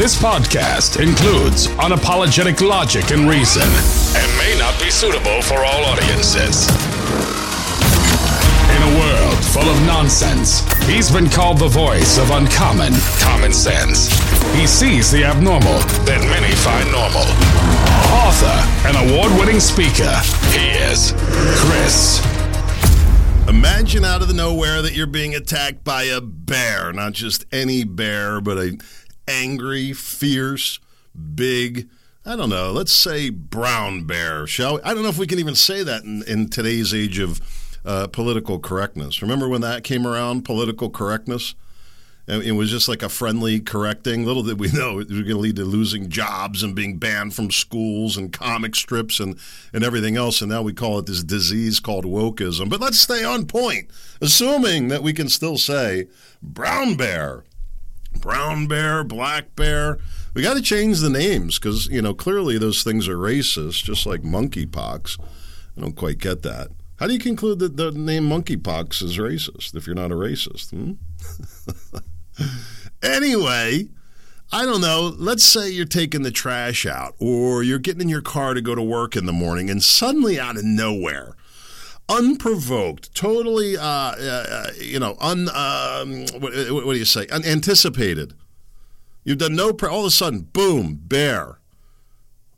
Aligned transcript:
This 0.00 0.16
podcast 0.16 0.98
includes 0.98 1.66
unapologetic 1.76 2.66
logic 2.66 3.10
and 3.10 3.28
reason 3.28 3.68
and 4.16 4.38
may 4.38 4.56
not 4.58 4.80
be 4.80 4.90
suitable 4.90 5.42
for 5.42 5.56
all 5.56 5.84
audiences. 5.84 6.70
In 8.72 8.80
a 8.80 8.98
world 8.98 9.44
full 9.44 9.68
of 9.68 9.78
nonsense, 9.84 10.64
he's 10.86 11.10
been 11.10 11.28
called 11.28 11.58
the 11.58 11.68
voice 11.68 12.16
of 12.16 12.30
uncommon 12.30 12.94
common 13.18 13.52
sense. 13.52 14.08
He 14.54 14.66
sees 14.66 15.10
the 15.10 15.22
abnormal 15.22 15.80
that 16.08 16.24
many 16.32 16.54
find 16.54 16.90
normal. 16.90 17.28
Author 18.24 18.88
and 18.88 18.96
award 19.04 19.38
winning 19.38 19.60
speaker, 19.60 20.16
he 20.56 20.70
is 20.80 21.12
Chris 21.60 22.24
Imagine 23.50 24.04
out 24.04 24.22
of 24.22 24.28
the 24.28 24.34
nowhere 24.34 24.80
that 24.80 24.94
you're 24.94 25.08
being 25.08 25.34
attacked 25.34 25.82
by 25.82 26.04
a 26.04 26.20
bear, 26.20 26.92
not 26.92 27.14
just 27.14 27.44
any 27.50 27.82
bear, 27.82 28.40
but 28.40 28.56
a 28.56 28.78
angry, 29.30 29.92
fierce, 29.92 30.80
big, 31.34 31.88
I 32.26 32.36
don't 32.36 32.50
know, 32.50 32.72
let's 32.72 32.92
say 32.92 33.30
brown 33.30 34.04
bear, 34.04 34.46
shall 34.46 34.74
we? 34.76 34.82
I 34.82 34.92
don't 34.92 35.02
know 35.02 35.08
if 35.08 35.18
we 35.18 35.26
can 35.26 35.38
even 35.38 35.54
say 35.54 35.82
that 35.82 36.02
in, 36.02 36.22
in 36.26 36.48
today's 36.48 36.92
age 36.92 37.18
of 37.18 37.40
uh, 37.84 38.08
political 38.08 38.58
correctness. 38.58 39.22
Remember 39.22 39.48
when 39.48 39.60
that 39.62 39.84
came 39.84 40.06
around, 40.06 40.44
political 40.44 40.90
correctness? 40.90 41.54
It 42.26 42.52
was 42.52 42.70
just 42.70 42.88
like 42.88 43.02
a 43.02 43.08
friendly 43.08 43.58
correcting. 43.58 44.24
Little 44.24 44.44
did 44.44 44.60
we 44.60 44.70
know 44.70 45.00
it 45.00 45.08
was 45.08 45.22
going 45.22 45.26
to 45.26 45.36
lead 45.38 45.56
to 45.56 45.64
losing 45.64 46.08
jobs 46.08 46.62
and 46.62 46.76
being 46.76 46.96
banned 46.96 47.34
from 47.34 47.50
schools 47.50 48.16
and 48.16 48.32
comic 48.32 48.76
strips 48.76 49.18
and, 49.18 49.36
and 49.72 49.82
everything 49.82 50.16
else. 50.16 50.40
And 50.40 50.48
now 50.48 50.62
we 50.62 50.72
call 50.72 51.00
it 51.00 51.06
this 51.06 51.24
disease 51.24 51.80
called 51.80 52.04
wokeism. 52.04 52.70
But 52.70 52.80
let's 52.80 53.00
stay 53.00 53.24
on 53.24 53.46
point, 53.46 53.90
assuming 54.20 54.88
that 54.88 55.02
we 55.02 55.12
can 55.12 55.28
still 55.28 55.58
say 55.58 56.06
brown 56.40 56.94
bear, 56.94 57.42
brown 58.18 58.66
bear, 58.66 59.04
black 59.04 59.54
bear. 59.56 59.98
We 60.34 60.42
got 60.42 60.54
to 60.54 60.62
change 60.62 61.00
the 61.00 61.10
names 61.10 61.58
because, 61.58 61.88
you 61.88 62.02
know, 62.02 62.14
clearly 62.14 62.58
those 62.58 62.82
things 62.82 63.08
are 63.08 63.16
racist, 63.16 63.84
just 63.84 64.06
like 64.06 64.22
monkeypox. 64.22 65.18
I 65.76 65.80
don't 65.80 65.96
quite 65.96 66.18
get 66.18 66.42
that. 66.42 66.68
How 66.96 67.06
do 67.06 67.14
you 67.14 67.18
conclude 67.18 67.60
that 67.60 67.76
the 67.76 67.90
name 67.90 68.28
monkeypox 68.28 69.02
is 69.02 69.16
racist 69.16 69.74
if 69.74 69.86
you're 69.86 69.96
not 69.96 70.12
a 70.12 70.16
racist? 70.16 70.70
Hmm? 70.70 70.92
anyway, 73.02 73.88
I 74.52 74.66
don't 74.66 74.80
know. 74.80 75.14
Let's 75.16 75.44
say 75.44 75.70
you're 75.70 75.86
taking 75.86 76.22
the 76.22 76.30
trash 76.30 76.84
out 76.84 77.14
or 77.18 77.62
you're 77.62 77.78
getting 77.78 78.02
in 78.02 78.08
your 78.08 78.20
car 78.20 78.52
to 78.52 78.60
go 78.60 78.74
to 78.74 78.82
work 78.82 79.16
in 79.16 79.24
the 79.24 79.32
morning 79.32 79.70
and 79.70 79.82
suddenly 79.82 80.38
out 80.38 80.56
of 80.56 80.64
nowhere, 80.64 81.36
unprovoked, 82.10 83.14
totally, 83.14 83.76
uh, 83.76 83.82
uh, 83.82 84.70
you 84.78 84.98
know, 84.98 85.16
un, 85.20 85.48
um, 85.54 86.26
what, 86.40 86.52
what, 86.84 86.92
do 86.92 86.98
you 86.98 87.04
say, 87.04 87.26
unanticipated. 87.28 88.34
You've 89.24 89.38
done 89.38 89.54
no, 89.54 89.72
pre- 89.72 89.88
all 89.88 90.00
of 90.00 90.06
a 90.06 90.10
sudden, 90.10 90.40
boom, 90.40 90.98
bear. 91.02 91.58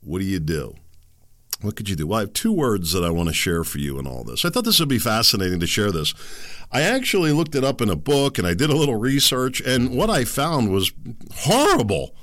What 0.00 0.20
do 0.20 0.24
you 0.24 0.40
do? 0.40 0.74
What 1.60 1.76
could 1.76 1.88
you 1.88 1.94
do? 1.94 2.06
Well, 2.06 2.18
I 2.18 2.22
have 2.22 2.32
two 2.32 2.52
words 2.52 2.92
that 2.92 3.04
I 3.04 3.10
want 3.10 3.28
to 3.28 3.34
share 3.34 3.62
for 3.62 3.78
you 3.78 3.98
in 3.98 4.06
all 4.06 4.24
this. 4.24 4.44
I 4.44 4.50
thought 4.50 4.64
this 4.64 4.80
would 4.80 4.88
be 4.88 4.98
fascinating 4.98 5.60
to 5.60 5.66
share 5.66 5.92
this. 5.92 6.12
I 6.72 6.82
actually 6.82 7.30
looked 7.30 7.54
it 7.54 7.62
up 7.62 7.80
in 7.80 7.88
a 7.88 7.96
book 7.96 8.38
and 8.38 8.46
I 8.46 8.54
did 8.54 8.70
a 8.70 8.76
little 8.76 8.96
research, 8.96 9.60
and 9.60 9.96
what 9.96 10.10
I 10.10 10.24
found 10.24 10.72
was 10.72 10.92
horrible. 11.34 12.16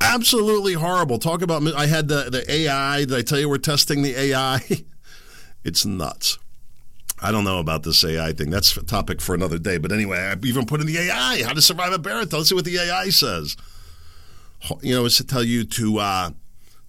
Absolutely 0.00 0.74
horrible. 0.74 1.18
Talk 1.18 1.40
about, 1.40 1.66
I 1.74 1.86
had 1.86 2.08
the, 2.08 2.28
the 2.30 2.44
AI. 2.50 3.00
Did 3.00 3.14
I 3.14 3.22
tell 3.22 3.38
you 3.38 3.48
we're 3.48 3.58
testing 3.58 4.02
the 4.02 4.14
AI? 4.14 4.60
it's 5.64 5.86
nuts. 5.86 6.38
I 7.20 7.32
don't 7.32 7.44
know 7.44 7.58
about 7.58 7.82
this 7.82 8.04
AI 8.04 8.32
thing. 8.32 8.50
That's 8.50 8.76
a 8.76 8.82
topic 8.82 9.20
for 9.20 9.34
another 9.34 9.58
day. 9.58 9.78
But 9.78 9.92
anyway, 9.92 10.18
I 10.18 10.36
even 10.44 10.66
put 10.66 10.80
in 10.80 10.86
the 10.86 10.98
AI 10.98 11.42
how 11.42 11.52
to 11.52 11.62
survive 11.62 11.92
a 11.92 11.98
bear. 11.98 12.24
Let's 12.24 12.48
see 12.48 12.54
what 12.54 12.64
the 12.64 12.78
AI 12.78 13.08
says. 13.08 13.56
You 14.82 14.94
know, 14.94 15.06
it's 15.06 15.16
to 15.18 15.24
tell 15.24 15.44
you 15.44 15.64
to 15.64 15.98
uh, 15.98 16.30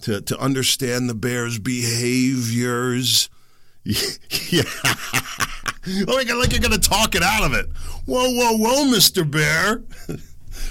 to 0.02 0.22
to 0.22 0.38
understand 0.38 1.10
the 1.10 1.16
bear's 1.16 1.60
behaviors. 1.60 3.30
yeah. 3.84 4.64
like, 6.06 6.30
like 6.34 6.52
you're 6.52 6.70
to 6.72 6.80
talk 6.80 7.16
it 7.16 7.24
out 7.24 7.46
of 7.46 7.54
it. 7.54 7.68
Whoa, 8.06 8.30
whoa, 8.32 8.58
whoa, 8.58 8.86
Mr. 8.86 9.30
Bear. 9.30 9.84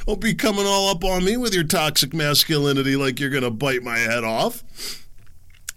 Don't 0.07 0.21
be 0.21 0.35
coming 0.35 0.67
all 0.67 0.91
up 0.91 1.05
on 1.05 1.25
me 1.25 1.37
with 1.37 1.55
your 1.55 1.65
toxic 1.65 2.13
masculinity 2.13 2.97
like 2.97 3.19
you're 3.19 3.31
to 3.43 3.51
bite 3.51 3.83
my 3.83 3.99
head 3.99 4.25
off. 4.25 4.63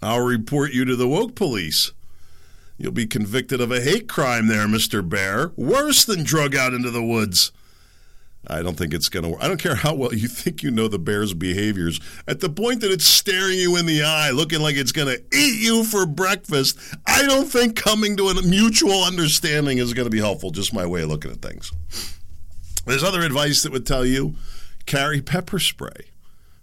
I'll 0.02 0.20
report 0.20 0.72
you 0.72 0.84
to 0.84 0.96
the 0.96 1.08
woke 1.08 1.34
police. 1.34 1.92
You'll 2.80 2.92
be 2.92 3.06
convicted 3.06 3.60
of 3.60 3.70
a 3.70 3.82
hate 3.82 4.08
crime 4.08 4.46
there, 4.46 4.66
Mr. 4.66 5.06
Bear. 5.06 5.52
Worse 5.54 6.06
than 6.06 6.24
drug 6.24 6.56
out 6.56 6.72
into 6.72 6.90
the 6.90 7.02
woods. 7.02 7.52
I 8.46 8.62
don't 8.62 8.78
think 8.78 8.94
it's 8.94 9.10
going 9.10 9.24
to 9.24 9.28
work. 9.28 9.42
I 9.42 9.48
don't 9.48 9.60
care 9.60 9.74
how 9.74 9.92
well 9.94 10.14
you 10.14 10.28
think 10.28 10.62
you 10.62 10.70
know 10.70 10.88
the 10.88 10.98
bear's 10.98 11.34
behaviors. 11.34 12.00
At 12.26 12.40
the 12.40 12.48
point 12.48 12.80
that 12.80 12.90
it's 12.90 13.04
staring 13.04 13.58
you 13.58 13.76
in 13.76 13.84
the 13.84 14.02
eye, 14.02 14.30
looking 14.30 14.60
like 14.60 14.76
it's 14.76 14.92
going 14.92 15.08
to 15.08 15.22
eat 15.36 15.60
you 15.60 15.84
for 15.84 16.06
breakfast, 16.06 16.78
I 17.06 17.26
don't 17.26 17.52
think 17.52 17.76
coming 17.76 18.16
to 18.16 18.28
a 18.28 18.42
mutual 18.42 19.04
understanding 19.04 19.76
is 19.76 19.92
going 19.92 20.06
to 20.06 20.10
be 20.10 20.20
helpful. 20.20 20.50
Just 20.50 20.72
my 20.72 20.86
way 20.86 21.02
of 21.02 21.10
looking 21.10 21.32
at 21.32 21.42
things. 21.42 21.72
There's 22.86 23.04
other 23.04 23.20
advice 23.20 23.62
that 23.62 23.72
would 23.72 23.86
tell 23.86 24.06
you 24.06 24.36
carry 24.86 25.20
pepper 25.20 25.58
spray. 25.58 26.06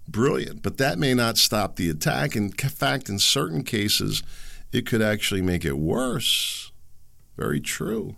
Brilliant. 0.07 0.63
But 0.63 0.79
that 0.79 0.97
may 0.97 1.13
not 1.13 1.37
stop 1.37 1.75
the 1.75 1.91
attack. 1.91 2.35
In 2.35 2.49
fact, 2.49 3.07
in 3.07 3.19
certain 3.19 3.63
cases, 3.63 4.23
it 4.71 4.85
could 4.85 5.01
actually 5.01 5.41
make 5.41 5.65
it 5.65 5.77
worse. 5.77 6.71
Very 7.37 7.59
true. 7.59 8.15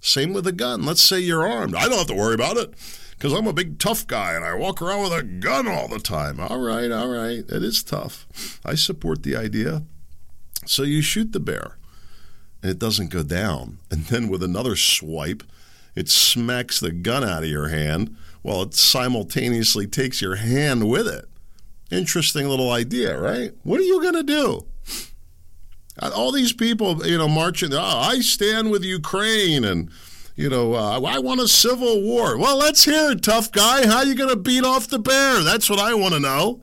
Same 0.00 0.32
with 0.32 0.46
a 0.46 0.52
gun. 0.52 0.84
Let's 0.84 1.02
say 1.02 1.18
you're 1.18 1.46
armed. 1.46 1.74
I 1.74 1.88
don't 1.88 1.98
have 1.98 2.06
to 2.08 2.14
worry 2.14 2.34
about 2.34 2.56
it 2.56 2.74
because 3.10 3.32
I'm 3.32 3.46
a 3.46 3.52
big 3.52 3.78
tough 3.78 4.06
guy 4.06 4.34
and 4.34 4.44
I 4.44 4.54
walk 4.54 4.80
around 4.80 5.02
with 5.02 5.12
a 5.12 5.22
gun 5.22 5.66
all 5.66 5.88
the 5.88 5.98
time. 5.98 6.38
All 6.38 6.60
right, 6.60 6.90
all 6.90 7.08
right. 7.08 7.44
It 7.48 7.62
is 7.64 7.82
tough. 7.82 8.26
I 8.64 8.74
support 8.74 9.22
the 9.22 9.36
idea. 9.36 9.82
So 10.66 10.82
you 10.82 11.02
shoot 11.02 11.32
the 11.32 11.40
bear 11.40 11.78
and 12.62 12.70
it 12.70 12.78
doesn't 12.78 13.10
go 13.10 13.22
down. 13.22 13.78
And 13.90 14.04
then 14.04 14.28
with 14.28 14.42
another 14.42 14.76
swipe, 14.76 15.42
it 15.96 16.08
smacks 16.08 16.78
the 16.78 16.92
gun 16.92 17.24
out 17.24 17.42
of 17.42 17.48
your 17.48 17.68
hand 17.68 18.16
while 18.42 18.62
it 18.62 18.74
simultaneously 18.74 19.86
takes 19.86 20.22
your 20.22 20.36
hand 20.36 20.88
with 20.88 21.08
it. 21.08 21.24
Interesting 21.90 22.48
little 22.48 22.70
idea, 22.70 23.18
right? 23.18 23.52
What 23.62 23.80
are 23.80 23.84
you 23.84 24.00
going 24.00 24.14
to 24.14 24.22
do? 24.22 24.66
All 26.00 26.32
these 26.32 26.52
people, 26.52 27.06
you 27.06 27.18
know, 27.18 27.28
marching. 27.28 27.72
Oh, 27.74 27.78
I 27.78 28.20
stand 28.20 28.70
with 28.70 28.84
Ukraine, 28.84 29.64
and 29.64 29.90
you 30.36 30.48
know, 30.48 30.74
uh, 30.74 31.00
I 31.00 31.18
want 31.18 31.40
a 31.40 31.48
civil 31.48 32.02
war. 32.02 32.38
Well, 32.38 32.56
let's 32.56 32.84
hear 32.84 33.10
it, 33.10 33.22
tough 33.22 33.50
guy. 33.50 33.86
How 33.86 34.02
you 34.02 34.14
going 34.14 34.30
to 34.30 34.36
beat 34.36 34.64
off 34.64 34.88
the 34.88 34.98
bear? 34.98 35.42
That's 35.42 35.68
what 35.68 35.80
I 35.80 35.94
want 35.94 36.14
to 36.14 36.20
know. 36.20 36.62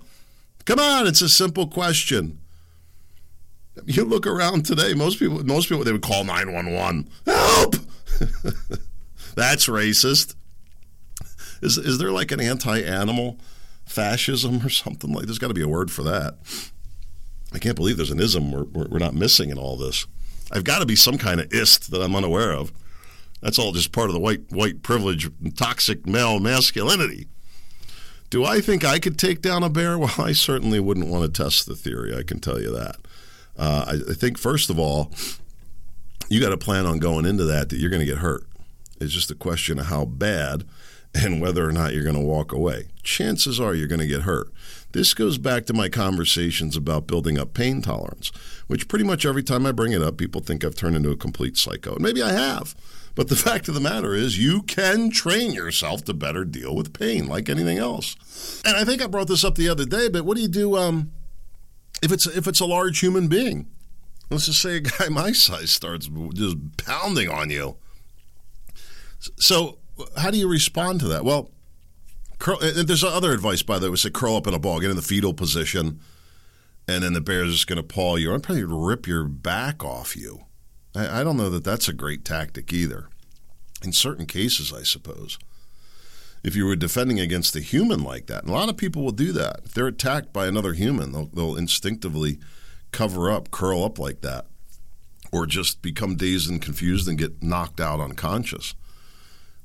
Come 0.65 0.79
on, 0.79 1.07
it's 1.07 1.21
a 1.21 1.29
simple 1.29 1.67
question. 1.67 2.39
You 3.85 4.05
look 4.05 4.25
around 4.25 4.65
today. 4.65 4.93
Most 4.93 5.19
people, 5.19 5.43
most 5.43 5.67
people, 5.67 5.83
they 5.83 5.91
would 5.91 6.01
call 6.01 6.23
nine 6.23 6.53
one 6.53 6.73
one. 6.73 7.09
Help! 7.25 7.75
That's 9.35 9.67
racist. 9.67 10.35
Is 11.61 11.77
is 11.77 11.97
there 11.97 12.11
like 12.11 12.31
an 12.31 12.39
anti-animal 12.39 13.37
fascism 13.85 14.65
or 14.65 14.69
something 14.69 15.11
like? 15.11 15.25
There's 15.25 15.39
got 15.39 15.49
to 15.49 15.53
be 15.53 15.61
a 15.61 15.67
word 15.67 15.91
for 15.91 16.03
that. 16.03 16.37
I 17.55 17.59
can't 17.59 17.75
believe 17.75 17.97
there's 17.97 18.11
an 18.11 18.19
ism 18.19 18.51
we're, 18.51 18.85
we're 18.85 18.99
not 18.99 19.13
missing 19.13 19.49
in 19.49 19.57
all 19.57 19.77
this. 19.77 20.05
I've 20.51 20.63
got 20.63 20.79
to 20.79 20.85
be 20.85 20.95
some 20.95 21.17
kind 21.17 21.39
of 21.39 21.51
ist 21.51 21.91
that 21.91 22.01
I'm 22.01 22.15
unaware 22.15 22.51
of. 22.51 22.71
That's 23.41 23.59
all 23.59 23.71
just 23.71 23.91
part 23.91 24.09
of 24.09 24.13
the 24.13 24.19
white 24.19 24.51
white 24.51 24.81
privilege, 24.83 25.29
toxic 25.55 26.05
male 26.05 26.39
masculinity. 26.39 27.27
Do 28.29 28.43
I 28.43 28.59
think 28.59 28.83
I 28.83 28.99
could 28.99 29.19
take 29.19 29.41
down 29.41 29.63
a 29.63 29.69
bear? 29.69 29.97
Well, 29.99 30.13
I 30.17 30.33
certainly 30.33 30.79
wouldn't 30.79 31.07
want 31.07 31.31
to 31.31 31.43
test 31.43 31.65
the 31.65 31.75
theory. 31.75 32.15
I 32.15 32.23
can 32.23 32.39
tell 32.39 32.59
you 32.59 32.71
that. 32.71 32.97
Uh, 33.57 33.85
I, 33.87 34.11
I 34.11 34.13
think 34.13 34.37
first 34.37 34.69
of 34.69 34.77
all, 34.77 35.11
you 36.29 36.41
got 36.41 36.49
to 36.49 36.57
plan 36.57 36.85
on 36.85 36.99
going 36.99 37.25
into 37.25 37.45
that 37.45 37.69
that 37.69 37.77
you're 37.77 37.89
going 37.89 38.01
to 38.01 38.05
get 38.05 38.17
hurt. 38.17 38.43
It's 38.99 39.13
just 39.13 39.31
a 39.31 39.35
question 39.35 39.79
of 39.79 39.87
how 39.87 40.05
bad 40.05 40.65
and 41.13 41.41
whether 41.41 41.67
or 41.67 41.71
not 41.71 41.93
you're 41.93 42.03
going 42.03 42.15
to 42.15 42.21
walk 42.21 42.51
away. 42.51 42.87
Chances 43.03 43.59
are 43.59 43.73
you're 43.73 43.87
going 43.87 43.99
to 43.99 44.07
get 44.07 44.23
hurt. 44.23 44.51
This 44.95 45.13
goes 45.13 45.37
back 45.37 45.65
to 45.65 45.73
my 45.73 45.89
conversations 45.89 46.77
about 46.77 47.05
building 47.05 47.37
up 47.37 47.53
pain 47.53 47.81
tolerance, 47.81 48.31
which 48.67 48.87
pretty 48.87 49.03
much 49.03 49.25
every 49.25 49.43
time 49.43 49.65
I 49.65 49.73
bring 49.73 49.91
it 49.91 50.01
up, 50.01 50.15
people 50.15 50.39
think 50.39 50.63
I've 50.63 50.73
turned 50.73 50.95
into 50.95 51.11
a 51.11 51.17
complete 51.17 51.57
psycho. 51.57 51.95
And 51.95 52.01
maybe 52.01 52.23
I 52.23 52.31
have. 52.31 52.73
But 53.13 53.27
the 53.27 53.35
fact 53.35 53.67
of 53.67 53.73
the 53.73 53.81
matter 53.81 54.13
is, 54.13 54.39
you 54.39 54.61
can 54.61 55.09
train 55.09 55.51
yourself 55.51 56.05
to 56.05 56.13
better 56.13 56.45
deal 56.45 56.73
with 56.73 56.97
pain 56.97 57.27
like 57.27 57.49
anything 57.49 57.77
else. 57.77 58.61
And 58.65 58.77
I 58.77 58.85
think 58.85 59.01
I 59.01 59.07
brought 59.07 59.27
this 59.27 59.43
up 59.43 59.55
the 59.55 59.67
other 59.67 59.83
day, 59.83 60.07
but 60.07 60.23
what 60.23 60.37
do 60.37 60.41
you 60.41 60.47
do 60.47 60.77
um, 60.77 61.11
if 62.01 62.13
it's 62.13 62.25
if 62.25 62.47
it's 62.47 62.61
a 62.61 62.65
large 62.65 62.99
human 62.99 63.27
being? 63.27 63.67
Let's 64.29 64.45
just 64.45 64.61
say 64.61 64.77
a 64.77 64.79
guy 64.79 65.09
my 65.09 65.33
size 65.33 65.71
starts 65.71 66.09
just 66.35 66.55
pounding 66.77 67.27
on 67.27 67.49
you. 67.49 67.75
So 69.39 69.79
how 70.15 70.31
do 70.31 70.37
you 70.37 70.47
respond 70.47 71.01
to 71.01 71.09
that? 71.09 71.25
Well, 71.25 71.51
curl, 72.45 72.59
there's 72.59 73.03
other 73.03 73.33
advice, 73.33 73.63
by 73.63 73.79
the 73.79 73.89
way, 73.89 73.95
to 73.95 74.01
say 74.01 74.11
curl 74.11 74.35
up 74.35 74.45
in 74.45 74.53
a 74.53 74.59
ball, 74.59 74.79
get 74.79 74.91
in 74.91 74.95
the 74.95 75.01
fetal 75.01 75.33
position, 75.33 75.99
and 76.87 77.03
then 77.03 77.13
the 77.13 77.21
bear's 77.21 77.51
just 77.51 77.65
going 77.65 77.77
to 77.77 77.83
paw 77.83 78.17
you. 78.17 78.35
I'd 78.35 78.43
probably 78.43 78.63
rip 78.63 79.07
your 79.07 79.23
back 79.23 79.83
off 79.83 80.15
you. 80.15 80.45
I, 80.95 81.21
I 81.21 81.23
don't 81.23 81.37
know 81.37 81.49
that 81.49 81.63
that's 81.63 81.89
a 81.89 81.93
great 81.93 82.23
tactic 82.23 82.71
either. 82.71 83.09
In 83.83 83.93
certain 83.93 84.27
cases, 84.27 84.71
I 84.71 84.83
suppose. 84.83 85.39
if 86.45 86.55
you 86.55 86.67
were 86.67 86.75
defending 86.75 87.19
against 87.19 87.55
a 87.55 87.59
human 87.59 88.03
like 88.03 88.27
that. 88.27 88.43
And 88.43 88.51
a 88.51 88.53
lot 88.53 88.69
of 88.69 88.77
people 88.77 89.03
will 89.03 89.11
do 89.11 89.31
that. 89.31 89.61
If 89.65 89.73
they're 89.73 89.87
attacked 89.87 90.31
by 90.31 90.45
another 90.45 90.73
human, 90.73 91.11
they'll, 91.11 91.25
they'll 91.33 91.55
instinctively 91.55 92.37
cover 92.91 93.31
up, 93.31 93.49
curl 93.49 93.83
up 93.83 93.97
like 93.97 94.21
that, 94.21 94.45
or 95.31 95.47
just 95.47 95.81
become 95.81 96.15
dazed 96.15 96.47
and 96.47 96.61
confused 96.61 97.07
and 97.07 97.17
get 97.17 97.41
knocked 97.41 97.81
out 97.81 97.99
unconscious. 97.99 98.75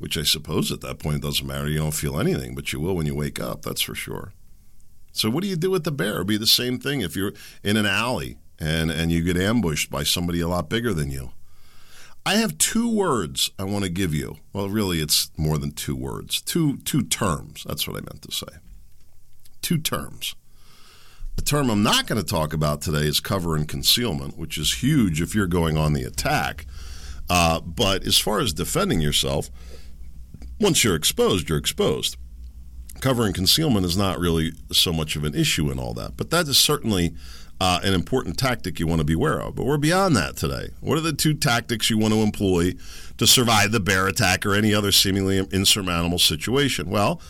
Which 0.01 0.19
I 0.19 0.23
suppose 0.23 0.73
at 0.73 0.81
that 0.81 0.99
point 0.99 1.23
doesn't 1.23 1.47
matter. 1.47 1.69
You 1.69 1.79
don't 1.79 1.93
feel 1.93 2.19
anything, 2.19 2.55
but 2.55 2.73
you 2.73 2.81
will 2.81 2.97
when 2.97 3.07
you 3.07 3.15
wake 3.15 3.39
up, 3.39 3.63
that's 3.63 3.83
for 3.83 3.95
sure. 3.95 4.33
So 5.13 5.29
what 5.29 5.43
do 5.43 5.49
you 5.49 5.57
do 5.57 5.71
with 5.71 5.85
the 5.85 5.93
bear? 5.93 6.17
It'd 6.17 6.27
be 6.27 6.37
the 6.39 6.47
same 6.47 6.79
thing 6.79 7.03
if 7.03 7.15
you're 7.15 7.35
in 7.63 7.77
an 7.77 7.87
alley 7.87 8.39
and, 8.59 8.91
and 8.91 9.13
you 9.13 9.23
get 9.23 9.37
ambushed 9.37 9.91
by 9.91 10.03
somebody 10.03 10.41
a 10.41 10.49
lot 10.49 10.71
bigger 10.71 10.95
than 10.95 11.11
you. 11.11 11.33
I 12.25 12.35
have 12.37 12.59
two 12.59 12.91
words 12.91 13.51
I 13.59 13.65
want 13.65 13.85
to 13.85 13.91
give 13.91 14.15
you. 14.15 14.37
Well, 14.53 14.69
really, 14.69 15.01
it's 15.01 15.31
more 15.37 15.59
than 15.59 15.73
two 15.73 15.97
words. 15.97 16.41
Two 16.41 16.79
two 16.79 17.03
terms. 17.03 17.65
That's 17.67 17.87
what 17.89 17.97
I 17.97 18.01
meant 18.01 18.23
to 18.23 18.33
say. 18.33 18.59
Two 19.63 19.79
terms. 19.79 20.35
The 21.37 21.43
term 21.43 21.71
I'm 21.71 21.83
not 21.83 22.07
going 22.07 22.21
to 22.21 22.27
talk 22.27 22.53
about 22.53 22.83
today 22.83 23.07
is 23.07 23.21
cover 23.21 23.57
and 23.57 23.67
concealment, 23.67 24.37
which 24.37 24.59
is 24.59 24.83
huge 24.83 25.23
if 25.23 25.35
you're 25.35 25.47
going 25.47 25.79
on 25.79 25.95
the 25.95 26.05
attack. 26.05 26.67
Uh, 27.31 27.61
but 27.61 28.05
as 28.07 28.19
far 28.19 28.41
as 28.41 28.53
defending 28.53 29.01
yourself, 29.01 29.51
once 30.61 30.85
you're 30.85 30.95
exposed, 30.95 31.49
you're 31.49 31.59
exposed. 31.59 32.17
Cover 33.01 33.25
and 33.25 33.35
concealment 33.35 33.87
is 33.87 33.97
not 33.97 34.19
really 34.19 34.53
so 34.71 34.93
much 34.93 35.17
of 35.17 35.25
an 35.25 35.35
issue 35.35 35.71
in 35.71 35.79
all 35.79 35.95
that, 35.95 36.17
but 36.17 36.31
that 36.31 36.47
is 36.47 36.59
certainly 36.59 37.15
uh, 37.61 37.81
an 37.83 37.95
important 37.95 38.39
tactic 38.39 38.79
you 38.79 38.87
want 38.87 39.01
to 39.01 39.05
be 39.05 39.15
aware 39.15 39.41
of. 39.41 39.55
But 39.55 39.65
we're 39.65 39.79
beyond 39.79 40.17
that 40.17 40.37
today. 40.37 40.71
What 40.81 40.99
are 40.99 41.03
the 41.03 41.13
two 41.13 41.35
tactics 41.35 41.89
you 41.89 41.99
want 41.99 42.13
to 42.13 42.21
employ 42.21 42.75
to 43.17 43.27
survive 43.27 43.73
the 43.73 43.81
bear 43.81 44.07
attack 44.07 44.45
or 44.45 44.55
any 44.55 44.75
other 44.75 44.93
seemingly 44.93 45.39
insurmountable 45.39 46.19
situation? 46.19 46.91
Well, 46.91 47.21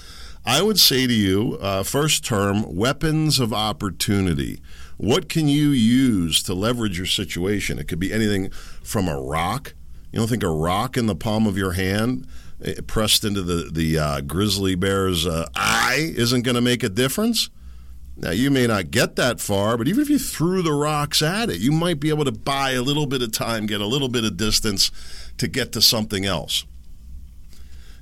I 0.44 0.62
would 0.62 0.80
say 0.80 1.06
to 1.06 1.12
you, 1.12 1.58
uh, 1.60 1.82
first 1.82 2.24
term, 2.24 2.74
weapons 2.74 3.38
of 3.38 3.52
opportunity. 3.52 4.60
What 4.96 5.28
can 5.28 5.48
you 5.48 5.70
use 5.70 6.42
to 6.44 6.54
leverage 6.54 6.96
your 6.96 7.06
situation? 7.06 7.78
It 7.78 7.88
could 7.88 7.98
be 7.98 8.12
anything 8.12 8.50
from 8.82 9.08
a 9.08 9.20
rock. 9.20 9.74
You 10.12 10.18
don't 10.18 10.28
think 10.28 10.42
a 10.42 10.48
rock 10.48 10.96
in 10.96 11.06
the 11.06 11.14
palm 11.14 11.46
of 11.46 11.56
your 11.56 11.72
hand 11.72 12.26
pressed 12.86 13.24
into 13.24 13.42
the 13.42 13.70
the 13.70 13.98
uh, 13.98 14.20
grizzly 14.20 14.74
bear's 14.74 15.26
uh, 15.26 15.48
eye 15.54 16.12
isn't 16.16 16.42
going 16.42 16.54
to 16.54 16.60
make 16.60 16.82
a 16.82 16.88
difference? 16.88 17.50
Now, 18.16 18.32
you 18.32 18.50
may 18.50 18.66
not 18.66 18.90
get 18.90 19.16
that 19.16 19.40
far, 19.40 19.78
but 19.78 19.88
even 19.88 20.02
if 20.02 20.10
you 20.10 20.18
threw 20.18 20.60
the 20.60 20.74
rocks 20.74 21.22
at 21.22 21.48
it, 21.48 21.58
you 21.58 21.72
might 21.72 22.00
be 22.00 22.10
able 22.10 22.26
to 22.26 22.32
buy 22.32 22.72
a 22.72 22.82
little 22.82 23.06
bit 23.06 23.22
of 23.22 23.32
time, 23.32 23.64
get 23.64 23.80
a 23.80 23.86
little 23.86 24.10
bit 24.10 24.24
of 24.24 24.36
distance 24.36 24.90
to 25.38 25.48
get 25.48 25.72
to 25.72 25.80
something 25.80 26.26
else. 26.26 26.66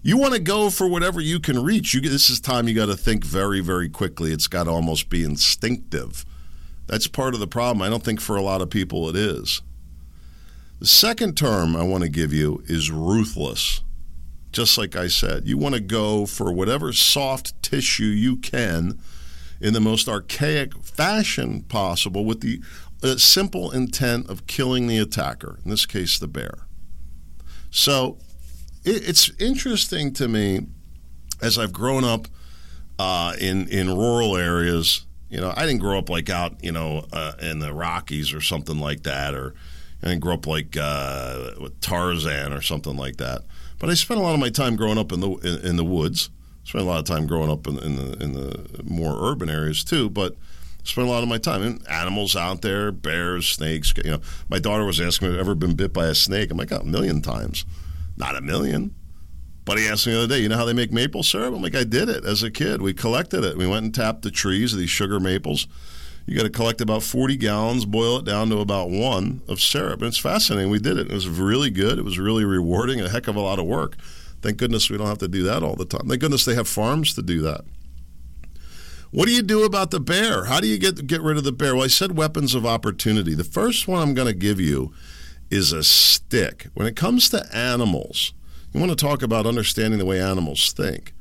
You 0.02 0.16
want 0.16 0.34
to 0.34 0.40
go 0.40 0.70
for 0.70 0.88
whatever 0.88 1.20
you 1.20 1.38
can 1.38 1.62
reach. 1.62 1.94
You, 1.94 2.00
this 2.00 2.30
is 2.30 2.40
time 2.40 2.66
you 2.66 2.74
got 2.74 2.86
to 2.86 2.96
think 2.96 3.24
very, 3.24 3.60
very 3.60 3.88
quickly. 3.88 4.32
It's 4.32 4.48
got 4.48 4.64
to 4.64 4.70
almost 4.70 5.08
be 5.08 5.22
instinctive. 5.22 6.24
That's 6.88 7.06
part 7.06 7.34
of 7.34 7.40
the 7.40 7.46
problem. 7.46 7.82
I 7.82 7.88
don't 7.88 8.02
think 8.02 8.20
for 8.20 8.34
a 8.34 8.42
lot 8.42 8.60
of 8.60 8.70
people 8.70 9.08
it 9.08 9.14
is. 9.14 9.62
The 10.80 10.86
second 10.86 11.36
term 11.36 11.76
I 11.76 11.82
want 11.82 12.02
to 12.02 12.08
give 12.08 12.32
you 12.32 12.62
is 12.66 12.90
ruthless. 12.90 13.82
Just 14.50 14.78
like 14.78 14.96
I 14.96 15.08
said, 15.08 15.46
you 15.46 15.58
want 15.58 15.74
to 15.74 15.80
go 15.80 16.26
for 16.26 16.52
whatever 16.52 16.92
soft 16.92 17.62
tissue 17.62 18.04
you 18.04 18.36
can 18.36 18.98
in 19.60 19.74
the 19.74 19.80
most 19.80 20.08
archaic 20.08 20.74
fashion 20.82 21.62
possible 21.62 22.24
with 22.24 22.40
the 22.40 22.60
uh, 23.02 23.16
simple 23.16 23.70
intent 23.70 24.28
of 24.28 24.46
killing 24.46 24.86
the 24.86 24.98
attacker, 24.98 25.58
in 25.64 25.70
this 25.70 25.86
case, 25.86 26.18
the 26.18 26.28
bear. 26.28 26.66
So 27.70 28.18
it, 28.84 29.08
it's 29.08 29.30
interesting 29.38 30.12
to 30.14 30.28
me 30.28 30.66
as 31.42 31.58
I've 31.58 31.72
grown 31.72 32.04
up 32.04 32.28
uh, 32.98 33.34
in, 33.40 33.68
in 33.68 33.88
rural 33.88 34.36
areas. 34.36 35.06
You 35.28 35.40
know, 35.40 35.52
I 35.54 35.66
didn't 35.66 35.80
grow 35.80 35.98
up 35.98 36.08
like 36.08 36.30
out, 36.30 36.64
you 36.64 36.72
know, 36.72 37.04
uh, 37.12 37.34
in 37.40 37.58
the 37.58 37.72
Rockies 37.72 38.32
or 38.32 38.40
something 38.40 38.78
like 38.78 39.02
that, 39.02 39.34
or 39.34 39.54
I 40.02 40.08
didn't 40.08 40.20
grow 40.20 40.34
up 40.34 40.46
like 40.46 40.76
uh, 40.80 41.52
with 41.60 41.80
Tarzan 41.80 42.52
or 42.52 42.62
something 42.62 42.96
like 42.96 43.16
that. 43.18 43.42
But 43.78 43.90
I 43.90 43.94
spent 43.94 44.20
a 44.20 44.22
lot 44.22 44.34
of 44.34 44.40
my 44.40 44.50
time 44.50 44.76
growing 44.76 44.98
up 44.98 45.12
in 45.12 45.20
the 45.20 45.30
in, 45.30 45.66
in 45.66 45.76
the 45.76 45.84
woods 45.84 46.30
spent 46.68 46.84
a 46.84 46.86
lot 46.86 46.98
of 46.98 47.06
time 47.06 47.26
growing 47.26 47.50
up 47.50 47.66
in, 47.66 47.78
in, 47.78 47.96
the 47.96 48.22
in 48.22 48.32
the 48.34 48.82
more 48.84 49.16
urban 49.30 49.48
areas 49.48 49.82
too, 49.82 50.10
but 50.10 50.36
spent 50.84 51.08
a 51.08 51.10
lot 51.10 51.22
of 51.22 51.28
my 51.28 51.38
time 51.38 51.62
in 51.62 51.80
animals 51.88 52.36
out 52.36 52.60
there, 52.60 52.92
bears, 52.92 53.46
snakes. 53.48 53.92
You 54.04 54.10
know, 54.12 54.20
my 54.50 54.58
daughter 54.58 54.84
was 54.84 55.00
asking 55.00 55.28
me, 55.28 55.34
"Have 55.34 55.46
ever 55.46 55.54
been 55.54 55.74
bit 55.74 55.94
by 55.94 56.06
a 56.06 56.14
snake?" 56.14 56.50
I'm 56.50 56.58
like, 56.58 56.70
oh, 56.72 56.78
"A 56.78 56.84
million 56.84 57.22
times, 57.22 57.64
not 58.16 58.36
a 58.36 58.42
million. 58.42 58.94
But 59.64 59.78
he 59.78 59.86
asked 59.86 60.06
me 60.06 60.12
the 60.12 60.18
other 60.18 60.28
day, 60.28 60.40
"You 60.40 60.48
know 60.50 60.56
how 60.56 60.66
they 60.66 60.74
make 60.74 60.92
maple 60.92 61.22
syrup?" 61.22 61.54
I'm 61.54 61.62
like, 61.62 61.74
"I 61.74 61.84
did 61.84 62.10
it 62.10 62.24
as 62.24 62.42
a 62.42 62.50
kid. 62.50 62.82
We 62.82 62.92
collected 62.92 63.44
it. 63.44 63.56
We 63.56 63.66
went 63.66 63.84
and 63.84 63.94
tapped 63.94 64.22
the 64.22 64.30
trees 64.30 64.74
of 64.74 64.78
these 64.78 64.90
sugar 64.90 65.18
maples." 65.18 65.66
You 66.28 66.36
got 66.36 66.42
to 66.42 66.50
collect 66.50 66.82
about 66.82 67.02
40 67.02 67.36
gallons, 67.36 67.86
boil 67.86 68.18
it 68.18 68.26
down 68.26 68.50
to 68.50 68.58
about 68.58 68.90
one 68.90 69.40
of 69.48 69.62
syrup. 69.62 70.00
And 70.00 70.08
it's 70.08 70.18
fascinating. 70.18 70.70
We 70.70 70.78
did 70.78 70.98
it. 70.98 71.10
It 71.10 71.14
was 71.14 71.26
really 71.26 71.70
good. 71.70 71.98
It 71.98 72.04
was 72.04 72.18
really 72.18 72.44
rewarding, 72.44 73.00
a 73.00 73.08
heck 73.08 73.28
of 73.28 73.36
a 73.36 73.40
lot 73.40 73.58
of 73.58 73.64
work. 73.64 73.96
Thank 74.42 74.58
goodness 74.58 74.90
we 74.90 74.98
don't 74.98 75.06
have 75.06 75.18
to 75.18 75.28
do 75.28 75.42
that 75.44 75.62
all 75.62 75.74
the 75.74 75.86
time. 75.86 76.06
Thank 76.06 76.20
goodness 76.20 76.44
they 76.44 76.54
have 76.54 76.68
farms 76.68 77.14
to 77.14 77.22
do 77.22 77.40
that. 77.40 77.62
What 79.10 79.26
do 79.26 79.32
you 79.32 79.40
do 79.40 79.64
about 79.64 79.90
the 79.90 80.00
bear? 80.00 80.44
How 80.44 80.60
do 80.60 80.68
you 80.68 80.76
get 80.76 81.06
get 81.06 81.22
rid 81.22 81.38
of 81.38 81.44
the 81.44 81.52
bear? 81.52 81.74
Well, 81.74 81.84
I 81.84 81.88
said 81.88 82.18
weapons 82.18 82.54
of 82.54 82.66
opportunity. 82.66 83.34
The 83.34 83.42
first 83.42 83.88
one 83.88 84.02
I'm 84.02 84.12
going 84.12 84.28
to 84.28 84.34
give 84.34 84.60
you 84.60 84.92
is 85.50 85.72
a 85.72 85.82
stick. 85.82 86.66
When 86.74 86.86
it 86.86 86.94
comes 86.94 87.30
to 87.30 87.46
animals, 87.56 88.34
you 88.74 88.80
want 88.80 88.92
to 88.92 88.96
talk 88.96 89.22
about 89.22 89.46
understanding 89.46 89.98
the 89.98 90.04
way 90.04 90.20
animals 90.20 90.74
think. 90.74 91.14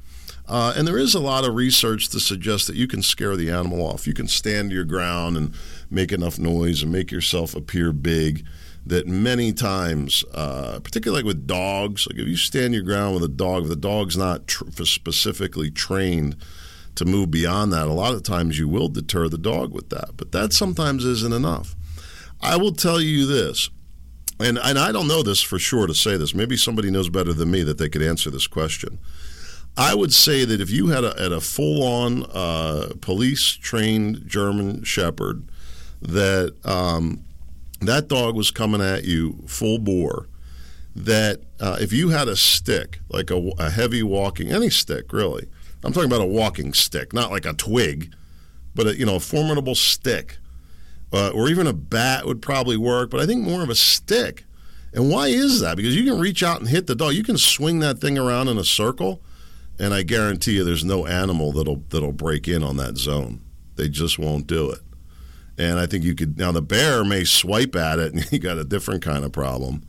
Uh, 0.48 0.74
and 0.78 0.88
there 0.88 0.98
is 0.98 1.14
a 1.14 1.20
lot 1.20 1.44
of 1.44 1.56
research 1.56 2.08
to 2.10 2.20
suggest 2.20 2.68
that 2.68 2.76
you 2.76 2.88
can 2.88 3.02
scare 3.02 3.36
the 3.36 3.52
animal 3.52 3.86
off. 3.86 4.08
You 4.08 4.14
can 4.14 4.28
stand 4.28 4.72
your 4.72 4.86
ground 4.86 5.36
and 5.36 5.54
make 5.90 6.12
enough 6.12 6.40
noise 6.40 6.82
and 6.82 6.92
make 6.92 7.12
yourself 7.12 7.54
appear 7.54 7.92
big 7.92 8.46
that 8.86 9.08
many 9.08 9.52
times, 9.52 10.24
uh, 10.34 10.80
particularly 10.82 11.22
like 11.22 11.28
with 11.28 11.46
dogs, 11.46 12.08
like 12.08 12.18
if 12.18 12.28
you 12.28 12.38
stand 12.38 12.74
your 12.74 12.84
ground 12.84 13.14
with 13.14 13.24
a 13.24 13.28
dog, 13.28 13.64
if 13.64 13.70
the 13.70 13.76
dog's 13.76 14.16
not 14.16 14.48
tr- 14.48 14.64
specifically 14.84 15.70
trained 15.70 16.38
to 16.96 17.04
move 17.04 17.30
beyond 17.30 17.74
that, 17.74 17.88
a 17.88 17.94
lot 17.94 18.14
of 18.14 18.24
times 18.24 18.58
you 18.58 18.70
will 18.70 18.88
deter 18.88 19.28
the 19.28 19.38
dog 19.38 19.74
with 19.74 19.90
that. 19.90 20.12
But 20.16 20.32
that 20.32 20.54
sometimes 20.54 21.04
isn't 21.04 21.34
enough. 21.34 21.76
I 22.40 22.56
will 22.56 22.72
tell 22.72 23.02
you 23.02 23.26
this, 23.26 23.70
and, 24.40 24.58
and 24.58 24.80
I 24.80 24.94
don't 24.94 25.08
know 25.08 25.24
this 25.24 25.42
for 25.42 25.60
sure 25.60 25.88
to 25.88 25.94
say 25.94 26.16
this. 26.16 26.34
Maybe 26.34 26.56
somebody 26.56 26.90
knows 26.90 27.10
better 27.10 27.34
than 27.34 27.52
me 27.52 27.64
that 27.64 27.78
they 27.78 27.90
could 27.90 28.02
answer 28.04 28.30
this 28.30 28.48
question. 28.48 29.00
I 29.78 29.94
would 29.94 30.12
say 30.14 30.44
that 30.44 30.60
if 30.60 30.72
you 30.72 30.88
had 30.88 31.04
a, 31.04 31.22
had 31.22 31.32
a 31.32 31.40
full 31.40 31.84
on 31.84 32.24
uh, 32.34 32.94
police 33.00 33.52
trained 33.52 34.24
German 34.26 34.84
Shepherd 34.84 35.48
that 36.02 36.56
um, 36.66 37.24
that 37.82 38.08
dog 38.08 38.36
was 38.36 38.52
coming 38.52 38.82
at 38.82 39.04
you 39.04 39.44
full 39.46 39.78
bore. 39.78 40.28
That 40.96 41.42
uh, 41.60 41.78
if 41.80 41.94
you 41.94 42.10
had 42.10 42.28
a 42.28 42.36
stick, 42.36 43.00
like 43.08 43.30
a, 43.30 43.52
a 43.60 43.70
heavy 43.70 44.02
walking, 44.02 44.52
any 44.52 44.72
stick 44.72 45.14
really, 45.14 45.48
I'm 45.84 45.94
talking 45.94 46.10
about 46.10 46.22
a 46.22 46.26
walking 46.26 46.74
stick, 46.74 47.14
not 47.14 47.30
like 47.30 47.46
a 47.46 47.54
twig, 47.54 48.16
but 48.74 48.88
a, 48.88 48.98
you 48.98 49.06
know, 49.06 49.18
a 49.18 49.20
formidable 49.20 49.76
stick, 49.76 50.40
uh, 51.14 51.30
or 51.30 51.50
even 51.50 51.68
a 51.68 51.74
bat 51.74 52.26
would 52.26 52.42
probably 52.42 52.78
work. 52.78 53.12
But 53.12 53.20
I 53.20 53.28
think 53.28 53.44
more 53.44 53.62
of 53.62 53.70
a 53.70 53.76
stick. 53.76 54.46
And 54.92 55.12
why 55.12 55.28
is 55.28 55.60
that? 55.60 55.78
Because 55.78 55.96
you 55.96 56.04
can 56.10 56.20
reach 56.20 56.42
out 56.42 56.60
and 56.60 56.68
hit 56.68 56.88
the 56.88 56.96
dog. 56.96 57.14
You 57.14 57.24
can 57.24 57.38
swing 57.38 57.78
that 57.80 58.00
thing 58.00 58.18
around 58.18 58.48
in 58.48 58.58
a 58.58 58.64
circle, 58.64 59.22
and 59.80 59.94
I 59.94 60.04
guarantee 60.04 60.54
you, 60.54 60.64
there's 60.64 60.86
no 60.86 61.06
animal 61.06 61.52
that'll 61.52 61.84
that'll 61.90 62.12
break 62.12 62.48
in 62.48 62.64
on 62.64 62.78
that 62.78 62.98
zone. 62.98 63.42
They 63.76 63.90
just 63.90 64.18
won't 64.18 64.48
do 64.48 64.72
it. 64.72 64.80
And 65.58 65.80
I 65.80 65.86
think 65.86 66.04
you 66.04 66.16
could 66.16 66.38
now 66.38 66.52
the 66.52 66.62
bear 66.62 67.04
may 67.04 67.24
swipe 67.24 67.76
at 67.76 68.00
it, 68.00 68.14
and 68.14 68.32
you 68.32 68.40
got 68.40 68.58
a 68.58 68.64
different 68.64 69.02
kind 69.02 69.24
of 69.24 69.32
problem. 69.32 69.84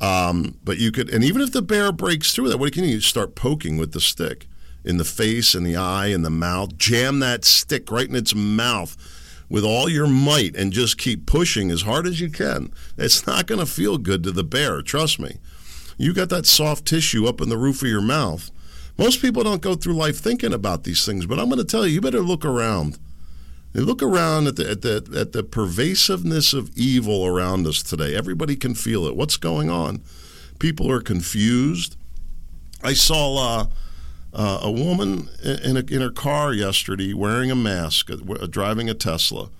Um, 0.00 0.56
but 0.64 0.78
you 0.78 0.92
could, 0.92 1.10
and 1.10 1.22
even 1.22 1.42
if 1.42 1.52
the 1.52 1.60
bear 1.60 1.92
breaks 1.92 2.34
through 2.34 2.48
that, 2.48 2.58
what 2.58 2.72
can 2.72 2.84
you 2.84 3.00
start 3.00 3.34
poking 3.34 3.76
with 3.76 3.92
the 3.92 4.00
stick 4.00 4.46
in 4.82 4.96
the 4.96 5.04
face, 5.04 5.54
in 5.54 5.62
the 5.62 5.76
eye, 5.76 6.06
in 6.06 6.22
the 6.22 6.30
mouth? 6.30 6.78
Jam 6.78 7.18
that 7.18 7.44
stick 7.44 7.90
right 7.90 8.08
in 8.08 8.16
its 8.16 8.34
mouth 8.34 8.96
with 9.50 9.64
all 9.64 9.88
your 9.88 10.06
might, 10.06 10.56
and 10.56 10.72
just 10.72 10.96
keep 10.96 11.26
pushing 11.26 11.70
as 11.70 11.82
hard 11.82 12.06
as 12.06 12.20
you 12.20 12.30
can. 12.30 12.72
It's 12.96 13.26
not 13.26 13.46
going 13.46 13.58
to 13.58 13.66
feel 13.66 13.98
good 13.98 14.22
to 14.22 14.30
the 14.30 14.44
bear. 14.44 14.80
Trust 14.80 15.18
me. 15.18 15.36
You 15.98 16.14
got 16.14 16.30
that 16.30 16.46
soft 16.46 16.86
tissue 16.86 17.26
up 17.26 17.42
in 17.42 17.50
the 17.50 17.58
roof 17.58 17.82
of 17.82 17.88
your 17.88 18.00
mouth. 18.00 18.50
Most 18.98 19.22
people 19.22 19.42
don't 19.42 19.62
go 19.62 19.74
through 19.74 19.94
life 19.94 20.18
thinking 20.18 20.52
about 20.52 20.84
these 20.84 21.04
things, 21.06 21.26
but 21.26 21.38
I'm 21.38 21.46
going 21.46 21.58
to 21.58 21.64
tell 21.64 21.86
you, 21.86 21.94
you 21.94 22.00
better 22.00 22.20
look 22.20 22.44
around 22.44 22.98
they 23.72 23.80
look 23.80 24.02
around 24.02 24.48
at 24.48 24.56
the, 24.56 24.68
at 24.68 24.82
the 24.82 25.08
at 25.16 25.32
the 25.32 25.42
pervasiveness 25.42 26.52
of 26.52 26.70
evil 26.76 27.24
around 27.24 27.66
us 27.66 27.82
today. 27.82 28.16
Everybody 28.16 28.56
can 28.56 28.74
feel 28.74 29.06
it. 29.06 29.16
What's 29.16 29.36
going 29.36 29.70
on? 29.70 30.02
People 30.58 30.90
are 30.90 31.00
confused. 31.00 31.96
I 32.82 32.94
saw 32.94 33.60
uh, 33.60 33.66
uh, 34.32 34.60
a 34.62 34.70
woman 34.70 35.28
in, 35.44 35.76
a, 35.76 35.80
in 35.80 36.00
her 36.00 36.10
car 36.10 36.52
yesterday 36.52 37.14
wearing 37.14 37.50
a 37.50 37.54
mask, 37.54 38.10
uh, 38.10 38.16
driving 38.46 38.90
a 38.90 38.94
Tesla. 38.94 39.50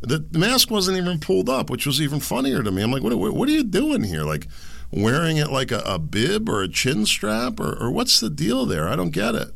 The, 0.00 0.18
the, 0.18 0.38
mask 0.38 0.70
wasn't 0.70 0.96
even 0.96 1.18
pulled 1.18 1.48
up, 1.48 1.70
which 1.70 1.84
was 1.84 2.00
even 2.00 2.20
funnier 2.20 2.62
to 2.62 2.70
me. 2.70 2.82
I'm 2.82 2.92
like, 2.92 3.02
what, 3.02 3.16
what, 3.18 3.34
what 3.34 3.48
are 3.48 3.52
you 3.52 3.64
doing 3.64 4.04
here? 4.04 4.22
Like, 4.22 4.46
wearing 4.90 5.36
it 5.36 5.50
like 5.50 5.70
a, 5.70 5.80
a 5.80 5.98
bib 5.98 6.48
or 6.48 6.62
a 6.62 6.68
chin 6.68 7.06
strap, 7.06 7.60
or, 7.60 7.76
or 7.78 7.90
what's 7.90 8.20
the 8.20 8.30
deal 8.30 8.66
there? 8.66 8.88
I 8.88 8.96
don't 8.96 9.10
get 9.10 9.34
it. 9.34 9.52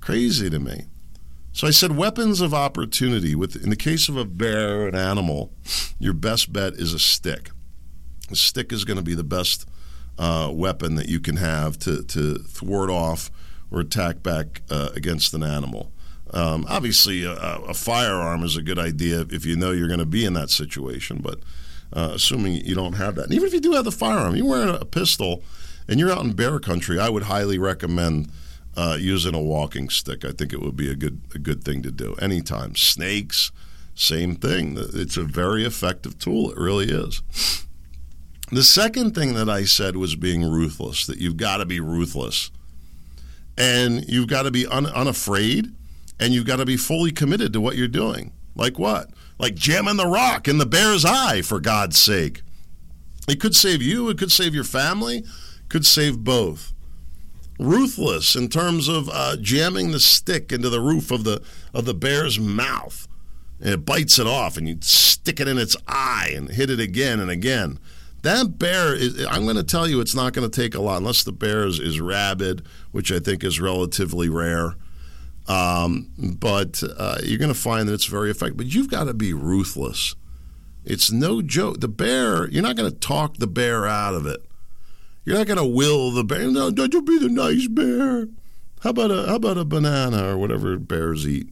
Crazy 0.00 0.50
to 0.50 0.58
me. 0.58 0.84
So 1.52 1.66
I 1.66 1.70
said 1.70 1.96
weapons 1.96 2.40
of 2.40 2.54
opportunity. 2.54 3.34
With 3.34 3.56
in 3.62 3.70
the 3.70 3.76
case 3.76 4.08
of 4.08 4.16
a 4.16 4.24
bear, 4.24 4.86
an 4.86 4.94
animal, 4.94 5.52
your 5.98 6.14
best 6.14 6.52
bet 6.52 6.74
is 6.74 6.92
a 6.92 6.98
stick. 6.98 7.50
A 8.30 8.36
stick 8.36 8.72
is 8.72 8.84
going 8.84 8.96
to 8.96 9.02
be 9.02 9.14
the 9.14 9.24
best 9.24 9.68
uh, 10.18 10.50
weapon 10.52 10.94
that 10.94 11.08
you 11.08 11.20
can 11.20 11.36
have 11.36 11.78
to 11.80 12.02
to 12.04 12.34
thwart 12.38 12.90
off 12.90 13.30
or 13.70 13.80
attack 13.80 14.22
back 14.22 14.62
uh, 14.70 14.90
against 14.94 15.34
an 15.34 15.42
animal. 15.42 15.92
Um, 16.32 16.64
obviously, 16.68 17.24
a, 17.24 17.32
a, 17.32 17.74
firearm 17.74 18.44
is 18.44 18.56
a 18.56 18.62
good 18.62 18.78
idea 18.78 19.26
if 19.30 19.44
you 19.44 19.56
know 19.56 19.72
you're 19.72 19.88
going 19.88 19.98
to 19.98 20.06
be 20.06 20.24
in 20.24 20.34
that 20.34 20.50
situation, 20.50 21.18
but 21.20 21.40
uh, 21.92 22.12
assuming 22.14 22.64
you 22.64 22.74
don't 22.74 22.94
have 22.94 23.14
that. 23.16 23.26
And 23.26 23.34
even 23.34 23.46
if 23.46 23.54
you 23.54 23.60
do 23.60 23.72
have 23.72 23.84
the 23.84 23.92
firearm, 23.92 24.36
you're 24.36 24.46
wearing 24.46 24.74
a 24.74 24.84
pistol 24.84 25.42
and 25.88 25.98
you're 25.98 26.12
out 26.12 26.24
in 26.24 26.32
bear 26.32 26.58
country, 26.60 26.98
I 26.98 27.08
would 27.08 27.24
highly 27.24 27.58
recommend 27.58 28.30
uh, 28.76 28.96
using 29.00 29.34
a 29.34 29.40
walking 29.40 29.88
stick. 29.88 30.24
I 30.24 30.32
think 30.32 30.52
it 30.52 30.60
would 30.60 30.76
be 30.76 30.90
a 30.90 30.94
good 30.94 31.20
a 31.34 31.38
good 31.38 31.64
thing 31.64 31.82
to 31.82 31.90
do 31.90 32.14
anytime. 32.20 32.76
Snakes, 32.76 33.50
same 33.94 34.36
thing. 34.36 34.76
It's 34.78 35.16
a 35.16 35.24
very 35.24 35.64
effective 35.64 36.18
tool. 36.18 36.52
It 36.52 36.56
really 36.58 36.86
is. 36.86 37.22
The 38.52 38.64
second 38.64 39.14
thing 39.14 39.34
that 39.34 39.48
I 39.48 39.64
said 39.64 39.96
was 39.96 40.16
being 40.16 40.42
ruthless. 40.48 41.06
That 41.06 41.18
you've 41.18 41.36
got 41.36 41.58
to 41.58 41.66
be 41.66 41.80
ruthless, 41.80 42.50
and 43.58 44.04
you've 44.08 44.28
got 44.28 44.42
to 44.42 44.50
be 44.50 44.66
un- 44.66 44.86
unafraid, 44.86 45.72
and 46.18 46.32
you've 46.32 46.46
got 46.46 46.56
to 46.56 46.64
be 46.64 46.76
fully 46.76 47.10
committed 47.10 47.52
to 47.52 47.60
what 47.60 47.76
you're 47.76 47.88
doing. 47.88 48.32
Like 48.54 48.78
what? 48.78 49.10
Like 49.40 49.54
jamming 49.54 49.96
the 49.96 50.06
rock 50.06 50.46
in 50.46 50.58
the 50.58 50.66
bear's 50.66 51.04
eye, 51.04 51.40
for 51.40 51.60
God's 51.60 51.98
sake. 51.98 52.42
It 53.26 53.40
could 53.40 53.56
save 53.56 53.80
you. 53.80 54.10
It 54.10 54.18
could 54.18 54.30
save 54.30 54.54
your 54.54 54.64
family. 54.64 55.24
Could 55.70 55.86
save 55.86 56.18
both 56.18 56.74
ruthless 57.58 58.34
in 58.34 58.48
terms 58.48 58.88
of 58.88 59.08
uh, 59.12 59.36
jamming 59.36 59.92
the 59.92 60.00
stick 60.00 60.50
into 60.50 60.68
the 60.68 60.80
roof 60.80 61.10
of 61.10 61.24
the 61.24 61.42
of 61.72 61.86
the 61.86 61.94
bear's 61.94 62.38
mouth. 62.38 63.06
And 63.60 63.70
it 63.70 63.86
bites 63.86 64.18
it 64.18 64.26
off, 64.26 64.56
and 64.56 64.68
you 64.68 64.76
stick 64.82 65.40
it 65.40 65.48
in 65.48 65.56
its 65.56 65.76
eye 65.88 66.32
and 66.34 66.50
hit 66.50 66.70
it 66.70 66.80
again 66.80 67.18
and 67.18 67.30
again. 67.30 67.78
That 68.22 68.58
bear 68.58 68.94
is, 68.94 69.24
I'm 69.26 69.44
going 69.44 69.56
to 69.56 69.62
tell 69.62 69.88
you, 69.88 70.00
it's 70.00 70.14
not 70.14 70.34
going 70.34 70.48
to 70.48 70.62
take 70.62 70.74
a 70.74 70.80
lot 70.80 70.98
unless 70.98 71.24
the 71.24 71.32
bear 71.32 71.66
is, 71.66 71.78
is 71.78 72.00
rabid, 72.00 72.62
which 72.90 73.10
I 73.10 73.18
think 73.18 73.42
is 73.42 73.58
relatively 73.58 74.28
rare. 74.28 74.76
Um, 75.50 76.12
but 76.16 76.80
uh, 76.96 77.18
you're 77.24 77.38
going 77.38 77.52
to 77.52 77.58
find 77.58 77.88
that 77.88 77.94
it's 77.94 78.04
very 78.04 78.30
effective. 78.30 78.56
But 78.56 78.72
you've 78.72 78.90
got 78.90 79.04
to 79.04 79.14
be 79.14 79.32
ruthless. 79.32 80.14
It's 80.84 81.10
no 81.10 81.42
joke. 81.42 81.80
The 81.80 81.88
bear, 81.88 82.48
you're 82.48 82.62
not 82.62 82.76
going 82.76 82.90
to 82.90 82.96
talk 82.96 83.36
the 83.36 83.48
bear 83.48 83.84
out 83.86 84.14
of 84.14 84.26
it. 84.26 84.40
You're 85.24 85.36
not 85.36 85.48
going 85.48 85.58
to 85.58 85.64
will 85.64 86.12
the 86.12 86.22
bear. 86.22 86.48
No, 86.48 86.70
don't 86.70 86.94
you 86.94 87.02
be 87.02 87.18
the 87.18 87.28
nice 87.28 87.66
bear. 87.66 88.28
How 88.82 88.90
about 88.90 89.10
a 89.10 89.26
how 89.26 89.34
about 89.34 89.58
a 89.58 89.64
banana 89.64 90.28
or 90.28 90.38
whatever 90.38 90.78
bears 90.78 91.26
eat? 91.26 91.48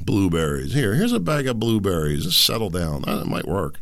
Blueberries. 0.00 0.72
Here, 0.72 0.94
here's 0.94 1.12
a 1.12 1.20
bag 1.20 1.46
of 1.46 1.60
blueberries. 1.60 2.34
Settle 2.34 2.70
down. 2.70 3.02
That 3.02 3.26
might 3.26 3.46
work. 3.46 3.80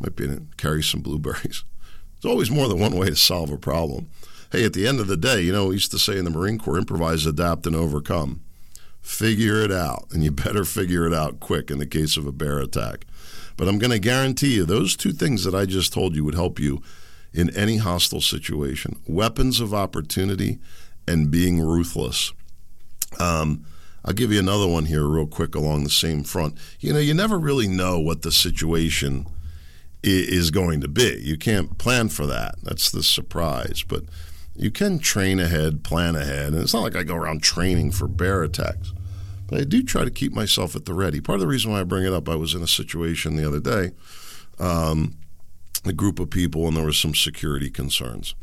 Might 0.00 0.16
be 0.16 0.26
to 0.26 0.42
carry 0.56 0.82
some 0.82 1.00
blueberries. 1.00 1.64
There's 2.22 2.30
always 2.30 2.50
more 2.50 2.68
than 2.68 2.80
one 2.80 2.96
way 2.96 3.06
to 3.06 3.16
solve 3.16 3.50
a 3.50 3.56
problem. 3.56 4.10
Hey, 4.52 4.64
at 4.64 4.72
the 4.72 4.86
end 4.86 5.00
of 5.00 5.06
the 5.06 5.16
day, 5.16 5.40
you 5.42 5.52
know, 5.52 5.66
we 5.66 5.74
used 5.74 5.90
to 5.90 5.98
say 5.98 6.18
in 6.18 6.24
the 6.24 6.30
Marine 6.30 6.58
Corps, 6.58 6.78
improvise, 6.78 7.26
adapt, 7.26 7.66
and 7.66 7.74
overcome. 7.74 8.40
Figure 9.00 9.60
it 9.62 9.72
out, 9.72 10.06
and 10.12 10.24
you 10.24 10.30
better 10.30 10.64
figure 10.64 11.06
it 11.06 11.14
out 11.14 11.40
quick 11.40 11.70
in 11.70 11.78
the 11.78 11.86
case 11.86 12.16
of 12.16 12.26
a 12.26 12.32
bear 12.32 12.58
attack. 12.58 13.04
But 13.56 13.68
I'm 13.68 13.78
going 13.78 13.90
to 13.90 13.98
guarantee 13.98 14.54
you 14.54 14.64
those 14.64 14.96
two 14.96 15.12
things 15.12 15.44
that 15.44 15.54
I 15.54 15.64
just 15.64 15.92
told 15.92 16.14
you 16.14 16.24
would 16.24 16.34
help 16.34 16.58
you 16.58 16.82
in 17.32 17.54
any 17.56 17.78
hostile 17.78 18.20
situation 18.20 19.00
weapons 19.06 19.60
of 19.60 19.74
opportunity 19.74 20.58
and 21.06 21.30
being 21.30 21.60
ruthless. 21.60 22.32
Um, 23.18 23.66
I'll 24.04 24.14
give 24.14 24.32
you 24.32 24.38
another 24.38 24.68
one 24.68 24.84
here, 24.84 25.04
real 25.04 25.26
quick, 25.26 25.54
along 25.54 25.84
the 25.84 25.90
same 25.90 26.24
front. 26.24 26.58
You 26.80 26.92
know, 26.92 26.98
you 26.98 27.14
never 27.14 27.38
really 27.38 27.68
know 27.68 27.98
what 27.98 28.22
the 28.22 28.30
situation 28.30 29.26
is 30.02 30.50
going 30.50 30.82
to 30.82 30.88
be. 30.88 31.18
You 31.22 31.38
can't 31.38 31.78
plan 31.78 32.10
for 32.10 32.26
that. 32.26 32.56
That's 32.62 32.90
the 32.90 33.02
surprise. 33.02 33.82
But 33.86 34.04
you 34.56 34.70
can 34.70 34.98
train 34.98 35.40
ahead, 35.40 35.82
plan 35.82 36.14
ahead. 36.16 36.52
And 36.52 36.62
it's 36.62 36.74
not 36.74 36.82
like 36.82 36.96
I 36.96 37.02
go 37.02 37.16
around 37.16 37.42
training 37.42 37.90
for 37.92 38.06
bear 38.06 38.42
attacks. 38.42 38.92
But 39.46 39.60
I 39.60 39.64
do 39.64 39.82
try 39.82 40.04
to 40.04 40.10
keep 40.10 40.32
myself 40.32 40.74
at 40.74 40.84
the 40.84 40.94
ready. 40.94 41.20
Part 41.20 41.36
of 41.36 41.40
the 41.40 41.46
reason 41.46 41.70
why 41.70 41.80
I 41.80 41.84
bring 41.84 42.06
it 42.06 42.12
up, 42.12 42.28
I 42.28 42.34
was 42.34 42.54
in 42.54 42.62
a 42.62 42.68
situation 42.68 43.36
the 43.36 43.46
other 43.46 43.60
day. 43.60 43.92
Um, 44.58 45.16
a 45.84 45.92
group 45.92 46.18
of 46.18 46.30
people, 46.30 46.66
and 46.66 46.76
there 46.76 46.84
were 46.84 46.92
some 46.92 47.14
security 47.14 47.68
concerns. 47.68 48.34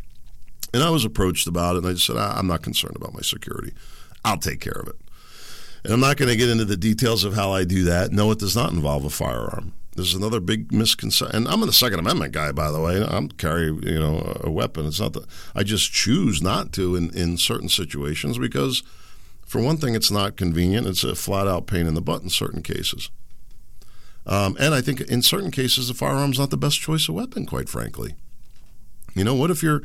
And 0.74 0.84
I 0.84 0.89
was 0.89 1.03
approached 1.03 1.48
about 1.48 1.75
it, 1.75 1.80
and 1.80 1.88
I 1.88 1.94
just 1.94 2.06
said, 2.06 2.18
I'm 2.18 2.48
not 2.48 2.62
concerned 2.62 2.96
about 2.96 3.13
my 3.13 3.22
security. 3.22 3.74
I'll 4.24 4.38
take 4.38 4.62
care 4.62 4.80
of 4.80 4.88
it. 4.88 4.96
And 5.84 5.91
I'm 5.91 6.00
not 6.00 6.18
going 6.18 6.30
to 6.30 6.38
get 6.38 6.50
into 6.50 6.65
the 6.65 6.77
details 6.77 7.24
of 7.24 7.34
how 7.34 7.51
I 7.51 7.63
do 7.63 7.84
that. 7.86 8.12
No, 8.12 8.30
it 8.32 8.39
does 8.39 8.56
not 8.56 8.72
involve 8.72 9.03
a 9.03 9.10
firearm. 9.10 9.74
There's 9.95 10.13
another 10.13 10.39
big 10.39 10.71
misconception. 10.71 11.36
And 11.36 11.48
I'm 11.48 11.63
a 11.63 11.71
Second 11.74 12.00
Amendment 12.00 12.31
guy, 12.31 12.51
by 12.51 12.71
the 12.71 12.79
way. 12.79 13.03
I'm 13.03 13.29
carry 13.29 13.65
you 13.65 14.00
know 14.00 14.39
a 14.41 14.50
weapon. 14.50 14.86
It's 14.86 15.00
not 15.00 15.13
that 15.13 15.25
I 15.53 15.63
just 15.63 15.91
choose 15.91 16.41
not 16.41 16.71
to 16.74 16.95
in, 16.95 17.10
in 17.12 17.38
certain 17.38 17.67
situations 17.67 18.38
because, 18.38 18.83
for 19.45 19.62
one 19.62 19.77
thing, 19.77 19.93
it's 19.93 20.12
not 20.12 20.38
convenient. 20.38 20.88
It's 20.88 21.03
a 21.03 21.15
flat 21.15 21.48
out 21.48 21.67
pain 21.67 21.88
in 21.88 21.93
the 21.93 22.01
butt 22.01 22.21
in 22.21 22.29
certain 22.29 22.62
cases. 22.62 23.10
Um, 24.25 24.55
and 24.60 24.74
I 24.74 24.81
think 24.81 25.01
in 25.01 25.21
certain 25.21 25.51
cases, 25.51 25.88
the 25.88 25.93
firearm's 25.93 26.39
not 26.39 26.51
the 26.51 26.57
best 26.57 26.79
choice 26.79 27.10
of 27.10 27.15
weapon, 27.15 27.45
quite 27.45 27.67
frankly. 27.67 28.15
You 29.13 29.24
know, 29.24 29.36
what 29.36 29.51
if 29.51 29.62
you're 29.62 29.81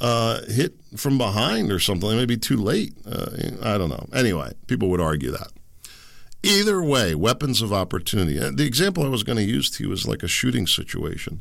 uh, 0.00 0.40
hit 0.46 0.74
from 0.96 1.16
behind 1.16 1.70
or 1.70 1.78
something? 1.78 2.10
It 2.10 2.16
may 2.16 2.26
be 2.26 2.36
too 2.36 2.56
late. 2.56 2.94
Uh, 3.06 3.30
I 3.62 3.78
don't 3.78 3.90
know. 3.90 4.08
Anyway, 4.12 4.52
people 4.66 4.88
would 4.88 5.00
argue 5.00 5.30
that. 5.30 5.52
Either 6.44 6.82
way, 6.82 7.14
weapons 7.14 7.62
of 7.62 7.72
opportunity. 7.72 8.38
Uh, 8.38 8.50
the 8.54 8.66
example 8.66 9.02
I 9.02 9.08
was 9.08 9.22
going 9.22 9.38
to 9.38 9.44
use 9.44 9.70
to 9.70 9.84
you 9.84 9.92
is 9.92 10.06
like 10.06 10.22
a 10.22 10.28
shooting 10.28 10.66
situation. 10.66 11.40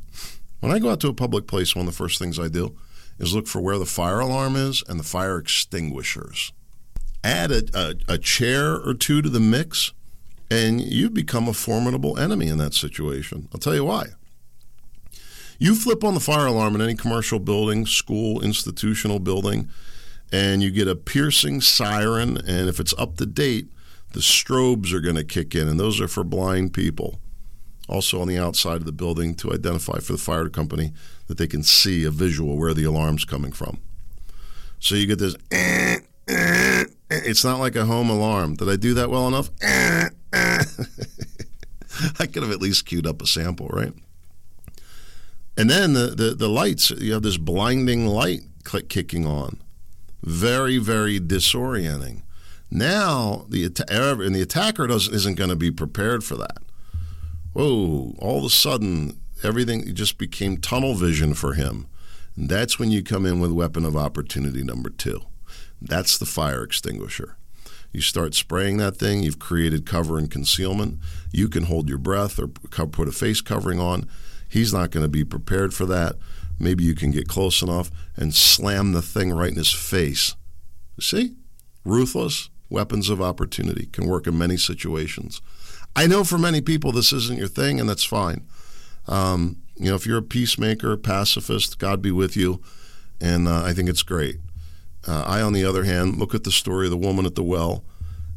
When 0.62 0.72
I 0.72 0.80
go 0.80 0.90
out 0.90 1.02
to 1.02 1.10
a 1.10 1.14
public 1.14 1.46
place, 1.46 1.76
one 1.76 1.86
of 1.88 1.94
the 1.94 1.98
first 1.98 2.18
things 2.20 2.40
I 2.40 2.48
do 2.48 2.78
is 3.20 3.36
look 3.36 3.48
for 3.48 3.60
where 3.60 3.78
the 3.78 3.86
fire 3.86 4.22
alarm 4.22 4.56
is 4.56 4.82
and 4.88 4.98
the 4.98 5.04
fire 5.04 5.38
extinguishers. 5.38 6.54
Add 7.22 7.52
a, 7.52 7.64
a, 7.74 8.14
a 8.14 8.18
chair 8.18 8.76
or 8.76 8.94
two 8.94 9.22
to 9.22 9.30
the 9.30 9.42
mix 9.42 9.92
and 10.50 10.80
you 10.80 11.10
become 11.10 11.50
a 11.50 11.54
formidable 11.54 12.18
enemy 12.18 12.48
in 12.48 12.58
that 12.60 12.74
situation. 12.74 13.50
I'll 13.54 13.60
tell 13.60 13.76
you 13.76 13.84
why. 13.84 14.06
You 15.60 15.76
flip 15.76 16.04
on 16.04 16.14
the 16.14 16.20
fire 16.20 16.46
alarm 16.46 16.76
in 16.76 16.82
any 16.82 16.96
commercial 16.96 17.40
building, 17.40 17.86
school, 17.86 18.42
institutional 18.42 19.20
building, 19.20 19.70
and 20.32 20.64
you 20.64 20.72
get 20.72 20.88
a 20.88 20.96
piercing 20.96 21.62
siren, 21.62 22.38
and 22.38 22.70
if 22.70 22.80
it's 22.80 22.94
up 22.98 23.18
to 23.18 23.26
date, 23.26 23.68
the 24.14 24.20
strobes 24.20 24.94
are 24.94 25.02
going 25.02 25.16
to 25.16 25.24
kick 25.24 25.54
in, 25.54 25.68
and 25.68 25.80
those 25.80 26.00
are 26.00 26.08
for 26.08 26.24
blind 26.24 26.74
people. 26.74 27.20
Also 27.90 28.22
on 28.22 28.28
the 28.28 28.38
outside 28.38 28.78
of 28.78 28.86
the 28.86 28.94
building 28.94 29.36
to 29.36 29.54
identify 29.54 30.00
for 30.00 30.14
the 30.14 30.18
fire 30.18 30.48
company 30.48 30.94
that 31.28 31.38
they 31.38 31.48
can 31.48 31.64
see 31.64 32.06
a 32.06 32.12
visual 32.12 32.58
where 32.58 32.74
the 32.74 32.86
alarm's 32.86 33.26
coming 33.26 33.52
from. 33.52 33.80
So 34.80 34.96
you 34.96 35.06
get 35.06 35.20
this. 35.20 35.36
Eh, 35.52 35.98
eh, 36.30 36.30
eh. 36.30 36.84
It's 37.10 37.44
not 37.44 37.60
like 37.60 37.76
a 37.76 37.86
home 37.86 38.10
alarm. 38.10 38.56
Did 38.56 38.70
I 38.70 38.78
do 38.78 38.94
that 38.94 39.10
well 39.10 39.28
enough? 39.28 39.50
I 42.20 42.26
could 42.26 42.44
have 42.44 42.52
at 42.52 42.62
least 42.62 42.86
queued 42.86 43.06
up 43.06 43.22
a 43.22 43.28
sample, 43.28 43.68
right? 43.68 43.94
And 45.56 45.70
then 45.70 45.94
the, 45.94 46.08
the, 46.08 46.36
the 46.36 46.50
lights, 46.50 46.92
you 46.92 47.14
have 47.14 47.22
this 47.22 47.38
blinding 47.38 48.08
light 48.08 48.42
click 48.64 48.90
kicking 48.90 49.26
on. 49.26 49.60
Very, 50.24 50.78
very 50.78 51.20
disorienting. 51.20 52.22
Now, 52.76 53.46
the 53.50 53.66
and 53.66 54.36
the 54.36 54.42
attacker 54.42 54.88
doesn't, 54.88 55.14
isn't 55.14 55.36
going 55.36 55.52
to 55.52 55.56
be 55.56 55.70
prepared 55.70 56.24
for 56.24 56.34
that. 56.38 56.58
Whoa, 57.54 58.16
all 58.18 58.40
of 58.40 58.46
a 58.46 58.50
sudden, 58.50 59.20
everything 59.44 59.94
just 59.94 60.18
became 60.18 60.58
tunnel 60.58 60.96
vision 60.96 61.36
for 61.36 61.54
him. 61.54 61.86
And 62.36 62.50
that's 62.50 62.80
when 62.80 62.90
you 62.90 63.04
come 63.04 63.28
in 63.28 63.40
with 63.40 63.52
weapon 63.52 63.86
of 63.86 63.96
opportunity 63.96 64.64
number 64.64 64.90
two. 64.90 65.22
That's 65.84 66.18
the 66.18 66.26
fire 66.26 66.64
extinguisher. 66.64 67.38
You 67.92 68.02
start 68.02 68.34
spraying 68.34 68.78
that 68.78 68.98
thing, 68.98 69.22
you've 69.22 69.38
created 69.38 69.86
cover 69.86 70.18
and 70.18 70.32
concealment. 70.32 70.98
You 71.32 71.50
can 71.50 71.66
hold 71.66 71.90
your 71.90 72.00
breath 72.00 72.40
or 72.40 72.48
put 72.48 73.08
a 73.08 73.12
face 73.12 73.40
covering 73.40 73.80
on. 73.80 74.10
He's 74.50 74.74
not 74.74 74.90
going 74.90 75.06
to 75.06 75.10
be 75.10 75.24
prepared 75.24 75.76
for 75.76 75.86
that. 75.86 76.16
Maybe 76.58 76.84
you 76.84 76.96
can 76.96 77.12
get 77.12 77.28
close 77.28 77.62
enough 77.62 77.92
and 78.16 78.34
slam 78.34 78.94
the 78.94 79.04
thing 79.04 79.32
right 79.32 79.52
in 79.52 79.58
his 79.58 79.72
face. 79.72 80.36
See? 81.00 81.36
Ruthless 81.86 82.50
weapons 82.74 83.10
of 83.10 83.22
opportunity 83.22 83.86
can 83.86 84.08
work 84.08 84.28
in 84.28 84.38
many 84.38 84.58
situations. 84.58 85.42
I 85.96 86.08
know 86.08 86.24
for 86.24 86.38
many 86.38 86.60
people 86.60 86.92
this 86.92 87.14
isn't 87.14 87.38
your 87.38 87.48
thing, 87.48 87.80
and 87.80 87.88
that's 87.88 88.04
fine. 88.04 88.46
Um, 89.08 89.62
you 89.76 89.90
know, 89.90 89.96
if 89.96 90.06
you're 90.06 90.18
a 90.18 90.24
peacemaker, 90.24 90.98
pacifist, 90.98 91.78
God 91.78 92.02
be 92.02 92.12
with 92.12 92.36
you, 92.36 92.62
and 93.22 93.48
uh, 93.48 93.64
I 93.64 93.74
think 93.74 93.90
it's 93.90 94.04
great. 94.04 94.38
Uh, 95.08 95.24
I, 95.26 95.42
on 95.42 95.54
the 95.54 95.64
other 95.64 95.84
hand, 95.84 96.18
look 96.18 96.34
at 96.34 96.44
the 96.44 96.52
story 96.52 96.88
of 96.88 96.92
the 96.92 96.98
woman 96.98 97.26
at 97.26 97.36
the 97.36 97.44
well, 97.44 97.84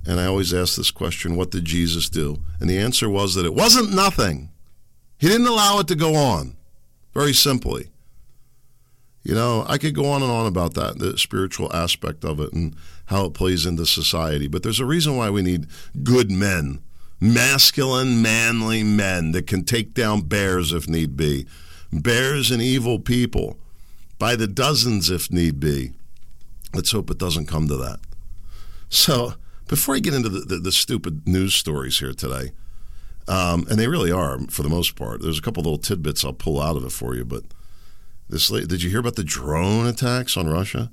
and 0.06 0.20
I 0.20 0.26
always 0.26 0.52
ask 0.52 0.76
this 0.76 0.90
question 0.90 1.36
what 1.36 1.50
did 1.50 1.64
Jesus 1.64 2.08
do? 2.08 2.38
And 2.60 2.68
the 2.68 2.78
answer 2.78 3.08
was 3.08 3.34
that 3.34 3.46
it 3.46 3.54
wasn't 3.54 3.94
nothing. 3.94 4.50
He 5.18 5.28
didn't 5.28 5.46
allow 5.46 5.78
it 5.80 5.88
to 5.88 5.94
go 5.94 6.14
on, 6.14 6.56
very 7.14 7.32
simply. 7.32 7.90
You 9.26 9.34
know, 9.34 9.64
I 9.68 9.76
could 9.76 9.92
go 9.92 10.06
on 10.06 10.22
and 10.22 10.30
on 10.30 10.46
about 10.46 10.74
that, 10.74 11.00
the 11.00 11.18
spiritual 11.18 11.74
aspect 11.74 12.24
of 12.24 12.38
it 12.38 12.52
and 12.52 12.76
how 13.06 13.24
it 13.24 13.34
plays 13.34 13.66
into 13.66 13.84
society. 13.84 14.46
But 14.46 14.62
there's 14.62 14.78
a 14.78 14.86
reason 14.86 15.16
why 15.16 15.30
we 15.30 15.42
need 15.42 15.66
good 16.04 16.30
men, 16.30 16.78
masculine, 17.18 18.22
manly 18.22 18.84
men 18.84 19.32
that 19.32 19.48
can 19.48 19.64
take 19.64 19.94
down 19.94 20.20
bears 20.20 20.72
if 20.72 20.88
need 20.88 21.16
be, 21.16 21.44
bears 21.92 22.52
and 22.52 22.62
evil 22.62 23.00
people 23.00 23.58
by 24.16 24.36
the 24.36 24.46
dozens 24.46 25.10
if 25.10 25.28
need 25.28 25.58
be. 25.58 25.94
Let's 26.72 26.92
hope 26.92 27.10
it 27.10 27.18
doesn't 27.18 27.46
come 27.46 27.66
to 27.66 27.76
that. 27.78 27.98
So, 28.90 29.34
before 29.66 29.96
I 29.96 29.98
get 29.98 30.14
into 30.14 30.28
the, 30.28 30.38
the, 30.42 30.58
the 30.58 30.72
stupid 30.72 31.26
news 31.26 31.52
stories 31.52 31.98
here 31.98 32.12
today, 32.12 32.52
um, 33.26 33.66
and 33.68 33.76
they 33.76 33.88
really 33.88 34.12
are 34.12 34.38
for 34.50 34.62
the 34.62 34.68
most 34.68 34.94
part, 34.94 35.20
there's 35.20 35.40
a 35.40 35.42
couple 35.42 35.64
little 35.64 35.78
tidbits 35.78 36.24
I'll 36.24 36.32
pull 36.32 36.62
out 36.62 36.76
of 36.76 36.84
it 36.84 36.92
for 36.92 37.16
you, 37.16 37.24
but 37.24 37.42
this 38.28 38.48
did 38.48 38.82
you 38.82 38.90
hear 38.90 39.00
about 39.00 39.16
the 39.16 39.24
drone 39.24 39.86
attacks 39.86 40.36
on 40.36 40.48
Russia? 40.48 40.90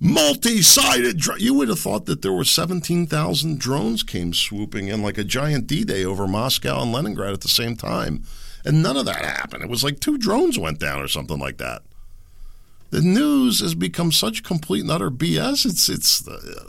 Multi-sided. 0.00 1.18
Dr- 1.18 1.40
you 1.40 1.54
would 1.54 1.68
have 1.68 1.78
thought 1.78 2.06
that 2.06 2.22
there 2.22 2.32
were 2.32 2.44
17,000 2.44 3.58
drones 3.58 4.02
came 4.02 4.32
swooping 4.32 4.88
in 4.88 5.02
like 5.02 5.18
a 5.18 5.24
giant 5.24 5.66
D-Day 5.66 6.04
over 6.04 6.26
Moscow 6.26 6.82
and 6.82 6.92
Leningrad 6.92 7.32
at 7.32 7.42
the 7.42 7.48
same 7.48 7.76
time, 7.76 8.24
and 8.64 8.82
none 8.82 8.96
of 8.96 9.06
that 9.06 9.24
happened. 9.24 9.62
It 9.62 9.70
was 9.70 9.84
like 9.84 10.00
two 10.00 10.18
drones 10.18 10.58
went 10.58 10.80
down 10.80 11.00
or 11.00 11.08
something 11.08 11.38
like 11.38 11.58
that. 11.58 11.82
The 12.90 13.02
news 13.02 13.60
has 13.60 13.74
become 13.74 14.12
such 14.12 14.42
complete 14.42 14.82
and 14.82 14.90
utter 14.90 15.10
BS. 15.10 15.66
It's 15.66 15.88
it's 15.88 16.26
uh, 16.26 16.68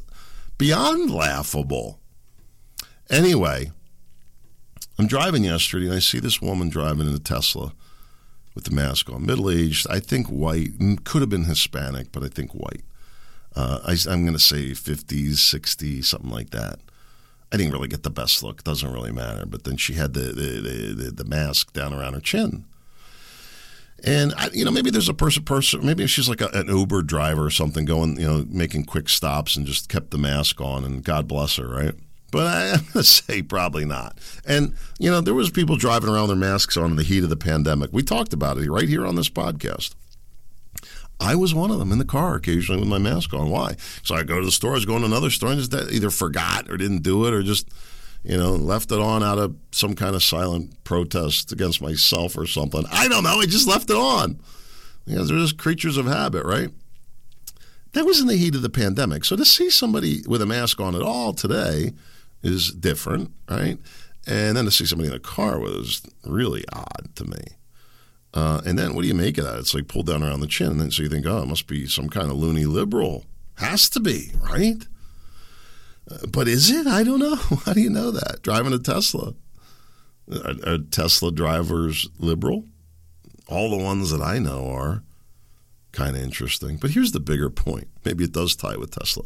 beyond 0.57 1.11
laughable. 1.11 1.99
Anyway, 3.09 3.71
I'm 4.97 5.07
driving 5.07 5.43
yesterday 5.43 5.85
and 5.85 5.95
I 5.95 5.99
see 5.99 6.19
this 6.19 6.41
woman 6.41 6.69
driving 6.69 7.07
in 7.07 7.13
a 7.13 7.19
Tesla 7.19 7.73
with 8.55 8.63
the 8.63 8.71
mask 8.71 9.09
on, 9.09 9.25
middle 9.25 9.51
aged, 9.51 9.85
I 9.89 9.99
think 9.99 10.27
white, 10.27 10.71
could 11.03 11.21
have 11.21 11.29
been 11.29 11.43
Hispanic, 11.43 12.11
but 12.11 12.23
I 12.23 12.29
think 12.29 12.51
white. 12.51 12.83
Uh, 13.55 13.79
I, 13.85 13.91
am 14.11 14.23
going 14.23 14.33
to 14.33 14.39
say 14.39 14.71
50s, 14.71 15.33
60s, 15.33 16.05
something 16.05 16.31
like 16.31 16.49
that. 16.49 16.79
I 17.53 17.57
didn't 17.57 17.73
really 17.73 17.87
get 17.87 18.03
the 18.03 18.09
best 18.09 18.43
look. 18.43 18.63
Doesn't 18.63 18.91
really 18.91 19.11
matter. 19.11 19.45
But 19.45 19.63
then 19.63 19.77
she 19.77 19.93
had 19.93 20.13
the 20.13 20.33
the, 20.33 20.93
the, 20.93 21.11
the 21.11 21.23
mask 21.23 21.71
down 21.73 21.93
around 21.93 22.13
her 22.13 22.19
chin. 22.19 22.65
And 24.03 24.33
I, 24.35 24.49
you 24.51 24.65
know, 24.65 24.71
maybe 24.71 24.89
there's 24.89 25.09
a 25.09 25.13
person, 25.13 25.43
person, 25.43 25.85
maybe 25.85 26.05
she's 26.05 26.27
like 26.27 26.41
a, 26.41 26.49
an 26.49 26.67
Uber 26.67 27.01
driver 27.03 27.45
or 27.45 27.49
something, 27.49 27.85
going, 27.85 28.19
you 28.19 28.27
know, 28.27 28.45
making 28.49 28.85
quick 28.85 29.07
stops 29.07 29.55
and 29.55 29.65
just 29.65 29.87
kept 29.87 30.11
the 30.11 30.17
mask 30.17 30.59
on, 30.59 30.83
and 30.83 31.03
God 31.03 31.27
bless 31.27 31.55
her, 31.55 31.67
right? 31.67 31.95
But 32.35 32.47
I, 32.47 32.65
am 32.65 32.79
going 32.79 32.91
to 32.91 33.03
say 33.05 33.41
probably 33.41 33.85
not. 33.85 34.17
And, 34.45 34.75
you 34.99 35.09
know, 35.09 35.21
there 35.21 35.33
was 35.33 35.49
people 35.49 35.77
driving 35.77 36.09
around 36.09 36.27
their 36.27 36.35
masks 36.35 36.75
on 36.75 36.91
in 36.91 36.97
the 36.97 37.03
heat 37.03 37.23
of 37.23 37.29
the 37.29 37.37
pandemic. 37.37 37.91
We 37.93 38.03
talked 38.03 38.33
about 38.33 38.57
it 38.57 38.69
right 38.69 38.89
here 38.89 39.07
on 39.07 39.15
this 39.15 39.29
podcast. 39.29 39.95
I 41.17 41.35
was 41.35 41.55
one 41.55 41.71
of 41.71 41.79
them 41.79 41.93
in 41.93 41.97
the 41.97 42.03
car 42.03 42.35
occasionally 42.35 42.81
with 42.81 42.89
my 42.89 42.97
mask 42.97 43.33
on. 43.33 43.49
Why? 43.49 43.77
So 44.03 44.15
I 44.15 44.23
go 44.23 44.37
to 44.37 44.45
the 44.45 44.51
store, 44.51 44.71
I 44.71 44.73
was 44.73 44.85
going 44.85 44.99
to 44.99 45.05
another 45.05 45.29
store 45.29 45.53
and 45.53 45.61
just 45.61 45.73
either 45.93 46.09
forgot 46.09 46.69
or 46.69 46.75
didn't 46.75 47.03
do 47.03 47.25
it 47.25 47.33
or 47.33 47.41
just, 47.41 47.69
you 48.21 48.35
know, 48.35 48.51
left 48.51 48.91
it 48.91 48.99
on 48.99 49.23
out 49.23 49.37
of 49.37 49.55
some 49.71 49.95
kind 49.95 50.13
of 50.13 50.21
silent 50.21 50.83
protest 50.83 51.53
against 51.53 51.81
myself 51.81 52.37
or 52.37 52.45
something. 52.45 52.83
I 52.91 53.07
don't 53.07 53.23
know. 53.23 53.39
I 53.39 53.45
just 53.45 53.65
left 53.65 53.89
it 53.89 53.95
on. 53.95 54.41
You 55.05 55.15
know, 55.15 55.23
they're 55.23 55.37
just 55.37 55.57
creatures 55.57 55.95
of 55.95 56.05
habit, 56.05 56.43
right? 56.43 56.69
That 57.93 58.05
was 58.05 58.19
in 58.19 58.27
the 58.27 58.35
heat 58.35 58.55
of 58.55 58.61
the 58.61 58.69
pandemic. 58.69 59.23
So 59.23 59.37
to 59.37 59.45
see 59.45 59.69
somebody 59.69 60.21
with 60.27 60.41
a 60.41 60.45
mask 60.45 60.81
on 60.81 60.95
at 60.95 61.01
all 61.01 61.31
today, 61.31 61.93
is 62.45 62.71
different, 62.71 63.31
right? 63.49 63.79
And 64.27 64.55
then 64.55 64.65
to 64.65 64.71
see 64.71 64.85
somebody 64.85 65.09
in 65.09 65.15
a 65.15 65.19
car 65.19 65.59
was 65.59 66.01
really 66.23 66.63
odd 66.71 67.15
to 67.15 67.25
me. 67.25 67.41
Uh, 68.33 68.61
and 68.65 68.77
then 68.77 68.93
what 68.93 69.01
do 69.01 69.07
you 69.07 69.15
make 69.15 69.37
of 69.37 69.45
that? 69.45 69.57
It's 69.57 69.73
like 69.73 69.87
pulled 69.87 70.07
down 70.07 70.21
around 70.21 70.41
the 70.41 70.47
chin. 70.47 70.71
And 70.71 70.81
then 70.81 70.91
so 70.91 71.03
you 71.03 71.09
think, 71.09 71.25
oh, 71.25 71.41
it 71.41 71.47
must 71.47 71.67
be 71.67 71.87
some 71.87 72.09
kind 72.09 72.29
of 72.29 72.37
loony 72.37 72.65
liberal. 72.65 73.25
Has 73.55 73.89
to 73.89 73.99
be, 73.99 74.31
right? 74.41 74.85
Uh, 76.09 76.27
but 76.27 76.47
is 76.47 76.69
it? 76.69 76.85
I 76.85 77.03
don't 77.03 77.19
know. 77.19 77.35
How 77.65 77.73
do 77.73 77.81
you 77.81 77.89
know 77.89 78.11
that? 78.11 78.41
Driving 78.43 78.73
a 78.73 78.79
Tesla. 78.79 79.33
Are, 80.31 80.73
are 80.73 80.77
Tesla 80.77 81.31
drivers 81.31 82.09
liberal? 82.19 82.65
All 83.47 83.69
the 83.69 83.83
ones 83.83 84.11
that 84.11 84.21
I 84.21 84.37
know 84.39 84.69
are 84.69 85.03
kind 85.91 86.15
of 86.15 86.21
interesting. 86.21 86.77
But 86.77 86.91
here's 86.91 87.11
the 87.11 87.19
bigger 87.19 87.49
point. 87.49 87.87
Maybe 88.03 88.23
it 88.23 88.33
does 88.33 88.55
tie 88.55 88.75
with 88.75 88.91
Tesla 88.91 89.23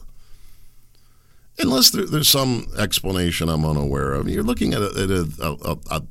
unless 1.60 1.92
there, 1.92 2.06
there's 2.06 2.30
some 2.30 2.68
explanation 2.78 3.50
I'm 3.50 3.66
unaware 3.66 4.14
of. 4.14 4.30
You're 4.30 4.44
looking 4.44 4.74
at, 4.74 4.82
a, 4.82 4.86
at 4.86 5.10
a, 5.10 5.78
a, 5.92 6.02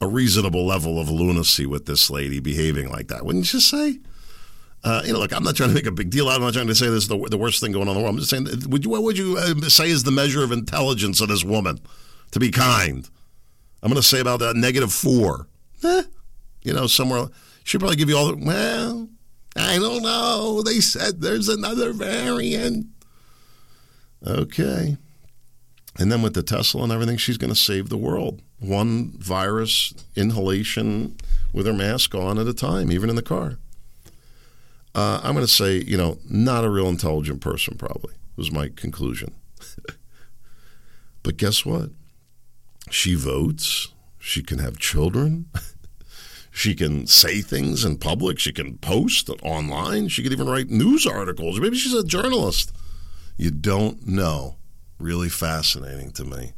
a, 0.00 0.06
reasonable 0.06 0.66
level 0.66 1.00
of 1.00 1.10
lunacy 1.10 1.66
with 1.66 1.86
this 1.86 2.10
lady 2.10 2.40
behaving 2.40 2.90
like 2.90 3.08
that, 3.08 3.24
wouldn't 3.24 3.52
you 3.52 3.60
say? 3.60 3.98
Uh, 4.82 5.02
you 5.04 5.14
know, 5.14 5.18
look, 5.18 5.32
I'm 5.32 5.42
not 5.42 5.56
trying 5.56 5.70
to 5.70 5.74
make 5.74 5.86
a 5.86 5.92
big 5.92 6.10
deal 6.10 6.28
out. 6.28 6.32
Of. 6.32 6.36
I'm 6.36 6.42
not 6.42 6.54
trying 6.54 6.66
to 6.66 6.74
say 6.74 6.86
this 6.86 7.04
is 7.04 7.08
the, 7.08 7.18
the 7.30 7.38
worst 7.38 7.60
thing 7.60 7.72
going 7.72 7.88
on 7.88 7.96
in 7.96 7.98
the 7.98 8.00
world. 8.02 8.14
I'm 8.14 8.20
just 8.20 8.30
saying, 8.30 8.46
would 8.68 8.84
you, 8.84 8.90
what 8.90 9.02
would 9.02 9.16
you 9.16 9.38
uh, 9.38 9.68
say 9.68 9.88
is 9.88 10.02
the 10.02 10.10
measure 10.10 10.44
of 10.44 10.52
intelligence 10.52 11.20
of 11.20 11.28
this 11.28 11.44
woman? 11.44 11.78
To 12.32 12.40
be 12.40 12.50
kind, 12.50 13.08
I'm 13.82 13.90
going 13.90 14.00
to 14.00 14.06
say 14.06 14.20
about 14.20 14.40
that 14.40 14.56
negative 14.56 14.92
four. 14.92 15.46
Eh, 15.84 16.02
you 16.62 16.72
know, 16.72 16.86
somewhere 16.86 17.28
she'll 17.62 17.78
probably 17.78 17.96
give 17.96 18.08
you 18.08 18.16
all 18.16 18.34
the. 18.34 18.44
Well, 18.44 19.08
I 19.56 19.78
don't 19.78 20.02
know. 20.02 20.62
They 20.62 20.80
said 20.80 21.20
there's 21.20 21.48
another 21.48 21.92
variant. 21.92 22.86
Okay. 24.26 24.96
And 25.96 26.10
then 26.10 26.22
with 26.22 26.34
the 26.34 26.42
Tesla 26.42 26.82
and 26.82 26.92
everything, 26.92 27.16
she's 27.16 27.38
going 27.38 27.52
to 27.52 27.58
save 27.58 27.88
the 27.88 27.96
world. 27.96 28.42
One 28.58 29.12
virus 29.18 29.94
inhalation 30.16 31.16
with 31.52 31.66
her 31.66 31.72
mask 31.72 32.14
on 32.14 32.38
at 32.38 32.48
a 32.48 32.54
time, 32.54 32.90
even 32.90 33.10
in 33.10 33.16
the 33.16 33.22
car. 33.22 33.58
Uh, 34.94 35.20
I'm 35.22 35.34
going 35.34 35.46
to 35.46 35.52
say, 35.52 35.76
you 35.76 35.96
know, 35.96 36.18
not 36.28 36.64
a 36.64 36.70
real 36.70 36.88
intelligent 36.88 37.40
person, 37.40 37.76
probably, 37.76 38.14
was 38.36 38.50
my 38.50 38.70
conclusion. 38.74 39.34
but 41.22 41.36
guess 41.36 41.64
what? 41.64 41.90
She 42.90 43.14
votes. 43.14 43.88
She 44.18 44.42
can 44.42 44.58
have 44.58 44.78
children. 44.78 45.46
she 46.50 46.74
can 46.74 47.06
say 47.06 47.40
things 47.40 47.84
in 47.84 47.98
public. 47.98 48.38
She 48.38 48.52
can 48.52 48.78
post 48.78 49.30
online. 49.42 50.08
She 50.08 50.22
could 50.22 50.32
even 50.32 50.48
write 50.48 50.70
news 50.70 51.06
articles. 51.06 51.60
Maybe 51.60 51.76
she's 51.76 51.94
a 51.94 52.04
journalist 52.04 52.72
you 53.36 53.50
don't 53.50 54.06
know. 54.06 54.56
Really 54.98 55.28
fascinating 55.28 56.12
to 56.12 56.24
me. 56.24 56.52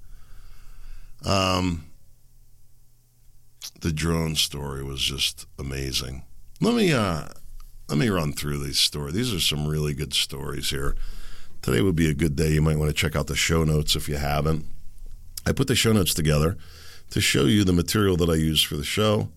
Um, 1.24 1.86
the 3.80 3.92
drone 3.92 4.36
story 4.36 4.84
was 4.84 5.00
just 5.00 5.46
amazing. 5.58 6.24
Let 6.60 6.74
me 6.74 6.92
uh, 6.92 7.28
let 7.88 7.98
me 7.98 8.08
run 8.08 8.32
through 8.32 8.58
these 8.58 8.78
stories. 8.78 9.14
These 9.14 9.34
are 9.34 9.40
some 9.40 9.66
really 9.66 9.94
good 9.94 10.14
stories 10.14 10.70
here. 10.70 10.96
Today 11.62 11.80
would 11.80 11.96
be 11.96 12.10
a 12.10 12.14
good 12.14 12.36
day. 12.36 12.50
You 12.50 12.62
might 12.62 12.78
want 12.78 12.90
to 12.90 12.96
check 12.96 13.16
out 13.16 13.26
the 13.26 13.36
show 13.36 13.64
notes 13.64 13.96
if 13.96 14.08
you 14.08 14.16
haven't. 14.16 14.66
I 15.46 15.52
put 15.52 15.68
the 15.68 15.74
show 15.74 15.92
notes 15.92 16.14
together 16.14 16.56
to 17.10 17.20
show 17.20 17.44
you 17.44 17.64
the 17.64 17.72
material 17.72 18.16
that 18.16 18.30
I 18.30 18.34
use 18.34 18.62
for 18.62 18.76
the 18.76 18.84
show. 18.84 19.28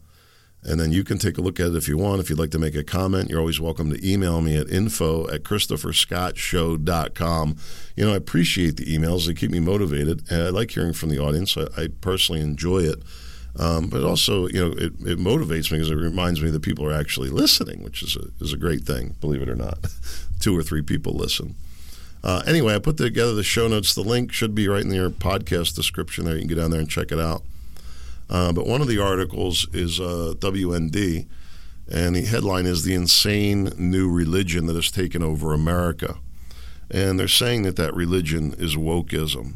And 0.62 0.78
then 0.80 0.92
you 0.92 1.06
can 1.06 1.18
take 1.18 1.38
a 1.38 1.42
look 1.42 1.58
at 1.60 1.68
it 1.68 1.76
if 1.76 1.88
you 1.88 1.98
want. 1.98 2.20
If 2.20 2.30
you'd 2.30 2.38
like 2.38 2.52
to 2.52 2.60
make 2.60 2.76
a 2.76 2.84
comment, 2.84 3.30
you're 3.30 3.40
always 3.40 3.62
welcome 3.62 3.90
to 3.92 4.08
email 4.08 4.42
me 4.42 4.58
at 4.58 4.70
info 4.70 5.26
at 5.30 5.44
christopherscottshow.com. 5.44 7.56
You 7.96 8.06
know, 8.06 8.14
I 8.14 8.18
appreciate 8.18 8.76
the 8.76 8.84
emails. 8.86 9.26
They 9.26 9.34
keep 9.34 9.52
me 9.52 9.62
motivated. 9.62 10.30
And 10.30 10.44
I 10.44 10.50
like 10.50 10.72
hearing 10.72 10.92
from 10.92 11.08
the 11.10 11.20
audience. 11.20 11.56
I, 11.58 11.68
I 11.78 11.88
personally 12.02 12.42
enjoy 12.42 12.80
it. 12.80 13.02
Um, 13.58 13.88
but 13.88 14.04
also, 14.04 14.48
you 14.48 14.60
know, 14.60 14.72
it, 14.74 14.94
it 15.06 15.18
motivates 15.18 15.72
me 15.72 15.78
because 15.78 15.92
it 15.92 15.96
reminds 15.96 16.42
me 16.42 16.50
that 16.52 16.62
people 16.62 16.86
are 16.86 16.94
actually 16.94 17.30
listening, 17.30 17.84
which 17.84 18.04
is 18.04 18.16
a, 18.16 18.44
is 18.44 18.54
a 18.54 18.58
great 18.58 18.82
thing, 18.82 19.16
believe 19.22 19.42
it 19.42 19.50
or 19.50 19.56
not. 19.56 19.88
Two 20.40 20.58
or 20.58 20.64
three 20.64 20.82
people 20.82 21.14
listen. 21.14 21.56
Uh, 22.24 22.44
anyway, 22.46 22.76
I 22.76 22.80
put 22.80 22.98
together 22.98 23.34
the 23.34 23.44
show 23.44 23.68
notes. 23.68 23.96
The 23.96 24.02
link 24.02 24.34
should 24.34 24.54
be 24.54 24.68
right 24.68 24.84
in 24.84 24.92
your 24.92 25.10
podcast 25.10 25.76
description 25.76 26.26
there. 26.26 26.36
You 26.36 26.42
can 26.42 26.50
get 26.50 26.56
down 26.56 26.72
there 26.72 26.80
and 26.80 26.90
check 26.90 27.12
it 27.12 27.20
out. 27.20 27.44
Uh, 28.30 28.54
but 28.54 28.68
one 28.68 28.82
of 28.82 28.88
the 28.88 29.00
articles 29.00 29.68
is 29.74 30.00
uh, 30.00 30.34
WND, 30.38 31.28
and 31.92 32.16
the 32.16 32.26
headline 32.26 32.66
is 32.66 32.84
The 32.84 32.94
Insane 32.94 33.72
New 33.78 34.12
Religion 34.12 34.68
That 34.68 34.76
Has 34.76 34.92
Taken 34.92 35.24
Over 35.24 35.54
America. 35.54 36.18
And 36.92 37.20
they're 37.20 37.28
saying 37.28 37.64
that 37.64 37.76
that 37.78 37.96
religion 37.96 38.54
is 38.58 38.76
wokeism. 38.76 39.56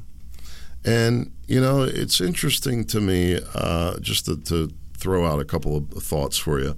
And, 0.86 1.32
you 1.48 1.62
know, 1.62 1.84
it's 1.84 2.20
interesting 2.20 2.84
to 2.86 3.00
me 3.00 3.40
uh, 3.56 4.00
just 4.00 4.26
to, 4.26 4.38
to, 4.38 4.70
throw 4.98 5.26
out 5.26 5.42
a 5.42 5.44
couple 5.44 5.76
of 5.76 5.90
thoughts 6.02 6.38
for 6.38 6.62
you. 6.62 6.78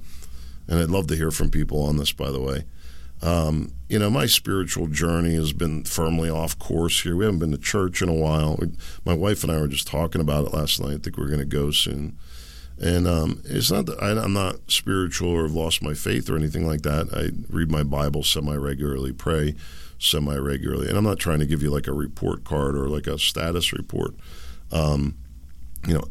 And 0.68 0.80
I'd 0.80 0.90
love 0.90 1.06
to 1.08 1.16
hear 1.16 1.30
from 1.30 1.52
people 1.52 1.84
on 1.84 1.98
this, 1.98 2.12
by 2.12 2.32
the 2.32 2.42
way. 2.42 2.64
Um, 3.26 3.74
you 3.90 3.98
know, 3.98 4.12
my 4.12 4.28
spiritual 4.28 4.86
journey 4.86 5.34
has 5.34 5.52
been 5.52 5.84
firmly 5.84 6.30
off 6.30 6.60
course 6.60 7.02
here. 7.02 7.16
We 7.16 7.26
haven't 7.26 7.40
been 7.40 7.52
to 7.52 7.58
church 7.58 8.04
in 8.04 8.10
a 8.10 8.14
while. 8.14 8.56
We, 8.60 8.72
my 9.04 9.16
wife 9.16 9.42
and 9.44 9.52
I 9.52 9.60
were 9.60 9.68
just 9.68 9.88
talking 9.88 10.22
about 10.22 10.46
it 10.46 10.54
last 10.54 10.80
night. 10.80 10.94
I 10.94 10.98
think 10.98 11.18
we're 11.18 11.28
going 11.28 11.40
to 11.40 11.46
go 11.46 11.72
soon. 11.72 12.18
And 12.80 13.08
um, 13.08 13.42
it's 13.46 13.72
not 13.72 13.88
that 13.88 14.00
I, 14.00 14.12
I'm 14.12 14.34
not 14.34 14.70
spiritual 14.70 15.30
or 15.30 15.44
have 15.44 15.56
lost 15.56 15.82
my 15.82 15.96
faith 15.96 16.30
or 16.30 16.36
anything 16.36 16.68
like 16.68 16.84
that. 16.84 17.08
I 17.14 17.36
read 17.52 17.72
my 17.72 17.82
Bible 17.82 18.22
semi 18.22 18.56
regularly, 18.56 19.12
pray 19.12 19.56
semi 19.98 20.36
regularly, 20.36 20.88
and 20.88 20.98
I'm 20.98 21.04
not 21.04 21.18
trying 21.18 21.40
to 21.40 21.48
give 21.48 21.64
you 21.64 21.72
like 21.72 21.88
a 21.88 21.94
report 21.94 22.44
card 22.44 22.76
or 22.76 22.90
like 22.90 23.08
a 23.08 23.18
status 23.18 23.74
report. 23.74 24.14
Um, 24.72 25.16
you 25.88 25.96
know, 25.96 26.04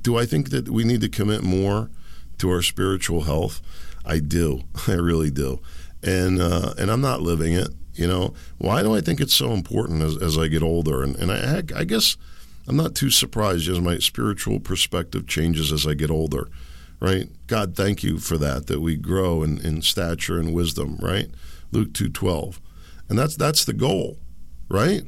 do 0.00 0.16
I 0.16 0.26
think 0.26 0.50
that 0.50 0.68
we 0.68 0.84
need 0.84 1.00
to 1.00 1.08
commit 1.08 1.42
more 1.42 1.90
to 2.38 2.50
our 2.50 2.62
spiritual 2.62 3.22
health? 3.22 3.60
I 4.04 4.18
do. 4.18 4.62
I 4.86 4.92
really 4.92 5.30
do. 5.30 5.60
And 6.04 6.40
uh, 6.40 6.74
and 6.78 6.90
I'm 6.90 7.00
not 7.00 7.22
living 7.22 7.54
it. 7.54 7.68
You 7.94 8.08
know, 8.08 8.34
why 8.58 8.82
do 8.82 8.94
I 8.94 9.00
think 9.00 9.20
it's 9.20 9.34
so 9.34 9.52
important 9.52 10.02
as, 10.02 10.20
as 10.20 10.36
I 10.36 10.48
get 10.48 10.62
older? 10.62 11.02
And, 11.02 11.14
and 11.16 11.30
I, 11.30 11.62
I 11.78 11.84
guess 11.84 12.16
I'm 12.66 12.76
not 12.76 12.94
too 12.94 13.10
surprised 13.10 13.68
as 13.68 13.80
my 13.80 13.98
spiritual 13.98 14.58
perspective 14.58 15.26
changes 15.26 15.70
as 15.70 15.86
I 15.86 15.94
get 15.94 16.10
older, 16.10 16.48
right? 17.00 17.28
God, 17.46 17.76
thank 17.76 18.02
you 18.02 18.18
for 18.18 18.36
that, 18.38 18.66
that 18.66 18.80
we 18.80 18.96
grow 18.96 19.42
in, 19.42 19.58
in 19.58 19.82
stature 19.82 20.40
and 20.40 20.52
wisdom, 20.52 20.96
right? 21.00 21.30
Luke 21.72 21.92
2.12. 21.92 22.58
And 23.08 23.18
that's, 23.18 23.36
that's 23.36 23.64
the 23.64 23.74
goal, 23.74 24.18
right? 24.68 25.02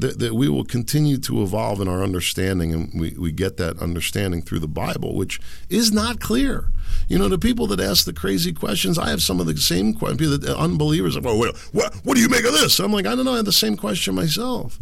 That, 0.00 0.18
that 0.18 0.34
we 0.34 0.48
will 0.48 0.64
continue 0.64 1.18
to 1.18 1.42
evolve 1.42 1.80
in 1.80 1.88
our 1.88 2.02
understanding, 2.02 2.72
and 2.72 3.00
we, 3.00 3.10
we 3.18 3.32
get 3.32 3.56
that 3.58 3.78
understanding 3.80 4.42
through 4.42 4.60
the 4.60 4.68
Bible, 4.68 5.14
which 5.14 5.40
is 5.68 5.92
not 5.92 6.20
clear. 6.20 6.66
You 7.08 7.18
know, 7.18 7.28
the 7.28 7.38
people 7.38 7.66
that 7.68 7.80
ask 7.80 8.04
the 8.04 8.12
crazy 8.12 8.52
questions, 8.52 8.98
I 8.98 9.10
have 9.10 9.22
some 9.22 9.40
of 9.40 9.46
the 9.46 9.56
same 9.56 9.94
questions. 9.94 10.38
The 10.38 10.56
uh, 10.56 10.62
unbelievers, 10.62 11.16
are, 11.16 11.20
well, 11.20 11.36
what, 11.72 11.94
what, 12.04 12.14
do 12.14 12.20
you 12.20 12.28
make 12.28 12.44
of 12.44 12.52
this? 12.52 12.78
I'm 12.78 12.92
like, 12.92 13.06
I 13.06 13.14
don't 13.14 13.24
know. 13.24 13.34
I 13.34 13.36
have 13.36 13.44
the 13.44 13.52
same 13.52 13.76
question 13.76 14.14
myself. 14.14 14.78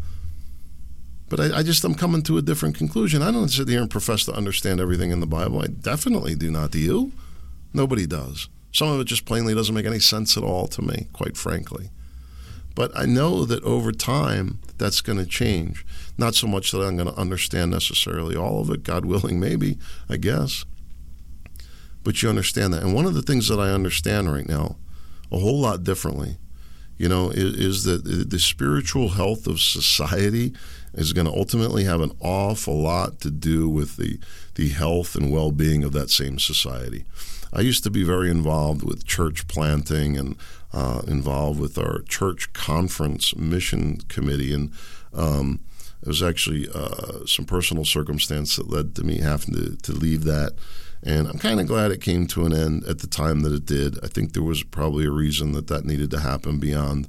But 1.29 1.41
I, 1.41 1.59
I, 1.59 1.63
just 1.63 1.85
I'm 1.85 1.95
coming 1.95 2.23
to 2.23 2.39
a 2.39 2.43
different 2.43 2.77
conclusion. 2.77 3.23
I 3.23 3.31
don't 3.31 3.49
sit 3.49 3.69
here 3.69 3.83
and 3.83 3.91
profess 3.91 4.25
to 4.25 4.33
understand 4.33 4.81
everything 4.81 5.11
in 5.11 5.21
the 5.21 5.27
Bible. 5.27 5.61
I 5.61 5.67
definitely 5.67 6.35
do 6.35 6.51
not. 6.51 6.71
Do 6.71 6.79
you? 6.79 7.13
Nobody 7.75 8.07
does. 8.07 8.49
Some 8.73 8.89
of 8.89 9.01
it 9.01 9.05
just 9.05 9.25
plainly 9.25 9.55
doesn't 9.55 9.75
make 9.75 9.87
any 9.87 9.99
sense 9.99 10.37
at 10.37 10.43
all 10.43 10.67
to 10.69 10.83
me, 10.83 11.09
quite 11.13 11.37
frankly. 11.37 11.91
But 12.79 12.97
I 12.97 13.07
know 13.07 13.45
that 13.45 13.65
over 13.65 13.91
time, 13.91 14.61
that's 14.77 15.01
going 15.01 15.19
to 15.19 15.27
change. 15.27 15.85
Not 16.17 16.37
so 16.37 16.47
much 16.47 16.71
that 16.71 16.79
I'm 16.79 16.97
going 16.97 17.13
to 17.13 17.21
understand 17.21 17.73
necessarily 17.73 18.37
all 18.37 18.61
of 18.61 18.71
it, 18.71 18.85
God 18.85 19.05
willing, 19.05 19.41
maybe, 19.41 19.79
I 20.09 20.17
guess. 20.17 20.65
But 22.05 22.23
you 22.23 22.29
understand 22.29 22.73
that. 22.73 22.85
And 22.85 22.95
one 22.95 23.05
of 23.05 23.15
the 23.15 23.23
things 23.23 23.49
that 23.49 23.59
I 23.59 23.71
understand 23.71 24.33
right 24.33 24.49
now, 24.49 24.77
a 25.33 25.41
whole 25.41 25.59
lot 25.59 25.83
differently, 25.83 26.37
you 26.97 27.09
know, 27.09 27.31
is, 27.31 27.55
is 27.55 27.83
that 27.83 28.31
the 28.31 28.39
spiritual 28.39 29.09
health 29.09 29.49
of 29.49 29.59
society 29.59 30.53
is 30.95 31.13
going 31.13 31.27
to 31.27 31.37
ultimately 31.37 31.83
have 31.83 32.01
an 32.01 32.13
awful 32.21 32.81
lot 32.81 33.21
to 33.23 33.33
do 33.33 33.69
with 33.69 33.97
the, 33.97 34.21
the 34.55 34.69
health 34.69 35.17
and 35.17 35.33
well 35.33 35.51
being 35.51 35.83
of 35.83 35.91
that 35.95 36.11
same 36.11 36.39
society. 36.39 37.07
I 37.53 37.63
used 37.63 37.83
to 37.85 37.91
be 37.91 38.05
very 38.05 38.31
involved 38.31 38.85
with 38.85 39.07
church 39.07 39.49
planting 39.49 40.17
and 40.17 40.37
uh, 40.73 41.03
involved 41.07 41.61
with 41.61 41.79
our 41.79 42.03
church 42.03 42.53
conference 42.53 43.35
mission 43.37 43.99
committee, 44.09 44.53
and 44.53 44.73
um, 45.15 45.61
it 46.03 46.09
was 46.09 46.23
actually 46.23 46.69
uh, 46.75 47.25
some 47.27 47.45
personal 47.45 47.85
circumstance 47.85 48.57
that 48.57 48.71
led 48.71 48.95
to 48.97 49.05
me 49.05 49.19
having 49.19 49.55
to, 49.55 49.77
to 49.77 49.93
leave 49.93 50.25
that. 50.25 50.53
And 51.03 51.29
I'm 51.29 51.39
kind 51.39 51.61
of 51.61 51.67
glad 51.67 51.91
it 51.91 52.01
came 52.01 52.27
to 52.29 52.45
an 52.45 52.53
end 52.53 52.85
at 52.85 52.99
the 52.99 53.07
time 53.07 53.41
that 53.41 53.53
it 53.53 53.67
did. 53.67 54.03
I 54.05 54.09
think 54.09 54.33
there 54.33 54.43
was 54.43 54.63
probably 54.63 55.07
a 55.07 55.11
reason 55.11 55.53
that 55.53 55.69
that 55.69 55.85
needed 55.85 56.11
to 56.11 56.21
happen 56.21 56.59
beyond 56.59 57.09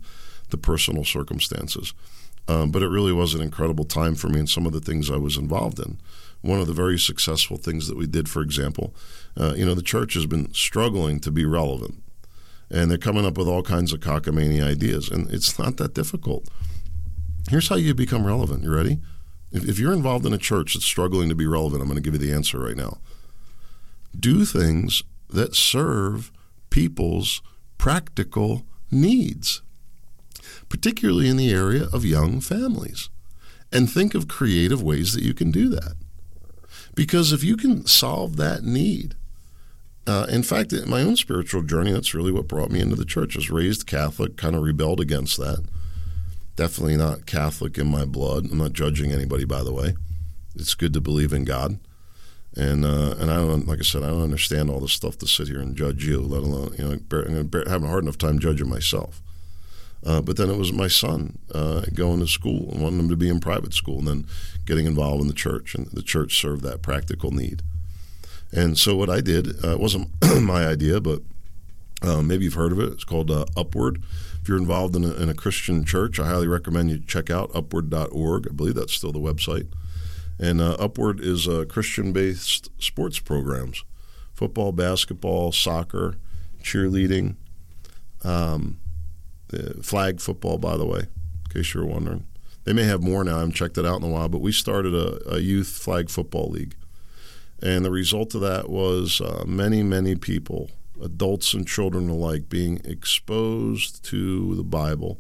the 0.50 0.58
personal 0.58 1.04
circumstances. 1.04 1.93
Um, 2.48 2.72
but 2.72 2.82
it 2.82 2.88
really 2.88 3.13
was 3.13 3.36
an 3.36 3.41
incredible 3.41 3.86
time 3.86 4.15
for 4.15 4.28
me 4.28 4.39
and 4.39 4.50
some 4.50 4.65
of 4.65 4.74
the 4.74 4.80
things 4.80 5.12
I 5.12 5.17
was 5.17 5.38
involved 5.38 5.80
in. 5.80 6.00
One 6.41 6.60
of 6.60 6.67
the 6.67 6.74
very 6.74 6.98
successful 6.98 7.58
things 7.58 7.88
that 7.88 7.98
we 7.98 8.08
did, 8.08 8.30
for 8.30 8.41
example, 8.41 8.95
uh, 9.38 9.54
you 9.56 9.65
know, 9.65 9.76
the 9.76 9.82
church 9.82 10.13
has 10.15 10.26
been 10.26 10.52
struggling 10.54 11.19
to 11.19 11.32
be 11.32 11.45
relevant 11.45 12.02
and 12.70 12.90
they're 12.90 12.98
coming 12.98 13.26
up 13.26 13.38
with 13.38 13.48
all 13.48 13.64
kinds 13.64 13.94
of 13.94 14.00
cockamamie 14.00 14.64
ideas, 14.64 15.10
and 15.10 15.30
it's 15.32 15.58
not 15.58 15.78
that 15.78 15.94
difficult. 15.94 16.48
Here's 17.50 17.70
how 17.70 17.76
you 17.76 17.94
become 17.94 18.26
relevant. 18.26 18.64
You 18.64 18.74
ready? 18.74 19.00
If, 19.52 19.68
if 19.68 19.80
you're 19.80 19.94
involved 19.94 20.26
in 20.26 20.34
a 20.34 20.38
church 20.38 20.74
that's 20.74 20.86
struggling 20.86 21.30
to 21.30 21.36
be 21.36 21.48
relevant, 21.48 21.82
I'm 21.82 21.88
going 21.88 22.02
to 22.02 22.12
give 22.12 22.20
you 22.20 22.28
the 22.28 22.36
answer 22.36 22.60
right 22.60 22.78
now. 22.78 23.00
Do 24.18 24.46
things 24.46 25.04
that 25.30 25.56
serve 25.56 26.32
people's 26.70 27.42
practical 27.78 28.66
needs, 28.92 29.62
particularly 30.68 31.28
in 31.28 31.38
the 31.38 31.52
area 31.52 31.88
of 31.92 32.06
young 32.06 32.42
families. 32.42 33.10
And 33.72 33.90
think 33.90 34.16
of 34.16 34.28
creative 34.28 34.82
ways 34.82 35.14
that 35.14 35.24
you 35.24 35.34
can 35.36 35.52
do 35.52 35.70
that. 35.70 35.94
Because 36.96 37.32
if 37.32 37.44
you 37.44 37.56
can 37.56 37.86
solve 37.86 38.36
that 38.38 38.64
need, 38.64 39.16
uh, 40.10 40.26
in 40.30 40.41
fact, 40.41 40.74
my 40.88 41.02
own 41.02 41.15
spiritual 41.15 41.62
journey, 41.62 41.91
that's 41.91 42.15
really 42.15 42.32
what 42.32 42.48
brought 42.48 42.72
me 42.72 42.80
into 42.80 42.95
the 42.95 43.06
church. 43.06 43.36
I 43.36 43.39
was 43.39 43.52
raised 43.52 43.86
Catholic, 43.86 44.38
kind 44.38 44.56
of 44.56 44.63
rebelled 44.63 45.00
against 45.00 45.38
that. 45.38 45.63
Definitely 46.56 46.98
not 46.98 47.28
Catholic 47.28 47.78
in 47.78 47.88
my 47.88 48.06
blood. 48.06 48.45
I'm 48.52 48.58
not 48.58 48.74
judging 48.74 49.12
anybody, 49.12 49.45
by 49.45 49.63
the 49.63 49.72
way. 49.72 49.93
It's 50.56 50.74
good 50.74 50.93
to 50.93 51.00
believe 51.00 51.32
in 51.32 51.45
God, 51.45 51.80
and 52.56 52.84
uh, 52.84 53.15
and 53.19 53.30
I 53.30 53.36
don't 53.36 53.67
like 53.67 53.80
I 53.80 53.84
said 53.84 54.04
I 54.04 54.08
don't 54.08 54.24
understand 54.24 54.69
all 54.69 54.80
the 54.80 54.88
stuff 54.88 55.17
to 55.19 55.28
sit 55.28 55.48
here 55.48 55.60
and 55.60 55.78
judge 55.78 56.06
you, 56.06 56.19
let 56.19 56.41
alone 56.41 56.74
you 56.78 56.84
know 56.84 57.62
having 57.67 57.88
a 57.88 57.91
hard 57.91 58.04
enough 58.04 58.17
time 58.17 58.39
judging 58.39 58.67
myself. 58.67 59.22
Uh, 60.04 60.22
but 60.22 60.38
then 60.38 60.50
it 60.50 60.58
was 60.58 60.74
my 60.74 60.88
son 60.88 61.38
uh, 61.54 61.82
going 61.93 62.19
to 62.19 62.28
school 62.28 62.72
and 62.72 62.82
wanting 62.82 63.00
him 63.00 63.10
to 63.10 63.15
be 63.15 63.30
in 63.30 63.39
private 63.39 63.74
school, 63.74 64.00
and 64.00 64.08
then 64.08 64.28
getting 64.65 64.86
involved 64.86 65.22
in 65.22 65.28
the 65.28 65.34
church, 65.34 65.76
and 65.76 65.88
the 65.91 66.02
church 66.02 66.39
served 66.41 66.63
that 66.63 66.82
practical 66.82 67.32
need. 67.32 67.62
And 68.52 68.78
so 68.78 68.96
what 68.96 69.10
I 69.10 69.22
did, 69.22 69.64
uh, 69.64 69.78
wasn't 69.78 70.10
my 70.42 70.66
idea, 70.66 71.00
but 71.00 71.22
uh, 72.02 72.22
maybe 72.22 72.46
you've 72.46 72.54
heard 72.54 72.72
of 72.72 72.80
it. 72.80 72.94
It's 72.94 73.04
called 73.04 73.30
uh, 73.30 73.46
Upward. 73.56 74.02
If 74.42 74.48
you're 74.48 74.58
involved 74.58 74.96
in 74.96 75.04
a, 75.04 75.14
in 75.16 75.30
a, 75.30 75.34
Christian 75.34 75.84
church, 75.84 76.20
I 76.20 76.26
highly 76.26 76.48
recommend 76.48 76.90
you 76.90 77.00
check 77.00 77.30
out 77.30 77.52
upward.org. 77.54 78.48
I 78.50 78.54
believe 78.54 78.76
that's 78.76 78.94
still 78.94 79.12
the 79.12 79.20
website. 79.20 79.68
And 80.40 80.62
uh, 80.62 80.78
Upward 80.80 81.20
is 81.20 81.48
uh, 81.48 81.66
Christian 81.68 82.14
based 82.14 82.70
sports 82.82 83.20
programs 83.20 83.84
football, 84.34 84.72
basketball, 84.72 85.52
soccer, 85.52 86.16
cheerleading, 86.64 87.36
um, 88.24 88.80
flag 89.82 90.22
football, 90.22 90.58
by 90.58 90.78
the 90.78 90.86
way, 90.86 91.00
in 91.00 91.52
case 91.54 91.74
you're 91.74 91.86
wondering. 91.86 92.26
They 92.64 92.72
may 92.72 92.86
have 92.86 93.04
more 93.04 93.24
now. 93.26 93.36
I 93.36 93.40
haven't 93.40 93.56
checked 93.56 93.78
it 93.78 93.86
out 93.86 93.98
in 94.02 94.04
a 94.04 94.08
while, 94.08 94.30
but 94.30 94.40
we 94.40 94.54
started 94.54 94.94
a, 94.94 95.36
a 95.36 95.40
youth 95.40 95.68
flag 95.68 96.10
football 96.10 96.50
league. 96.50 96.76
And 97.62 97.84
the 97.84 97.91
result 97.91 98.36
of 98.36 98.41
that 98.41 98.69
was 98.69 99.19
uh, 99.22 99.43
many, 99.45 99.84
many 99.84 100.15
people, 100.15 100.72
adults 101.02 101.54
and 101.54 101.67
children 101.67 102.10
alike, 102.10 102.50
being 102.50 102.82
exposed 102.86 104.04
to 104.06 104.56
the 104.56 104.63
Bible 104.63 105.19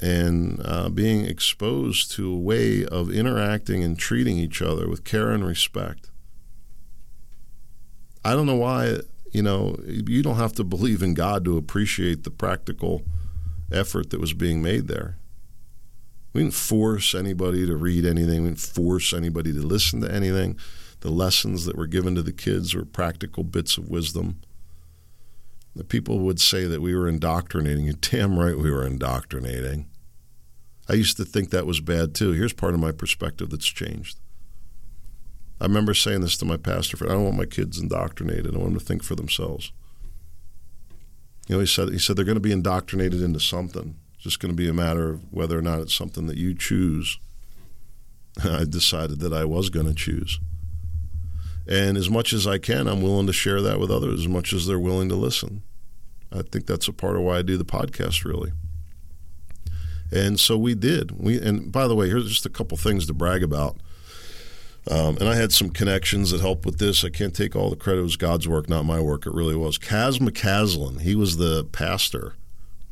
and 0.00 0.60
uh, 0.64 0.88
being 0.88 1.24
exposed 1.24 2.10
to 2.12 2.30
a 2.30 2.38
way 2.38 2.84
of 2.84 3.10
interacting 3.10 3.82
and 3.82 3.98
treating 3.98 4.38
each 4.38 4.60
other 4.60 4.88
with 4.88 5.04
care 5.04 5.30
and 5.30 5.46
respect. 5.46 6.10
I 8.24 8.34
don't 8.34 8.46
know 8.46 8.56
why, 8.56 8.98
you 9.30 9.42
know, 9.42 9.78
you 9.86 10.22
don't 10.22 10.36
have 10.36 10.52
to 10.54 10.64
believe 10.64 11.02
in 11.02 11.14
God 11.14 11.44
to 11.44 11.56
appreciate 11.56 12.24
the 12.24 12.30
practical 12.30 13.04
effort 13.72 14.10
that 14.10 14.20
was 14.20 14.32
being 14.32 14.62
made 14.62 14.88
there. 14.88 15.16
We 16.32 16.42
didn't 16.42 16.54
force 16.54 17.14
anybody 17.14 17.66
to 17.66 17.76
read 17.76 18.04
anything, 18.04 18.42
we 18.42 18.48
didn't 18.50 18.60
force 18.60 19.14
anybody 19.14 19.52
to 19.52 19.60
listen 19.60 20.02
to 20.02 20.12
anything. 20.12 20.58
The 21.06 21.12
lessons 21.12 21.66
that 21.66 21.76
were 21.76 21.86
given 21.86 22.16
to 22.16 22.22
the 22.22 22.32
kids 22.32 22.74
were 22.74 22.84
practical 22.84 23.44
bits 23.44 23.78
of 23.78 23.88
wisdom. 23.88 24.40
The 25.76 25.84
people 25.84 26.18
would 26.18 26.40
say 26.40 26.64
that 26.64 26.82
we 26.82 26.96
were 26.96 27.06
indoctrinating. 27.08 27.84
You're 27.84 27.94
damn 28.00 28.36
right 28.36 28.58
we 28.58 28.72
were 28.72 28.84
indoctrinating. 28.84 29.86
I 30.88 30.94
used 30.94 31.16
to 31.18 31.24
think 31.24 31.50
that 31.50 31.64
was 31.64 31.78
bad 31.78 32.12
too. 32.12 32.32
Here's 32.32 32.52
part 32.52 32.74
of 32.74 32.80
my 32.80 32.90
perspective 32.90 33.50
that's 33.50 33.68
changed. 33.68 34.18
I 35.60 35.66
remember 35.66 35.94
saying 35.94 36.22
this 36.22 36.36
to 36.38 36.44
my 36.44 36.56
pastor 36.56 36.96
friend. 36.96 37.12
I 37.12 37.14
don't 37.14 37.24
want 37.26 37.36
my 37.36 37.46
kids 37.46 37.78
indoctrinated. 37.78 38.56
I 38.56 38.58
want 38.58 38.72
them 38.72 38.80
to 38.80 38.84
think 38.84 39.04
for 39.04 39.14
themselves. 39.14 39.70
You 41.46 41.54
know, 41.54 41.60
he 41.60 41.66
said 41.66 41.90
he 41.90 42.00
said 42.00 42.16
they're 42.16 42.24
going 42.24 42.34
to 42.34 42.40
be 42.40 42.50
indoctrinated 42.50 43.22
into 43.22 43.38
something. 43.38 43.94
It's 44.14 44.24
just 44.24 44.40
going 44.40 44.50
to 44.50 44.56
be 44.56 44.68
a 44.68 44.74
matter 44.74 45.08
of 45.08 45.32
whether 45.32 45.56
or 45.56 45.62
not 45.62 45.78
it's 45.78 45.94
something 45.94 46.26
that 46.26 46.36
you 46.36 46.52
choose. 46.52 47.20
I 48.44 48.64
decided 48.64 49.20
that 49.20 49.32
I 49.32 49.44
was 49.44 49.70
going 49.70 49.86
to 49.86 49.94
choose. 49.94 50.40
And 51.68 51.96
as 51.96 52.08
much 52.08 52.32
as 52.32 52.46
I 52.46 52.58
can, 52.58 52.86
I'm 52.86 53.02
willing 53.02 53.26
to 53.26 53.32
share 53.32 53.60
that 53.62 53.80
with 53.80 53.90
others 53.90 54.20
as 54.20 54.28
much 54.28 54.52
as 54.52 54.66
they're 54.66 54.78
willing 54.78 55.08
to 55.08 55.16
listen. 55.16 55.62
I 56.32 56.42
think 56.42 56.66
that's 56.66 56.88
a 56.88 56.92
part 56.92 57.16
of 57.16 57.22
why 57.22 57.38
I 57.38 57.42
do 57.42 57.56
the 57.56 57.64
podcast, 57.64 58.24
really. 58.24 58.52
And 60.12 60.38
so 60.38 60.56
we 60.56 60.74
did. 60.74 61.18
We 61.20 61.40
and 61.40 61.72
by 61.72 61.88
the 61.88 61.96
way, 61.96 62.08
here's 62.08 62.28
just 62.28 62.46
a 62.46 62.50
couple 62.50 62.76
things 62.76 63.06
to 63.06 63.12
brag 63.12 63.42
about. 63.42 63.78
Um, 64.88 65.16
and 65.16 65.28
I 65.28 65.34
had 65.34 65.52
some 65.52 65.70
connections 65.70 66.30
that 66.30 66.40
helped 66.40 66.64
with 66.64 66.78
this. 66.78 67.04
I 67.04 67.08
can't 67.08 67.34
take 67.34 67.56
all 67.56 67.70
the 67.70 67.76
credit. 67.76 68.00
It 68.00 68.04
was 68.04 68.16
God's 68.16 68.46
work, 68.46 68.68
not 68.68 68.84
my 68.84 69.00
work. 69.00 69.26
It 69.26 69.34
really 69.34 69.56
was. 69.56 69.78
Caz 69.78 70.20
McCaslin, 70.20 71.00
he 71.00 71.16
was 71.16 71.38
the 71.38 71.64
pastor 71.64 72.34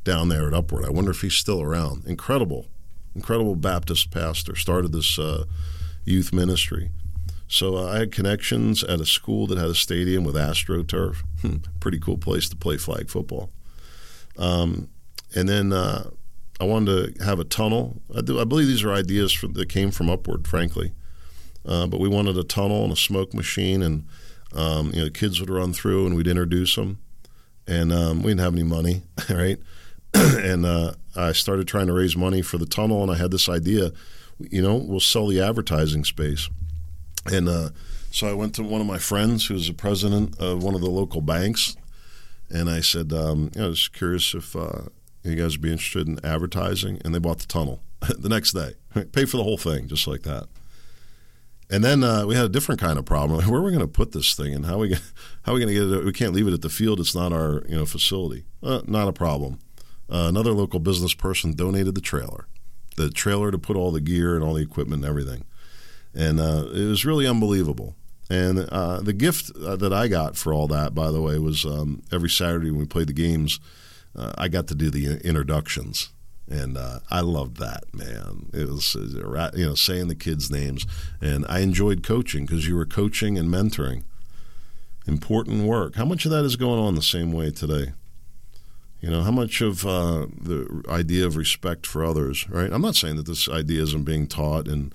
down 0.02 0.28
there 0.28 0.48
at 0.48 0.54
Upward. 0.54 0.84
I 0.84 0.90
wonder 0.90 1.12
if 1.12 1.20
he's 1.20 1.34
still 1.34 1.62
around. 1.62 2.04
Incredible, 2.04 2.66
incredible 3.14 3.54
Baptist 3.54 4.10
pastor. 4.10 4.56
Started 4.56 4.92
this 4.92 5.20
uh, 5.20 5.44
youth 6.04 6.32
ministry. 6.32 6.90
So 7.48 7.76
uh, 7.76 7.92
I 7.92 7.98
had 7.98 8.12
connections 8.12 8.82
at 8.82 9.00
a 9.00 9.06
school 9.06 9.46
that 9.48 9.58
had 9.58 9.68
a 9.68 9.74
stadium 9.74 10.24
with 10.24 10.34
AstroTurf. 10.34 11.16
Hmm, 11.42 11.56
pretty 11.80 11.98
cool 11.98 12.18
place 12.18 12.48
to 12.48 12.56
play 12.56 12.76
flag 12.76 13.10
football. 13.10 13.50
Um, 14.38 14.88
and 15.34 15.48
then 15.48 15.72
uh, 15.72 16.10
I 16.60 16.64
wanted 16.64 17.16
to 17.18 17.24
have 17.24 17.38
a 17.38 17.44
tunnel. 17.44 18.00
I, 18.16 18.22
do, 18.22 18.40
I 18.40 18.44
believe 18.44 18.66
these 18.66 18.82
are 18.82 18.92
ideas 18.92 19.32
for, 19.32 19.48
that 19.48 19.68
came 19.68 19.90
from 19.90 20.08
Upward, 20.10 20.48
frankly. 20.48 20.92
Uh, 21.66 21.86
but 21.86 22.00
we 22.00 22.08
wanted 22.08 22.36
a 22.36 22.44
tunnel 22.44 22.84
and 22.84 22.92
a 22.92 22.96
smoke 22.96 23.32
machine, 23.32 23.82
and 23.82 24.04
um, 24.54 24.90
you 24.92 24.98
know, 24.98 25.04
the 25.04 25.10
kids 25.10 25.40
would 25.40 25.50
run 25.50 25.72
through, 25.72 26.06
and 26.06 26.14
we'd 26.14 26.26
introduce 26.26 26.74
them. 26.76 26.98
and 27.66 27.92
um, 27.92 28.22
we 28.22 28.30
didn't 28.30 28.40
have 28.40 28.52
any 28.52 28.62
money, 28.62 29.02
right? 29.30 29.58
and 30.14 30.64
uh, 30.66 30.92
I 31.16 31.32
started 31.32 31.66
trying 31.66 31.86
to 31.86 31.92
raise 31.92 32.16
money 32.16 32.42
for 32.42 32.58
the 32.58 32.66
tunnel, 32.66 33.02
and 33.02 33.10
I 33.10 33.16
had 33.16 33.30
this 33.30 33.48
idea, 33.48 33.92
you 34.38 34.62
know, 34.62 34.76
we'll 34.76 35.00
sell 35.00 35.26
the 35.26 35.40
advertising 35.40 36.04
space, 36.04 36.48
and 37.26 37.48
uh, 37.48 37.70
so 38.10 38.28
I 38.28 38.32
went 38.32 38.54
to 38.56 38.62
one 38.62 38.80
of 38.80 38.86
my 38.86 38.98
friends 38.98 39.46
who's 39.46 39.66
the 39.66 39.74
president 39.74 40.38
of 40.38 40.62
one 40.62 40.74
of 40.74 40.80
the 40.80 40.90
local 40.90 41.20
banks, 41.20 41.76
and 42.50 42.70
I 42.70 42.80
said, 42.80 43.12
um, 43.12 43.50
you 43.54 43.60
know, 43.60 43.66
I 43.66 43.68
was 43.70 43.88
curious 43.88 44.34
if 44.34 44.54
uh, 44.54 44.82
you 45.22 45.34
guys 45.34 45.52
would 45.52 45.62
be 45.62 45.72
interested 45.72 46.06
in 46.06 46.24
advertising, 46.24 47.00
and 47.04 47.14
they 47.14 47.18
bought 47.18 47.38
the 47.38 47.46
tunnel 47.46 47.80
the 48.18 48.28
next 48.28 48.52
day, 48.52 48.74
pay 49.12 49.24
for 49.24 49.36
the 49.36 49.42
whole 49.42 49.58
thing, 49.58 49.88
just 49.88 50.06
like 50.06 50.22
that. 50.22 50.46
And 51.70 51.82
then 51.82 52.04
uh, 52.04 52.26
we 52.26 52.34
had 52.34 52.44
a 52.44 52.50
different 52.50 52.80
kind 52.80 52.98
of 52.98 53.04
problem. 53.04 53.44
Where 53.50 53.60
are 53.60 53.64
we 53.64 53.70
going 53.70 53.80
to 53.80 53.88
put 53.88 54.12
this 54.12 54.34
thing, 54.34 54.54
and 54.54 54.66
how 54.66 54.74
are 54.74 54.78
we 54.78 54.94
how 55.42 55.52
are 55.52 55.54
we 55.54 55.60
going 55.60 55.74
to 55.74 55.74
get 55.74 55.98
it? 55.98 56.04
We 56.04 56.12
can't 56.12 56.32
leave 56.32 56.46
it 56.46 56.54
at 56.54 56.62
the 56.62 56.68
field. 56.68 57.00
It's 57.00 57.14
not 57.14 57.32
our 57.32 57.64
you 57.68 57.76
know 57.76 57.86
facility. 57.86 58.44
Uh, 58.62 58.82
not 58.86 59.08
a 59.08 59.12
problem. 59.12 59.58
Uh, 60.10 60.26
another 60.28 60.52
local 60.52 60.78
business 60.78 61.14
person 61.14 61.54
donated 61.54 61.94
the 61.94 62.00
trailer, 62.00 62.46
the 62.96 63.08
trailer 63.10 63.50
to 63.50 63.58
put 63.58 63.76
all 63.76 63.90
the 63.90 64.00
gear 64.00 64.34
and 64.34 64.44
all 64.44 64.54
the 64.54 64.62
equipment 64.62 65.02
and 65.02 65.08
everything, 65.08 65.44
and 66.14 66.40
uh, 66.40 66.66
it 66.72 66.86
was 66.86 67.04
really 67.04 67.26
unbelievable. 67.26 67.94
And 68.30 68.60
uh, 68.70 69.00
the 69.00 69.12
gift 69.12 69.50
uh, 69.56 69.76
that 69.76 69.92
I 69.92 70.08
got 70.08 70.36
for 70.36 70.54
all 70.54 70.66
that, 70.68 70.94
by 70.94 71.10
the 71.10 71.20
way, 71.20 71.38
was 71.38 71.64
um, 71.64 72.02
every 72.10 72.30
Saturday 72.30 72.70
when 72.70 72.80
we 72.80 72.86
played 72.86 73.08
the 73.08 73.12
games, 73.12 73.60
I 74.16 74.46
got 74.46 74.68
to 74.68 74.76
do 74.76 74.90
the 74.90 75.20
introductions 75.26 76.10
and 76.48 76.76
uh, 76.76 77.00
I 77.10 77.20
loved 77.20 77.56
that 77.58 77.84
man. 77.92 78.50
It 78.52 78.68
was 78.68 78.94
you 78.94 79.66
know 79.66 79.74
saying 79.74 80.08
the 80.08 80.14
kids' 80.14 80.50
names, 80.50 80.86
and 81.20 81.44
I 81.48 81.60
enjoyed 81.60 82.02
coaching 82.02 82.44
because 82.44 82.66
you 82.68 82.76
were 82.76 82.86
coaching 82.86 83.38
and 83.38 83.48
mentoring. 83.48 84.04
Important 85.06 85.64
work. 85.64 85.96
How 85.96 86.04
much 86.04 86.24
of 86.24 86.30
that 86.30 86.44
is 86.44 86.56
going 86.56 86.78
on 86.78 86.94
the 86.94 87.02
same 87.02 87.32
way 87.32 87.50
today? 87.50 87.92
You 89.00 89.10
know, 89.10 89.22
how 89.22 89.30
much 89.30 89.60
of 89.60 89.84
uh, 89.84 90.26
the 90.40 90.82
idea 90.88 91.26
of 91.26 91.36
respect 91.36 91.86
for 91.86 92.04
others, 92.04 92.48
right? 92.48 92.72
I'm 92.72 92.80
not 92.80 92.96
saying 92.96 93.16
that 93.16 93.26
this 93.26 93.48
idea 93.48 93.82
isn't 93.82 94.04
being 94.04 94.26
taught 94.26 94.66
in 94.66 94.92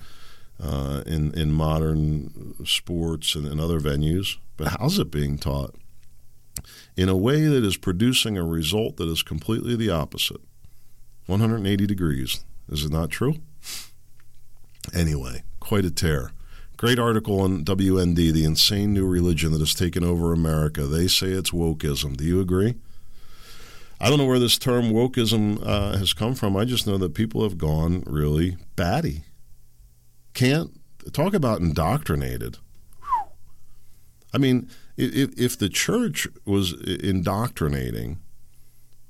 uh, 0.62 1.02
in 1.06 1.32
in 1.34 1.52
modern 1.52 2.54
sports 2.64 3.34
and, 3.34 3.46
and 3.46 3.60
other 3.60 3.80
venues, 3.80 4.36
but 4.56 4.76
how's 4.78 4.98
it 4.98 5.10
being 5.10 5.38
taught? 5.38 5.74
In 6.96 7.08
a 7.08 7.16
way 7.16 7.46
that 7.46 7.64
is 7.64 7.76
producing 7.76 8.36
a 8.36 8.44
result 8.44 8.96
that 8.98 9.08
is 9.08 9.22
completely 9.22 9.76
the 9.76 9.90
opposite 9.90 10.40
180 11.26 11.86
degrees. 11.86 12.44
Is 12.68 12.84
it 12.84 12.92
not 12.92 13.10
true? 13.10 13.36
Anyway, 14.94 15.42
quite 15.60 15.84
a 15.84 15.90
tear. 15.90 16.32
Great 16.76 16.98
article 16.98 17.40
on 17.40 17.64
WND, 17.64 18.32
the 18.32 18.44
insane 18.44 18.92
new 18.94 19.06
religion 19.06 19.52
that 19.52 19.60
has 19.60 19.74
taken 19.74 20.02
over 20.02 20.32
America. 20.32 20.82
They 20.86 21.06
say 21.06 21.28
it's 21.28 21.50
wokeism. 21.50 22.16
Do 22.16 22.24
you 22.24 22.40
agree? 22.40 22.74
I 24.00 24.08
don't 24.08 24.18
know 24.18 24.24
where 24.24 24.38
this 24.38 24.56
term 24.56 24.86
wokeism 24.86 25.60
uh, 25.62 25.98
has 25.98 26.14
come 26.14 26.34
from. 26.34 26.56
I 26.56 26.64
just 26.64 26.86
know 26.86 26.96
that 26.96 27.14
people 27.14 27.42
have 27.42 27.58
gone 27.58 28.02
really 28.06 28.56
batty. 28.74 29.24
Can't 30.34 30.80
talk 31.12 31.34
about 31.34 31.60
indoctrinated. 31.60 32.58
I 34.32 34.38
mean, 34.38 34.70
if, 34.96 35.38
if 35.38 35.58
the 35.58 35.68
church 35.68 36.28
was 36.44 36.72
indoctrinating, 36.72 38.20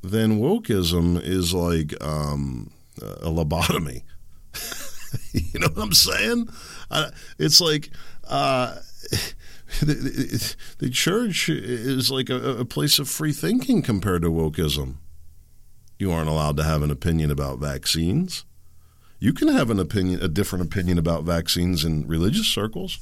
then 0.03 0.41
wokeism 0.41 1.21
is 1.23 1.53
like 1.53 1.95
um, 2.03 2.73
a 3.01 3.29
lobotomy. 3.29 4.03
you 5.33 5.61
know 5.61 5.69
what 5.69 5.83
I'm 5.83 5.93
saying? 5.93 6.49
It's 7.39 7.61
like 7.61 7.91
uh, 8.27 8.77
the, 9.81 10.57
the, 10.79 10.91
church 10.91 11.49
is 11.49 12.11
like 12.11 12.31
a, 12.31 12.59
a 12.59 12.65
place 12.65 12.99
of 12.99 13.09
free 13.09 13.33
thinking 13.33 13.83
compared 13.83 14.23
to 14.23 14.31
wokeism. 14.31 14.97
You 15.99 16.13
aren't 16.13 16.29
allowed 16.29 16.57
to 16.57 16.65
have 16.65 16.83
an 16.83 16.91
opinion 16.91 17.31
about 17.31 17.59
vaccines. 17.59 18.45
You 19.21 19.33
can 19.33 19.49
have 19.49 19.71
an 19.71 19.79
opinion, 19.79 20.23
a 20.23 20.29
different 20.29 20.65
opinion 20.65 20.99
about 20.99 21.25
vaccines 21.25 21.85
in 21.85 22.09
religious 22.09 22.49
circles 22.49 22.99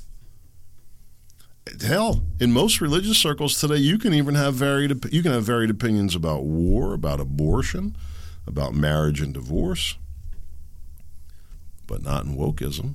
hell, 1.82 2.22
in 2.40 2.52
most 2.52 2.80
religious 2.80 3.18
circles 3.18 3.60
today, 3.60 3.76
you 3.76 3.98
can 3.98 4.14
even 4.14 4.34
have 4.34 4.54
varied 4.54 5.12
you 5.12 5.22
can 5.22 5.32
have 5.32 5.44
varied 5.44 5.70
opinions 5.70 6.14
about 6.14 6.44
war, 6.44 6.94
about 6.94 7.20
abortion, 7.20 7.96
about 8.46 8.74
marriage 8.74 9.20
and 9.20 9.34
divorce, 9.34 9.96
but 11.86 12.02
not 12.02 12.24
in 12.24 12.36
wokeism. 12.36 12.94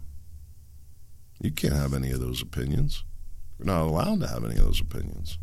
You 1.41 1.51
can't 1.51 1.73
have 1.73 1.93
any 1.93 2.11
of 2.11 2.19
those 2.19 2.41
opinions. 2.41 3.03
You're 3.57 3.67
not 3.67 3.83
allowed 3.83 4.21
to 4.21 4.27
have 4.27 4.43
any 4.43 4.55
of 4.55 4.65
those 4.65 4.81
opinions. 4.81 5.37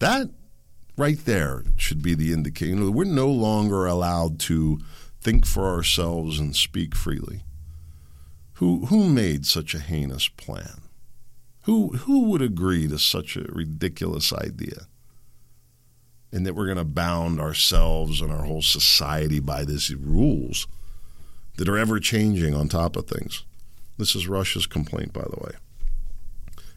That 0.00 0.30
right 0.96 1.22
there 1.24 1.62
should 1.76 2.02
be 2.02 2.14
the 2.14 2.32
indicator. 2.32 2.90
We're 2.90 3.04
no 3.04 3.28
longer 3.28 3.86
allowed 3.86 4.40
to 4.40 4.80
think 5.20 5.46
for 5.46 5.68
ourselves 5.68 6.38
and 6.38 6.56
speak 6.56 6.94
freely. 6.94 7.42
Who 8.54 8.86
who 8.86 9.08
made 9.08 9.46
such 9.46 9.74
a 9.74 9.80
heinous 9.80 10.28
plan? 10.28 10.82
Who 11.62 11.96
who 11.98 12.24
would 12.24 12.42
agree 12.42 12.88
to 12.88 12.98
such 12.98 13.36
a 13.36 13.50
ridiculous 13.52 14.32
idea? 14.32 14.86
And 16.32 16.46
that 16.46 16.54
we're 16.54 16.66
going 16.66 16.78
to 16.78 16.84
bound 16.84 17.40
ourselves 17.40 18.20
and 18.20 18.30
our 18.30 18.44
whole 18.44 18.62
society 18.62 19.40
by 19.40 19.64
these 19.64 19.94
rules 19.94 20.66
that 21.56 21.68
are 21.68 21.78
ever 21.78 21.98
changing 21.98 22.54
on 22.54 22.68
top 22.68 22.96
of 22.96 23.06
things. 23.06 23.44
This 23.98 24.14
is 24.14 24.28
Russia's 24.28 24.66
complaint, 24.66 25.12
by 25.12 25.22
the 25.22 25.42
way. 25.42 25.52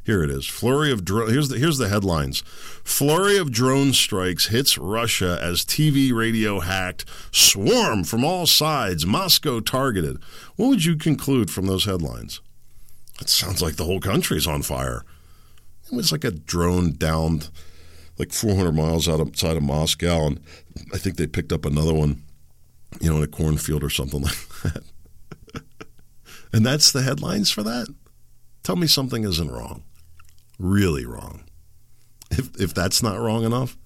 Here 0.05 0.21
it 0.23 0.29
is. 0.29 0.45
Flurry 0.45 0.91
of 0.91 1.05
dro- 1.05 1.27
here's 1.27 1.47
the 1.49 1.57
here's 1.57 1.77
the 1.77 1.87
headlines. 1.87 2.41
Flurry 2.83 3.37
of 3.37 3.51
drone 3.51 3.93
strikes 3.93 4.47
hits 4.47 4.77
Russia 4.77 5.39
as 5.41 5.63
TV 5.63 6.11
radio 6.13 6.59
hacked. 6.59 7.05
Swarm 7.31 8.03
from 8.03 8.25
all 8.25 8.45
sides. 8.45 9.05
Moscow 9.05 9.61
targeted. 9.61 10.17
What 10.57 10.67
would 10.67 10.83
you 10.85 10.97
conclude 10.97 11.49
from 11.49 11.67
those 11.67 11.85
headlines? 11.85 12.41
It 13.21 13.29
sounds 13.29 13.61
like 13.61 13.75
the 13.77 13.85
whole 13.85 14.01
country 14.01 14.37
is 14.37 14.47
on 14.47 14.61
fire. 14.61 15.05
It 15.89 15.95
was 15.95 16.11
like 16.11 16.23
a 16.25 16.31
drone 16.31 16.93
downed 16.93 17.49
like 18.17 18.31
400 18.33 18.73
miles 18.73 19.07
outside 19.07 19.55
of 19.57 19.63
Moscow, 19.63 20.27
and 20.27 20.39
I 20.93 20.97
think 20.97 21.15
they 21.15 21.27
picked 21.27 21.51
up 21.53 21.65
another 21.65 21.93
one, 21.93 22.23
you 22.99 23.09
know, 23.09 23.17
in 23.17 23.23
a 23.23 23.27
cornfield 23.27 23.83
or 23.83 23.89
something 23.89 24.21
like 24.23 24.37
that. 24.63 24.83
and 26.51 26.65
that's 26.65 26.91
the 26.91 27.01
headlines 27.03 27.49
for 27.51 27.63
that. 27.63 27.87
Tell 28.63 28.75
me 28.75 28.87
something 28.87 29.23
isn't 29.23 29.51
wrong, 29.51 29.83
really 30.63 31.05
wrong. 31.05 31.43
If 32.31 32.59
if 32.59 32.73
that's 32.73 33.03
not 33.03 33.19
wrong 33.19 33.43
enough, 33.43 33.77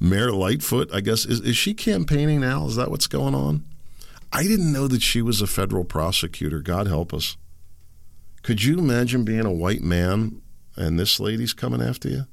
Mayor 0.00 0.32
Lightfoot, 0.32 0.92
I 0.92 1.00
guess, 1.00 1.24
is 1.24 1.40
is 1.40 1.56
she 1.56 1.74
campaigning 1.74 2.40
now? 2.40 2.66
Is 2.66 2.76
that 2.76 2.90
what's 2.90 3.06
going 3.06 3.34
on? 3.34 3.64
I 4.32 4.42
didn't 4.44 4.72
know 4.72 4.88
that 4.88 5.02
she 5.02 5.20
was 5.22 5.40
a 5.40 5.46
federal 5.46 5.84
prosecutor. 5.84 6.60
God 6.60 6.86
help 6.86 7.12
us. 7.12 7.36
Could 8.42 8.64
you 8.64 8.78
imagine 8.78 9.24
being 9.24 9.44
a 9.44 9.52
white 9.52 9.82
man 9.82 10.40
and 10.74 10.98
this 10.98 11.20
lady's 11.20 11.52
coming 11.52 11.82
after 11.82 12.08
you? 12.08 12.24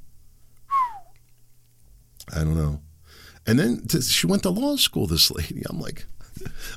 I 2.33 2.39
don't 2.39 2.55
know. 2.55 2.81
And 3.45 3.59
then 3.59 3.87
she 3.87 4.27
went 4.27 4.43
to 4.43 4.49
law 4.49 4.75
school, 4.77 5.07
this 5.07 5.29
lady. 5.29 5.63
I'm 5.69 5.79
like, 5.79 6.05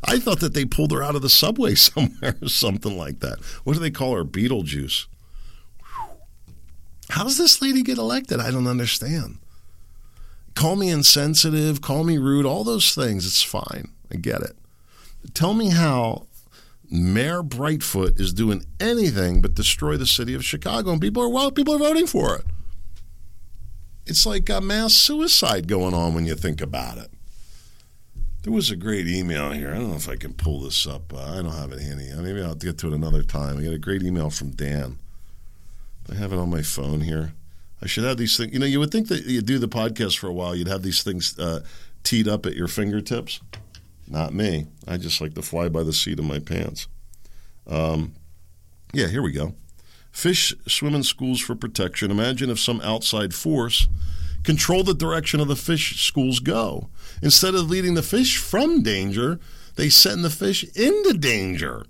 I 0.05 0.19
thought 0.19 0.41
that 0.41 0.55
they 0.55 0.65
pulled 0.65 0.91
her 0.93 1.03
out 1.03 1.15
of 1.15 1.23
the 1.23 1.29
subway 1.29 1.75
somewhere 1.77 2.37
or 2.43 2.49
something 2.49 2.97
like 2.97 3.21
that. 3.21 3.39
What 3.65 3.75
do 3.75 3.79
they 3.79 3.91
call 3.91 4.17
her? 4.17 4.25
Beetlejuice. 4.25 5.07
How 7.13 7.25
does 7.25 7.37
this 7.37 7.61
lady 7.61 7.83
get 7.83 7.99
elected? 7.99 8.41
I 8.41 8.51
don't 8.51 8.67
understand. 8.67 9.37
Call 10.55 10.77
me 10.77 10.89
insensitive, 10.89 11.83
call 11.83 12.05
me 12.05 12.17
rude, 12.17 12.47
all 12.47 12.65
those 12.65 12.95
things. 12.95 13.27
It's 13.27 13.43
fine. 13.43 13.91
I 14.11 14.17
get 14.17 14.41
it. 14.41 14.57
Tell 15.35 15.53
me 15.53 15.69
how 15.69 16.27
Mayor 16.91 17.43
Brightfoot 17.43 18.19
is 18.19 18.33
doing 18.33 18.65
anything 18.81 19.43
but 19.43 19.55
destroy 19.55 19.99
the 19.99 20.07
city 20.07 20.33
of 20.33 20.43
Chicago, 20.43 20.91
and 20.91 21.03
people 21.03 21.23
are 21.23 21.29
well, 21.29 21.51
people 21.51 21.75
are 21.75 21.79
voting 21.79 22.07
for 22.07 22.35
it. 22.35 22.47
It's 24.07 24.25
like 24.25 24.49
a 24.49 24.63
mass 24.63 24.95
suicide 24.95 25.69
going 25.69 25.93
on 25.93 26.15
when 26.15 26.25
you 26.25 26.35
think 26.35 26.63
about 26.63 26.97
it. 26.97 27.11
There 28.43 28.55
was 28.55 28.71
a 28.71 28.77
great 28.77 29.07
email 29.07 29.51
here. 29.51 29.71
I 29.71 29.75
don't 29.75 29.91
know 29.91 29.97
if 29.97 30.09
I 30.09 30.17
can 30.17 30.33
pull 30.33 30.61
this 30.61 30.87
up. 30.87 31.13
Uh, 31.13 31.19
I 31.19 31.43
don't 31.43 31.53
have 31.53 31.73
it 31.73 31.83
handy. 31.83 32.11
Maybe 32.17 32.43
I'll 32.43 32.55
get 32.55 32.79
to 32.79 32.87
it 32.87 32.95
another 32.95 33.23
time. 33.23 33.59
I 33.59 33.65
got 33.65 33.75
a 33.75 33.79
great 33.79 34.03
email 34.03 34.31
from 34.31 34.53
Dan. 34.53 34.99
I 36.11 36.15
have 36.15 36.33
it 36.33 36.39
on 36.39 36.51
my 36.51 36.63
phone 36.63 37.01
here. 37.01 37.33
I 37.83 37.87
should 37.87 38.05
have 38.05 38.17
these 38.17 38.37
things. 38.37 38.53
You 38.53 38.59
know, 38.59 38.67
you 38.67 38.79
would 38.79 38.91
think 38.91 39.09
that 39.09 39.25
you 39.25 39.43
do 39.43 39.59
the 39.59 39.69
podcast 39.69 40.19
for 40.19 40.29
a 40.29 40.33
while, 40.33 40.55
you'd 40.55 40.69
have 40.69 40.83
these 40.83 41.03
things 41.03 41.39
uh, 41.39 41.65
teed 42.05 42.29
up 42.29 42.47
at 42.47 42.55
your 42.55 42.69
fingertips. 42.69 43.41
Not 44.07 44.35
me. 44.35 44.67
I 44.87 44.97
just 44.97 45.21
like 45.21 45.35
to 45.35 45.43
fly 45.43 45.69
by 45.69 45.83
the 45.83 45.93
seat 45.93 46.19
of 46.19 46.25
my 46.25 46.39
pants. 46.39 46.87
Um, 47.67 48.15
yeah, 48.93 49.09
here 49.09 49.23
we 49.23 49.33
go. 49.33 49.55
Fish 50.11 50.55
swim 50.69 50.95
in 50.95 51.03
schools 51.03 51.41
for 51.41 51.55
protection. 51.55 52.11
Imagine 52.11 52.51
if 52.51 52.61
some 52.61 52.81
outside 52.83 53.35
force 53.35 53.89
controlled 54.43 54.87
the 54.87 54.95
direction 54.95 55.41
of 55.41 55.49
the 55.49 55.57
fish 55.57 56.05
schools 56.05 56.41
go. 56.41 56.91
Instead 57.23 57.55
of 57.55 57.71
leading 57.71 57.95
the 57.95 58.03
fish 58.03 58.37
from 58.37 58.83
danger, 58.83 59.41
they 59.77 59.89
send 59.89 60.25
the 60.25 60.31
fish 60.31 60.65
into 60.75 61.15
danger. 61.15 61.87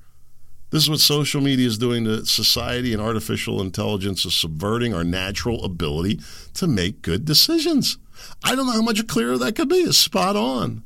This 0.73 0.85
is 0.85 0.91
what 0.91 1.01
social 1.01 1.43
media 1.43 1.67
is 1.67 1.77
doing 1.77 2.05
to 2.05 2.25
society, 2.25 2.95
and 2.95 3.03
artificial 3.03 3.61
intelligence 3.61 4.25
is 4.25 4.35
subverting 4.35 4.95
our 4.95 5.05
natural 5.05 5.63
ability 5.65 6.19
to 6.55 6.67
make 6.67 7.03
good 7.03 7.27
decisions. 7.27 7.99
I 8.43 8.57
don't 8.57 8.67
know 8.67 8.73
how 8.73 8.83
much 8.83 9.07
clearer 9.07 9.37
that 9.37 9.55
could 9.55 9.69
be. 9.69 9.77
It's 9.77 9.99
spot 9.99 10.35
on. 10.35 10.83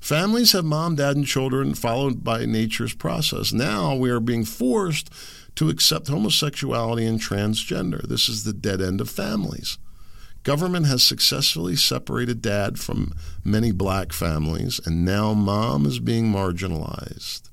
Families 0.00 0.52
have 0.52 0.66
mom, 0.66 0.96
dad, 0.96 1.16
and 1.16 1.26
children 1.26 1.74
followed 1.74 2.22
by 2.22 2.44
nature's 2.44 2.94
process. 2.94 3.54
Now 3.54 3.94
we 3.94 4.10
are 4.10 4.20
being 4.20 4.44
forced 4.44 5.10
to 5.54 5.70
accept 5.70 6.08
homosexuality 6.08 7.06
and 7.06 7.18
transgender. 7.18 8.06
This 8.06 8.28
is 8.28 8.44
the 8.44 8.52
dead 8.52 8.82
end 8.82 9.00
of 9.00 9.08
families. 9.08 9.78
Government 10.42 10.86
has 10.86 11.02
successfully 11.02 11.76
separated 11.76 12.42
dad 12.42 12.78
from 12.78 13.14
many 13.44 13.72
black 13.72 14.12
families, 14.12 14.78
and 14.84 15.06
now 15.06 15.32
mom 15.32 15.86
is 15.86 15.98
being 15.98 16.26
marginalized. 16.26 17.49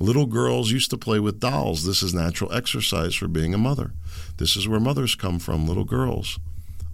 Little 0.00 0.24
girls 0.24 0.72
used 0.72 0.88
to 0.90 0.96
play 0.96 1.20
with 1.20 1.40
dolls. 1.40 1.84
This 1.84 2.02
is 2.02 2.14
natural 2.14 2.50
exercise 2.54 3.14
for 3.14 3.28
being 3.28 3.52
a 3.52 3.58
mother. 3.58 3.92
This 4.38 4.56
is 4.56 4.66
where 4.66 4.80
mothers 4.80 5.14
come 5.14 5.38
from, 5.38 5.68
little 5.68 5.84
girls. 5.84 6.38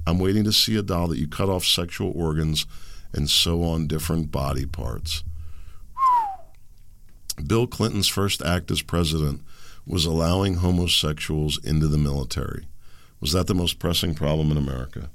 I'm 0.05 0.19
waiting 0.19 0.43
to 0.43 0.53
see 0.53 0.77
a 0.77 0.83
doll 0.83 1.07
that 1.07 1.19
you 1.19 1.29
cut 1.29 1.49
off 1.49 1.65
sexual 1.65 2.11
organs 2.17 2.67
and 3.13 3.31
sew 3.31 3.63
on 3.63 3.87
different 3.87 4.33
body 4.33 4.67
parts. 4.67 5.23
Bill 7.47 7.69
Clinton's 7.69 8.09
first 8.09 8.43
act 8.43 8.73
as 8.73 8.83
president 8.83 9.41
was 9.87 10.05
allowing 10.05 10.55
homosexuals 10.55 11.65
into 11.65 11.87
the 11.87 11.99
military. 11.99 12.67
Was 13.21 13.31
that 13.31 13.47
the 13.47 13.55
most 13.55 13.79
pressing 13.79 14.17
problem 14.17 14.51
in 14.51 14.57
America? 14.57 15.11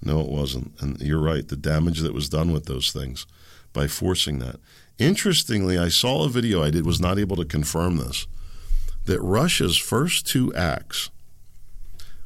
No, 0.00 0.20
it 0.20 0.28
wasn't. 0.28 0.80
And 0.80 1.00
you're 1.00 1.18
right, 1.18 1.48
the 1.48 1.56
damage 1.56 2.02
that 2.02 2.14
was 2.14 2.28
done 2.28 2.52
with 2.52 2.66
those 2.66 2.92
things 2.92 3.26
by 3.72 3.88
forcing 3.88 4.38
that. 4.38 4.60
Interestingly, 5.02 5.78
I 5.78 5.88
saw 5.88 6.24
a 6.24 6.28
video 6.28 6.62
I 6.62 6.70
did, 6.70 6.86
was 6.86 7.00
not 7.00 7.18
able 7.18 7.36
to 7.36 7.44
confirm 7.44 7.96
this, 7.96 8.26
that 9.04 9.20
Russia's 9.20 9.76
first 9.76 10.26
two 10.26 10.54
acts 10.54 11.10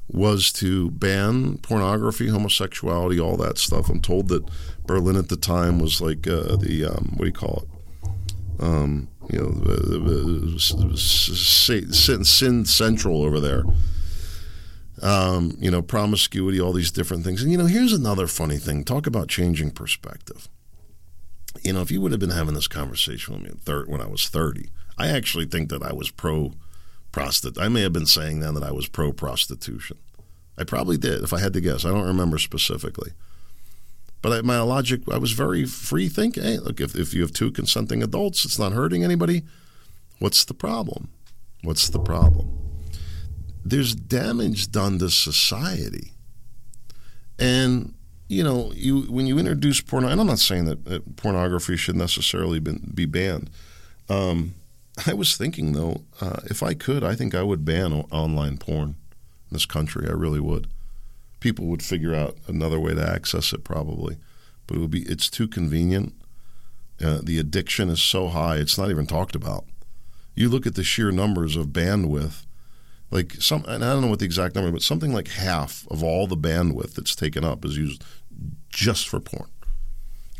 was 0.08 0.52
to 0.52 0.90
ban 0.90 1.58
pornography, 1.58 2.28
homosexuality, 2.28 3.18
all 3.18 3.36
that 3.38 3.58
stuff. 3.58 3.88
I'm 3.88 4.00
told 4.00 4.28
that 4.28 4.48
Berlin 4.86 5.16
at 5.16 5.28
the 5.28 5.36
time 5.36 5.80
was 5.80 6.00
like 6.00 6.26
uh, 6.28 6.56
the, 6.56 6.84
um, 6.84 7.14
what 7.16 7.20
do 7.20 7.26
you 7.26 7.32
call 7.32 7.64
it? 7.64 7.68
Um, 8.62 9.08
you 9.30 9.40
know, 9.40 10.56
sin, 10.56 12.24
sin 12.24 12.64
central 12.64 13.24
over 13.24 13.40
there. 13.40 13.64
Um, 15.02 15.56
you 15.58 15.70
know, 15.70 15.82
promiscuity, 15.82 16.60
all 16.60 16.72
these 16.72 16.90
different 16.90 17.24
things. 17.24 17.42
And, 17.42 17.50
you 17.52 17.58
know, 17.58 17.66
here's 17.66 17.92
another 17.92 18.26
funny 18.26 18.56
thing. 18.56 18.84
Talk 18.84 19.06
about 19.06 19.28
changing 19.28 19.72
perspective. 19.72 20.48
You 21.66 21.72
know, 21.72 21.80
if 21.80 21.90
you 21.90 22.00
would 22.00 22.12
have 22.12 22.20
been 22.20 22.30
having 22.30 22.54
this 22.54 22.68
conversation 22.68 23.34
with 23.34 23.66
me 23.66 23.74
when 23.88 24.00
I 24.00 24.06
was 24.06 24.28
30, 24.28 24.70
I 24.96 25.08
actually 25.08 25.46
think 25.46 25.68
that 25.70 25.82
I 25.82 25.92
was 25.92 26.12
pro 26.12 26.52
prostitute. 27.10 27.60
I 27.60 27.66
may 27.66 27.80
have 27.80 27.92
been 27.92 28.06
saying 28.06 28.38
then 28.38 28.54
that 28.54 28.62
I 28.62 28.70
was 28.70 28.86
pro 28.86 29.12
prostitution. 29.12 29.98
I 30.56 30.62
probably 30.62 30.96
did, 30.96 31.24
if 31.24 31.32
I 31.32 31.40
had 31.40 31.52
to 31.54 31.60
guess. 31.60 31.84
I 31.84 31.88
don't 31.88 32.06
remember 32.06 32.38
specifically. 32.38 33.10
But 34.22 34.32
I, 34.32 34.40
my 34.42 34.60
logic, 34.60 35.00
I 35.10 35.18
was 35.18 35.32
very 35.32 35.64
free 35.64 36.08
thinking. 36.08 36.44
Hey, 36.44 36.58
look, 36.58 36.80
if, 36.80 36.94
if 36.94 37.12
you 37.12 37.22
have 37.22 37.32
two 37.32 37.50
consenting 37.50 38.00
adults, 38.00 38.44
it's 38.44 38.60
not 38.60 38.70
hurting 38.70 39.02
anybody. 39.02 39.42
What's 40.20 40.44
the 40.44 40.54
problem? 40.54 41.08
What's 41.64 41.88
the 41.88 41.98
problem? 41.98 42.48
There's 43.64 43.96
damage 43.96 44.70
done 44.70 45.00
to 45.00 45.10
society. 45.10 46.12
And, 47.40 47.94
you 48.28 48.42
know, 48.42 48.72
you 48.74 49.02
when 49.02 49.26
you 49.26 49.38
introduce 49.38 49.80
porn, 49.80 50.04
and 50.04 50.20
I'm 50.20 50.26
not 50.26 50.38
saying 50.38 50.64
that 50.66 51.16
pornography 51.16 51.76
should 51.76 51.96
necessarily 51.96 52.60
be 52.60 53.06
banned. 53.06 53.50
Um, 54.08 54.54
I 55.06 55.14
was 55.14 55.36
thinking, 55.36 55.72
though, 55.72 56.02
uh, 56.20 56.40
if 56.46 56.62
I 56.62 56.74
could, 56.74 57.04
I 57.04 57.14
think 57.14 57.34
I 57.34 57.42
would 57.42 57.64
ban 57.64 57.92
online 58.10 58.56
porn 58.56 58.88
in 58.90 59.52
this 59.52 59.66
country. 59.66 60.06
I 60.08 60.12
really 60.12 60.40
would 60.40 60.68
people 61.46 61.66
would 61.66 61.82
figure 61.82 62.14
out 62.14 62.36
another 62.48 62.80
way 62.80 62.94
to 62.94 63.08
access 63.08 63.52
it 63.52 63.62
probably, 63.64 64.16
but 64.66 64.76
it 64.76 64.80
would 64.80 64.90
be 64.90 65.02
it's 65.02 65.30
too 65.30 65.46
convenient. 65.46 66.12
Uh, 67.00 67.20
the 67.22 67.38
addiction 67.38 67.88
is 67.88 68.02
so 68.02 68.28
high; 68.28 68.56
it's 68.56 68.78
not 68.78 68.90
even 68.90 69.06
talked 69.06 69.36
about. 69.36 69.64
You 70.34 70.48
look 70.48 70.66
at 70.66 70.74
the 70.74 70.84
sheer 70.84 71.10
numbers 71.10 71.56
of 71.56 71.68
bandwidth, 71.68 72.44
like 73.10 73.32
some, 73.34 73.64
and 73.66 73.84
I 73.84 73.92
don't 73.92 74.02
know 74.02 74.08
what 74.08 74.18
the 74.18 74.24
exact 74.24 74.54
number, 74.54 74.70
but 74.70 74.82
something 74.82 75.12
like 75.12 75.28
half 75.28 75.86
of 75.90 76.02
all 76.02 76.26
the 76.26 76.36
bandwidth 76.36 76.94
that's 76.94 77.14
taken 77.14 77.44
up 77.44 77.64
is 77.64 77.76
used 77.76 78.04
just 78.68 79.08
for 79.08 79.20
porn. 79.20 79.50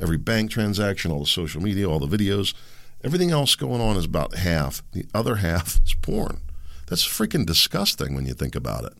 Every 0.00 0.18
bank 0.18 0.50
transaction, 0.50 1.10
all 1.10 1.20
the 1.20 1.26
social 1.26 1.62
media, 1.62 1.88
all 1.88 1.98
the 1.98 2.16
videos, 2.16 2.54
everything 3.02 3.30
else 3.30 3.54
going 3.54 3.80
on 3.80 3.96
is 3.96 4.04
about 4.04 4.34
half. 4.34 4.82
The 4.92 5.06
other 5.14 5.36
half 5.36 5.80
is 5.84 5.94
porn. 5.94 6.40
That's 6.88 7.06
freaking 7.06 7.46
disgusting 7.46 8.14
when 8.14 8.26
you 8.26 8.34
think 8.34 8.54
about 8.54 8.84
it 8.84 8.92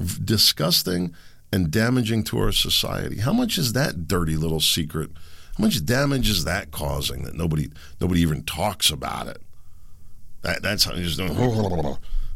disgusting 0.00 1.14
and 1.52 1.70
damaging 1.70 2.24
to 2.24 2.38
our 2.38 2.52
society. 2.52 3.20
How 3.20 3.32
much 3.32 3.58
is 3.58 3.72
that 3.72 4.06
dirty 4.06 4.36
little 4.36 4.60
secret? 4.60 5.10
How 5.58 5.64
much 5.64 5.84
damage 5.84 6.28
is 6.28 6.44
that 6.44 6.70
causing 6.70 7.24
that 7.24 7.34
nobody 7.34 7.70
nobody 8.00 8.20
even 8.20 8.44
talks 8.44 8.90
about 8.90 9.26
it? 9.26 9.42
That 10.42 10.62
that's 10.62 10.84
how 10.84 10.94
you 10.94 11.04
just 11.04 11.18
don't. 11.18 11.30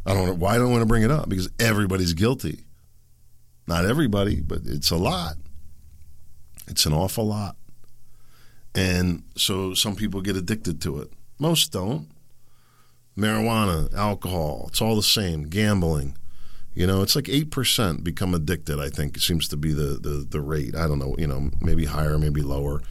I 0.05 0.13
don't. 0.13 0.27
Know 0.27 0.33
why 0.33 0.57
don't 0.57 0.71
want 0.71 0.81
to 0.81 0.87
bring 0.87 1.03
it 1.03 1.11
up? 1.11 1.27
Because 1.29 1.49
everybody's 1.59 2.13
guilty. 2.13 2.65
Not 3.67 3.85
everybody, 3.85 4.41
but 4.41 4.59
it's 4.65 4.91
a 4.91 4.97
lot. 4.97 5.35
It's 6.67 6.85
an 6.85 6.93
awful 6.93 7.25
lot. 7.25 7.55
And 8.75 9.23
so 9.35 9.73
some 9.73 9.95
people 9.95 10.21
get 10.21 10.35
addicted 10.35 10.81
to 10.81 10.99
it. 10.99 11.11
Most 11.39 11.71
don't. 11.71 12.09
Marijuana, 13.17 13.93
alcohol, 13.93 14.65
it's 14.67 14.81
all 14.81 14.95
the 14.95 15.01
same. 15.01 15.43
Gambling, 15.43 16.17
you 16.73 16.85
know, 16.85 17.01
it's 17.01 17.15
like 17.15 17.29
eight 17.29 17.49
percent 17.49 18.03
become 18.03 18.33
addicted. 18.33 18.77
I 18.77 18.89
think 18.89 19.17
seems 19.19 19.47
to 19.47 19.57
be 19.57 19.71
the, 19.71 19.97
the 20.01 20.27
the 20.29 20.41
rate. 20.41 20.75
I 20.75 20.87
don't 20.87 20.99
know. 20.99 21.15
You 21.17 21.27
know, 21.27 21.49
maybe 21.61 21.85
higher, 21.85 22.19
maybe 22.19 22.41
lower. 22.41 22.81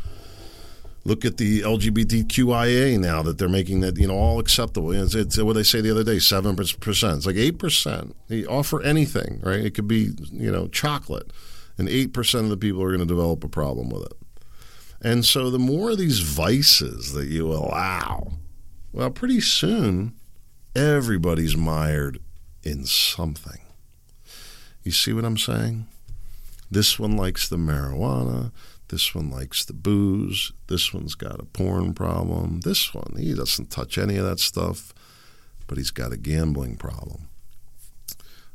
Look 1.07 1.27
at 1.27 1.37
the 1.37 1.61
LGBTQIA 1.61 2.99
now 2.99 3.21
that 3.23 3.37
they're 3.37 3.49
making 3.49 3.81
that 3.81 3.99
you 3.99 4.09
know 4.09 4.17
all 4.17 4.39
acceptable. 4.39 4.91
It's, 4.93 5.15
it's 5.15 5.39
what 5.39 5.53
they 5.53 5.63
say 5.63 5.83
the 5.83 5.91
other 5.91 6.05
day, 6.05 6.19
seven 6.19 6.57
percent. 6.57 7.19
It's 7.19 7.27
like 7.27 7.37
eight 7.37 7.59
percent. 7.59 8.17
They 8.29 8.47
offer 8.47 8.81
anything, 8.83 9.41
right? 9.43 9.61
It 9.61 9.75
could 9.75 9.87
be 9.87 10.11
you 10.33 10.51
know 10.51 10.67
chocolate, 10.69 11.31
and 11.77 11.89
eight 11.89 12.15
percent 12.15 12.45
of 12.45 12.51
the 12.51 12.57
people 12.57 12.83
are 12.83 12.89
going 12.89 13.01
to 13.01 13.07
develop 13.07 13.45
a 13.45 13.49
problem 13.49 13.91
with 13.91 14.07
it. 14.07 14.15
And 15.03 15.25
so 15.27 15.51
the 15.51 15.59
more 15.59 15.91
of 15.91 15.99
these 15.99 16.21
vices 16.21 17.13
that 17.13 17.27
you 17.27 17.53
allow, 17.53 18.33
well, 18.91 19.11
pretty 19.11 19.43
soon 19.43 20.15
everybody's 20.75 21.55
mired 21.55 22.19
in 22.63 22.87
something. 22.87 23.61
You 24.83 24.93
see 24.93 25.13
what 25.13 25.27
I'm 25.27 25.37
saying? 25.37 25.87
This 26.71 26.99
one 26.99 27.17
likes 27.17 27.49
the 27.49 27.57
marijuana. 27.57 28.51
This 28.95 29.13
one 29.13 29.29
likes 29.29 29.65
the 29.65 29.73
booze. 29.73 30.53
This 30.69 30.95
one's 30.95 31.17
got 31.17 31.41
a 31.41 31.47
porn 31.47 31.95
problem. 31.95 32.61
This 32.61 32.95
one, 32.95 33.17
he 33.19 33.35
doesn't 33.35 33.69
touch 33.69 33.99
any 33.99 34.19
of 34.19 34.25
that 34.25 34.39
stuff, 34.39 34.95
but 35.67 35.79
he's 35.79 35.91
got 35.91 36.13
a 36.13 36.17
gambling 36.17 36.77
problem. 36.77 37.27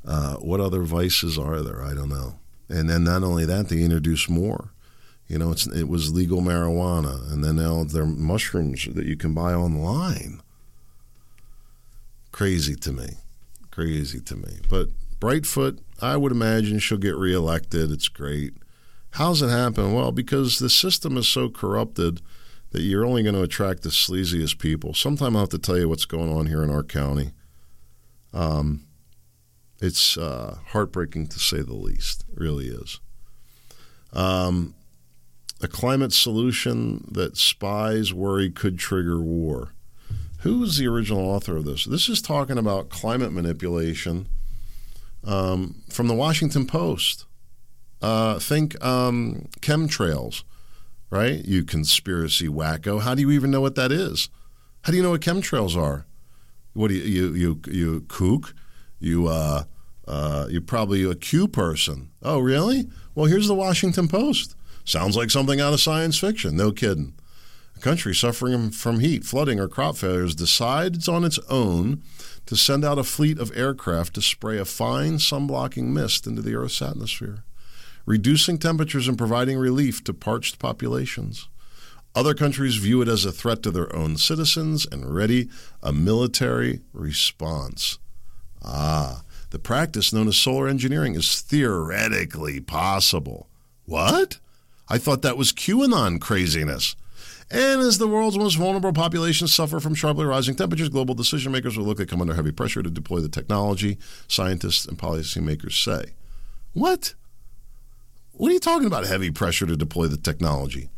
Uh, 0.07 0.35
what 0.35 0.61
other 0.61 0.83
vices 0.83 1.37
are 1.37 1.59
there? 1.59 1.83
I 1.83 1.93
don't 1.93 2.07
know. 2.07 2.39
And 2.69 2.89
then 2.89 3.03
not 3.03 3.21
only 3.21 3.43
that, 3.43 3.67
they 3.67 3.81
introduce 3.81 4.29
more. 4.29 4.69
You 5.27 5.39
know, 5.39 5.53
it 5.75 5.89
was 5.89 6.13
legal 6.13 6.39
marijuana, 6.39 7.29
and 7.33 7.43
then 7.43 7.57
now 7.57 7.83
there 7.83 8.03
are 8.03 8.05
mushrooms 8.05 8.87
that 8.93 9.05
you 9.05 9.17
can 9.17 9.33
buy 9.33 9.53
online. 9.53 10.39
Crazy 12.31 12.75
to 12.75 12.93
me. 12.93 13.09
Crazy 13.71 14.21
to 14.21 14.37
me. 14.37 14.59
But 14.69 14.87
Lightfoot, 15.21 15.79
I 16.01 16.15
would 16.15 16.31
imagine 16.31 16.79
she'll 16.79 16.97
get 16.97 17.17
reelected. 17.17 17.91
It's 17.91 18.07
great. 18.07 18.53
How's 19.11 19.41
it 19.41 19.49
happen? 19.49 19.93
Well, 19.93 20.11
because 20.11 20.59
the 20.59 20.69
system 20.69 21.17
is 21.17 21.27
so 21.27 21.49
corrupted 21.49 22.21
that 22.71 22.81
you're 22.81 23.05
only 23.05 23.23
going 23.23 23.35
to 23.35 23.41
attract 23.41 23.81
the 23.81 23.89
sleaziest 23.89 24.59
people. 24.59 24.93
Sometime 24.93 25.35
I'll 25.35 25.43
have 25.43 25.49
to 25.49 25.57
tell 25.57 25.77
you 25.77 25.89
what's 25.89 26.05
going 26.05 26.31
on 26.31 26.45
here 26.45 26.63
in 26.63 26.69
our 26.69 26.83
county. 26.83 27.31
Um, 28.33 28.85
it's 29.81 30.17
uh, 30.17 30.57
heartbreaking 30.67 31.27
to 31.27 31.39
say 31.39 31.61
the 31.61 31.73
least. 31.73 32.25
It 32.31 32.39
really 32.39 32.67
is. 32.67 32.99
Um, 34.13 34.75
a 35.61 35.67
climate 35.67 36.13
solution 36.13 37.05
that 37.11 37.37
spies 37.37 38.13
worry 38.13 38.49
could 38.49 38.77
trigger 38.77 39.19
war. 39.19 39.73
Who 40.39 40.59
was 40.59 40.77
the 40.77 40.87
original 40.87 41.25
author 41.25 41.57
of 41.57 41.65
this? 41.65 41.85
This 41.85 42.07
is 42.07 42.21
talking 42.21 42.57
about 42.57 42.89
climate 42.89 43.33
manipulation 43.33 44.27
um, 45.25 45.83
from 45.89 46.07
the 46.07 46.13
Washington 46.13 46.65
Post. 46.65 47.25
Uh, 48.01 48.39
think 48.39 48.81
um, 48.83 49.47
chemtrails, 49.61 50.43
right? 51.09 51.43
You 51.43 51.63
conspiracy 51.63 52.47
wacko. 52.47 53.01
How 53.01 53.15
do 53.15 53.21
you 53.21 53.31
even 53.31 53.51
know 53.51 53.61
what 53.61 53.75
that 53.75 53.91
is? 53.91 54.29
How 54.83 54.91
do 54.91 54.97
you 54.97 55.03
know 55.03 55.11
what 55.11 55.21
chemtrails 55.21 55.75
are? 55.75 56.05
What 56.73 56.89
do 56.89 56.93
you 56.95 57.03
you 57.03 57.33
you, 57.33 57.61
you 57.67 58.01
kook? 58.01 58.53
You 58.99 59.27
uh, 59.27 59.63
uh, 60.07 60.47
you're 60.49 60.61
probably 60.61 61.03
a 61.03 61.15
Q 61.15 61.47
person. 61.47 62.09
Oh, 62.21 62.39
really? 62.39 62.87
Well, 63.15 63.27
here's 63.27 63.47
the 63.47 63.55
Washington 63.55 64.07
Post. 64.07 64.55
Sounds 64.83 65.15
like 65.15 65.29
something 65.29 65.61
out 65.61 65.73
of 65.73 65.79
science 65.79 66.17
fiction. 66.17 66.55
No 66.55 66.71
kidding. 66.71 67.13
A 67.75 67.79
country 67.79 68.15
suffering 68.15 68.71
from 68.71 68.99
heat, 68.99 69.23
flooding, 69.23 69.59
or 69.59 69.67
crop 69.67 69.97
failures 69.97 70.35
decides 70.35 71.07
on 71.07 71.23
its 71.23 71.39
own 71.49 72.01
to 72.47 72.55
send 72.55 72.83
out 72.83 72.97
a 72.97 73.03
fleet 73.03 73.37
of 73.37 73.55
aircraft 73.55 74.15
to 74.15 74.21
spray 74.21 74.57
a 74.57 74.65
fine 74.65 75.19
sun 75.19 75.45
blocking 75.45 75.93
mist 75.93 76.25
into 76.25 76.41
the 76.41 76.55
Earth's 76.55 76.81
atmosphere, 76.81 77.43
reducing 78.09 78.57
temperatures 78.57 79.07
and 79.07 79.19
providing 79.19 79.55
relief 79.55 80.03
to 80.03 80.11
parched 80.11 80.57
populations. 80.57 81.47
Other 82.15 82.33
countries 82.33 82.77
view 82.77 83.03
it 83.03 83.07
as 83.07 83.23
a 83.23 83.31
threat 83.31 83.61
to 83.61 83.69
their 83.69 83.95
own 83.95 84.17
citizens 84.17 84.87
and 84.91 85.13
ready 85.13 85.47
a 85.83 85.93
military 85.93 86.81
response. 86.91 87.99
Ah, 88.65 89.21
the 89.51 89.59
practice 89.59 90.11
known 90.11 90.27
as 90.27 90.37
solar 90.37 90.67
engineering 90.67 91.13
is 91.13 91.41
theoretically 91.41 92.59
possible. 92.59 93.47
What? 93.85 94.39
I 94.87 94.97
thought 94.97 95.21
that 95.21 95.37
was 95.37 95.53
QAnon 95.53 96.19
craziness. 96.19 96.95
And 97.51 97.79
as 97.79 97.99
the 97.99 98.07
world's 98.07 98.39
most 98.39 98.55
vulnerable 98.55 98.91
populations 98.91 99.53
suffer 99.53 99.79
from 99.79 99.93
sharply 99.93 100.25
rising 100.25 100.55
temperatures, 100.55 100.89
global 100.89 101.13
decision 101.13 101.51
makers 101.51 101.77
will 101.77 101.85
look 101.85 101.97
to 101.97 102.07
come 102.07 102.21
under 102.21 102.33
heavy 102.33 102.51
pressure 102.51 102.81
to 102.81 102.89
deploy 102.89 103.19
the 103.19 103.29
technology, 103.29 103.99
scientists 104.27 104.87
and 104.87 104.97
policymakers 104.97 105.73
say. 105.73 106.13
What? 106.73 107.13
What 108.39 108.51
are 108.51 108.53
you 108.53 108.61
talking 108.61 108.87
about, 108.87 109.05
heavy 109.05 109.31
pressure 109.31 109.65
to 109.65 109.75
deploy 109.75 110.07
the 110.07 110.15
technology? 110.15 110.89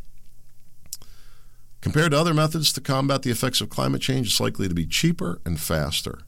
Compared 1.81 2.11
to 2.11 2.19
other 2.19 2.35
methods 2.35 2.71
to 2.73 2.81
combat 2.81 3.23
the 3.23 3.31
effects 3.31 3.61
of 3.61 3.69
climate 3.71 4.03
change, 4.03 4.27
it's 4.27 4.39
likely 4.39 4.67
to 4.67 4.75
be 4.75 4.85
cheaper 4.85 5.41
and 5.43 5.59
faster. 5.59 6.19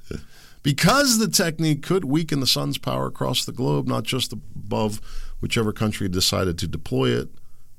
because 0.62 1.16
the 1.16 1.28
technique 1.28 1.82
could 1.82 2.04
weaken 2.04 2.40
the 2.40 2.46
sun's 2.46 2.76
power 2.76 3.06
across 3.06 3.46
the 3.46 3.52
globe, 3.52 3.88
not 3.88 4.04
just 4.04 4.30
above 4.30 5.00
whichever 5.40 5.72
country 5.72 6.10
decided 6.10 6.58
to 6.58 6.68
deploy 6.68 7.08
it, 7.08 7.30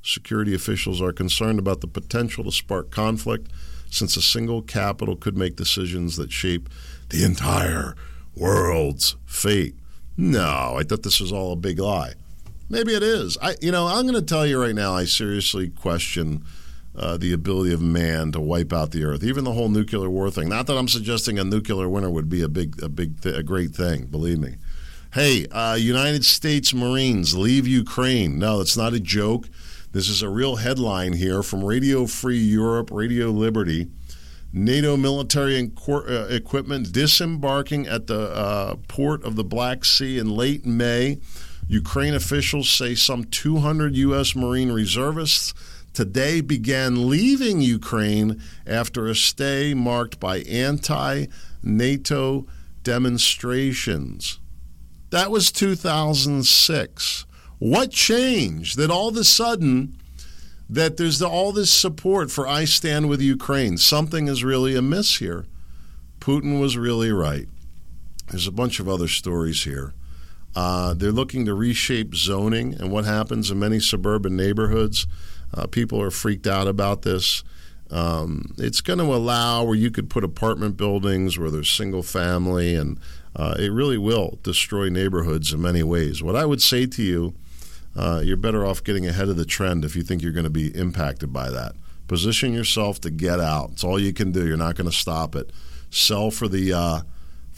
security 0.02 0.56
officials 0.56 1.00
are 1.04 1.14
concerned 1.14 1.60
about 1.60 1.82
the 1.82 1.88
potential 1.88 2.44
to 2.44 2.52
spark 2.52 2.90
conflict 2.90 3.52
since 3.92 4.18
a 4.18 4.24
single 4.24 4.64
capital 4.64 5.16
could 5.16 5.38
make 5.38 5.56
decisions 5.56 6.18
that 6.18 6.32
shape 6.32 6.68
the 7.10 7.24
entire 7.24 7.96
world's 8.36 9.18
fate. 9.28 9.76
No, 10.18 10.74
I 10.80 10.82
thought 10.82 11.04
this 11.04 11.20
was 11.20 11.32
all 11.32 11.52
a 11.52 11.56
big 11.56 11.78
lie. 11.78 12.16
Maybe 12.70 12.94
it 12.94 13.04
is. 13.04 13.38
I, 13.42 13.56
you 13.62 13.72
know, 13.72 13.88
I'm 13.88 14.04
going 14.04 14.14
to 14.14 14.22
tell 14.22 14.46
you 14.46 14.62
right 14.62 14.76
now. 14.76 14.94
I 14.94 15.06
seriously 15.06 15.70
question 15.70 16.46
uh, 16.96 17.18
the 17.18 17.34
ability 17.34 17.74
of 17.74 17.82
man 17.82 18.32
to 18.34 18.40
wipe 18.40 18.72
out 18.72 18.92
the 18.92 19.04
earth. 19.04 19.24
Even 19.24 19.44
the 19.44 19.54
whole 19.54 19.70
nuclear 19.70 20.10
war 20.10 20.30
thing. 20.30 20.50
Not 20.50 20.68
that 20.68 20.78
I'm 20.78 20.88
suggesting 20.88 21.40
a 21.40 21.44
nuclear 21.44 21.90
winter 21.90 22.10
would 22.10 22.30
be 22.30 22.42
a 22.42 22.50
big, 22.50 22.82
a 22.84 22.90
big, 22.90 23.22
th- 23.22 23.36
a 23.36 23.44
great 23.44 23.72
thing. 23.72 24.06
Believe 24.06 24.40
me. 24.40 24.56
Hey, 25.14 25.48
uh, 25.48 25.76
United 25.80 26.24
States 26.24 26.72
Marines 26.74 27.36
leave 27.36 27.68
Ukraine. 27.68 28.38
No, 28.38 28.62
it's 28.62 28.78
not 28.78 28.94
a 28.94 29.00
joke. 29.00 29.50
This 29.92 30.08
is 30.08 30.22
a 30.22 30.30
real 30.30 30.58
headline 30.58 31.14
here 31.14 31.42
from 31.42 31.64
Radio 31.64 32.06
Free 32.06 32.38
Europe, 32.38 32.92
Radio 32.92 33.30
Liberty. 33.30 33.88
NATO 34.54 34.98
military 34.98 35.72
uh, 35.88 36.28
equipment 36.30 36.92
disembarking 36.92 37.88
at 37.88 38.08
the 38.08 38.30
uh, 38.30 38.76
port 38.88 39.24
of 39.24 39.36
the 39.36 39.44
Black 39.44 39.86
Sea 39.86 40.20
in 40.20 40.30
late 40.30 40.66
May. 40.66 41.20
Ukraine 41.70 42.16
officials 42.16 42.68
say 42.68 42.96
some 42.96 43.26
200 43.26 43.96
U.S. 43.96 44.36
Marine 44.36 44.72
reservists 44.72 45.54
today 45.94 46.42
began 46.42 47.08
leaving 47.08 47.62
Ukraine 47.62 48.42
after 48.66 49.06
a 49.06 49.14
stay 49.14 49.76
marked 49.76 50.20
by 50.20 50.40
anti 50.40 51.28
NATO 51.62 52.48
demonstrations. 52.82 54.40
That 55.12 55.30
was 55.30 55.52
2006. 55.52 57.26
What 57.60 57.92
changed 57.92 58.78
that 58.78 58.90
all 58.90 59.10
of 59.10 59.18
a 59.18 59.24
sudden 59.24 59.96
that 60.68 60.98
there's 60.98 61.22
all 61.22 61.52
this 61.52 61.72
support 61.72 62.32
for 62.32 62.48
I 62.48 62.66
stand 62.66 63.10
with 63.10 63.22
Ukraine? 63.22 63.78
Something 63.78 64.28
is 64.28 64.44
really 64.44 64.76
amiss 64.76 65.18
here. 65.18 65.46
Putin 66.20 66.60
was 66.60 66.78
really 66.78 67.12
right. 67.12 67.48
There's 68.30 68.48
a 68.48 68.52
bunch 68.52 68.80
of 68.80 68.90
other 68.90 69.08
stories 69.08 69.66
here. 69.66 69.94
Uh, 70.56 70.94
they're 70.94 71.12
looking 71.12 71.46
to 71.46 71.54
reshape 71.54 72.16
zoning 72.16 72.74
and 72.74 72.92
what 72.92 73.06
happens 73.06 73.52
in 73.52 73.60
many 73.60 73.80
suburban 73.80 74.36
neighborhoods. 74.36 75.08
Uh, 75.54 75.68
people 75.68 76.02
are 76.02 76.12
freaked 76.12 76.48
out 76.48 76.68
about 76.68 77.04
this. 77.04 77.44
Um, 77.92 78.54
it's 78.58 78.82
going 78.82 79.00
to 79.00 79.06
allow 79.06 79.64
where 79.64 79.76
you 79.76 79.90
could 79.90 80.10
put 80.10 80.24
apartment 80.24 80.78
buildings 80.78 81.38
where 81.40 81.50
there's 81.50 81.70
single 81.70 82.04
family, 82.04 82.76
and 82.76 83.00
uh, 83.36 83.56
it 83.58 83.72
really 83.72 83.98
will 83.98 84.38
destroy 84.44 84.90
neighborhoods 84.90 85.54
in 85.54 85.62
many 85.62 85.82
ways. 85.82 86.22
What 86.22 86.36
I 86.36 86.46
would 86.46 86.62
say 86.62 86.86
to 86.86 87.02
you, 87.04 87.34
uh, 87.96 88.22
you're 88.24 88.38
better 88.38 88.66
off 88.66 88.84
getting 88.84 89.08
ahead 89.08 89.30
of 89.30 89.38
the 89.38 89.46
trend 89.46 89.84
if 89.84 89.96
you 89.96 90.04
think 90.04 90.22
you're 90.22 90.32
going 90.32 90.44
to 90.44 90.50
be 90.52 90.68
impacted 90.76 91.34
by 91.34 91.50
that. 91.50 91.74
Position 92.08 92.54
yourself 92.54 93.02
to 93.02 93.10
get 93.10 93.40
out. 93.40 93.72
It's 93.74 93.84
all 93.84 94.00
you 94.00 94.14
can 94.14 94.32
do. 94.32 94.48
You're 94.48 94.58
not 94.58 94.76
going 94.76 94.90
to 94.90 94.96
stop 94.96 95.36
it. 95.36 95.52
Sell 95.90 96.30
for 96.30 96.48
the 96.48 96.74
uh, 96.74 97.02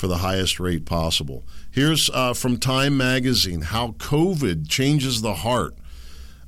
for 0.02 0.08
the 0.08 0.18
highest 0.18 0.60
rate 0.60 0.84
possible. 0.84 1.44
Here's 1.70 2.10
uh, 2.10 2.34
from 2.34 2.58
Time 2.58 2.98
Magazine 2.98 3.62
how 3.62 3.90
COVID 4.00 4.68
changes 4.68 5.22
the 5.22 5.36
heart. 5.36 5.76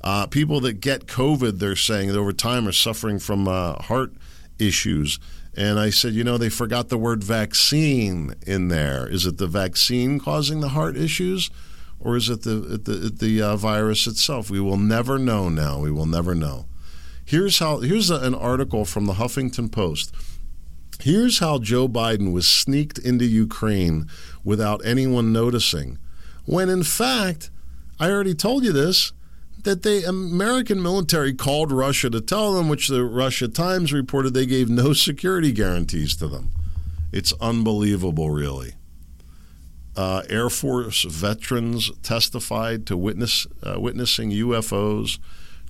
Uh, 0.02 0.26
people 0.26 0.58
that 0.62 0.80
get 0.80 1.06
COVID, 1.06 1.60
they're 1.60 1.76
saying 1.76 2.08
that 2.08 2.18
over 2.18 2.32
time 2.32 2.66
are 2.66 2.72
suffering 2.72 3.20
from 3.20 3.46
uh, 3.46 3.74
heart 3.74 4.12
issues. 4.58 5.20
And 5.56 5.78
I 5.78 5.90
said, 5.90 6.14
you 6.14 6.24
know, 6.24 6.36
they 6.36 6.48
forgot 6.48 6.88
the 6.88 6.98
word 6.98 7.22
vaccine 7.22 8.34
in 8.44 8.66
there. 8.68 9.06
Is 9.08 9.24
it 9.24 9.38
the 9.38 9.46
vaccine 9.46 10.18
causing 10.18 10.58
the 10.58 10.70
heart 10.70 10.96
issues? 10.96 11.48
Or 12.00 12.16
is 12.16 12.28
it 12.28 12.42
the, 12.42 12.54
the, 12.54 13.08
the 13.16 13.40
uh, 13.40 13.56
virus 13.56 14.08
itself? 14.08 14.50
We 14.50 14.58
will 14.58 14.78
never 14.78 15.16
know 15.16 15.48
now. 15.48 15.78
We 15.78 15.92
will 15.92 16.06
never 16.06 16.34
know. 16.34 16.66
Here's 17.24 17.60
how. 17.60 17.78
Here's 17.78 18.10
a, 18.10 18.16
an 18.16 18.34
article 18.34 18.84
from 18.84 19.06
the 19.06 19.14
Huffington 19.14 19.70
Post. 19.70 20.12
Here's 21.00 21.38
how 21.38 21.58
Joe 21.58 21.88
Biden 21.88 22.32
was 22.32 22.48
sneaked 22.48 22.98
into 22.98 23.24
Ukraine 23.24 24.08
without 24.42 24.84
anyone 24.84 25.32
noticing. 25.32 25.98
When 26.44 26.68
in 26.68 26.82
fact, 26.82 27.50
I 27.98 28.10
already 28.10 28.34
told 28.34 28.64
you 28.64 28.72
this 28.72 29.12
that 29.64 29.82
the 29.82 30.04
American 30.06 30.82
military 30.82 31.32
called 31.32 31.72
Russia 31.72 32.10
to 32.10 32.20
tell 32.20 32.52
them, 32.52 32.68
which 32.68 32.88
the 32.88 33.02
Russia 33.02 33.48
Times 33.48 33.92
reported 33.92 34.34
they 34.34 34.46
gave 34.46 34.68
no 34.68 34.92
security 34.92 35.52
guarantees 35.52 36.14
to 36.16 36.28
them. 36.28 36.50
It's 37.12 37.32
unbelievable, 37.40 38.30
really. 38.30 38.74
Uh, 39.96 40.22
Air 40.28 40.50
Force 40.50 41.04
veterans 41.04 41.90
testified 42.02 42.86
to 42.86 42.96
witness 42.96 43.46
uh, 43.62 43.78
witnessing 43.78 44.30
UFOs 44.32 45.18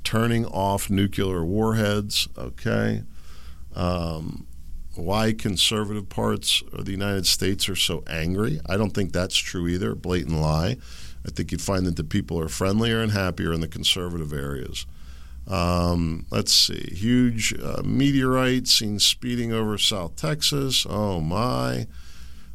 turning 0.02 0.46
off 0.46 0.88
nuclear 0.88 1.44
warheads. 1.44 2.28
Okay, 2.36 3.02
um, 3.76 4.46
why 4.96 5.32
conservative 5.32 6.08
parts 6.08 6.62
of 6.72 6.84
the 6.84 6.92
United 6.92 7.26
States 7.26 7.68
are 7.68 7.76
so 7.76 8.02
angry? 8.06 8.60
I 8.66 8.76
don't 8.76 8.90
think 8.90 9.12
that's 9.12 9.36
true 9.36 9.66
either. 9.68 9.94
Blatant 9.94 10.40
lie. 10.40 10.76
I 11.26 11.30
think 11.30 11.52
you'd 11.52 11.62
find 11.62 11.86
that 11.86 11.96
the 11.96 12.04
people 12.04 12.38
are 12.38 12.48
friendlier 12.48 13.00
and 13.00 13.12
happier 13.12 13.52
in 13.52 13.60
the 13.60 13.68
conservative 13.68 14.32
areas. 14.32 14.86
Um, 15.46 16.26
let's 16.30 16.52
see. 16.52 16.94
Huge 16.94 17.54
uh, 17.62 17.82
meteorite 17.84 18.68
seen 18.68 18.98
speeding 18.98 19.52
over 19.52 19.78
South 19.78 20.16
Texas. 20.16 20.86
Oh, 20.88 21.20
my. 21.20 21.86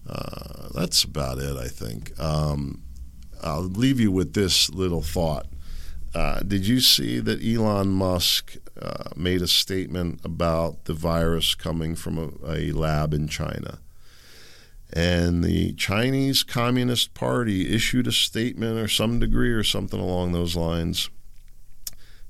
Uh, 0.07 0.69
that's 0.73 1.03
about 1.03 1.37
it, 1.37 1.55
I 1.57 1.67
think. 1.67 2.19
Um, 2.19 2.81
I'll 3.43 3.61
leave 3.61 3.99
you 3.99 4.11
with 4.11 4.33
this 4.33 4.69
little 4.69 5.01
thought. 5.01 5.47
Uh, 6.13 6.39
did 6.39 6.67
you 6.67 6.79
see 6.79 7.19
that 7.19 7.43
Elon 7.43 7.89
Musk 7.89 8.57
uh, 8.81 9.09
made 9.15 9.41
a 9.41 9.47
statement 9.47 10.21
about 10.23 10.85
the 10.85 10.93
virus 10.93 11.53
coming 11.53 11.95
from 11.95 12.17
a, 12.17 12.51
a 12.51 12.71
lab 12.71 13.13
in 13.13 13.27
China? 13.27 13.79
And 14.91 15.43
the 15.43 15.73
Chinese 15.73 16.41
Communist 16.41 17.13
Party 17.13 17.73
issued 17.73 18.07
a 18.07 18.11
statement 18.11 18.79
or 18.79 18.87
some 18.87 19.19
degree 19.19 19.51
or 19.51 19.63
something 19.63 19.99
along 19.99 20.31
those 20.31 20.55
lines 20.55 21.09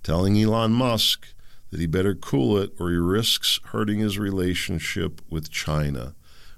telling 0.03 0.37
Elon 0.37 0.71
Musk 0.71 1.33
that 1.71 1.79
he 1.79 1.85
better 1.85 2.15
cool 2.15 2.57
it 2.57 2.71
or 2.79 2.89
he 2.89 2.97
risks 2.97 3.59
hurting 3.65 3.99
his 3.99 4.17
relationship 4.17 5.21
with 5.29 5.51
China, 5.51 6.15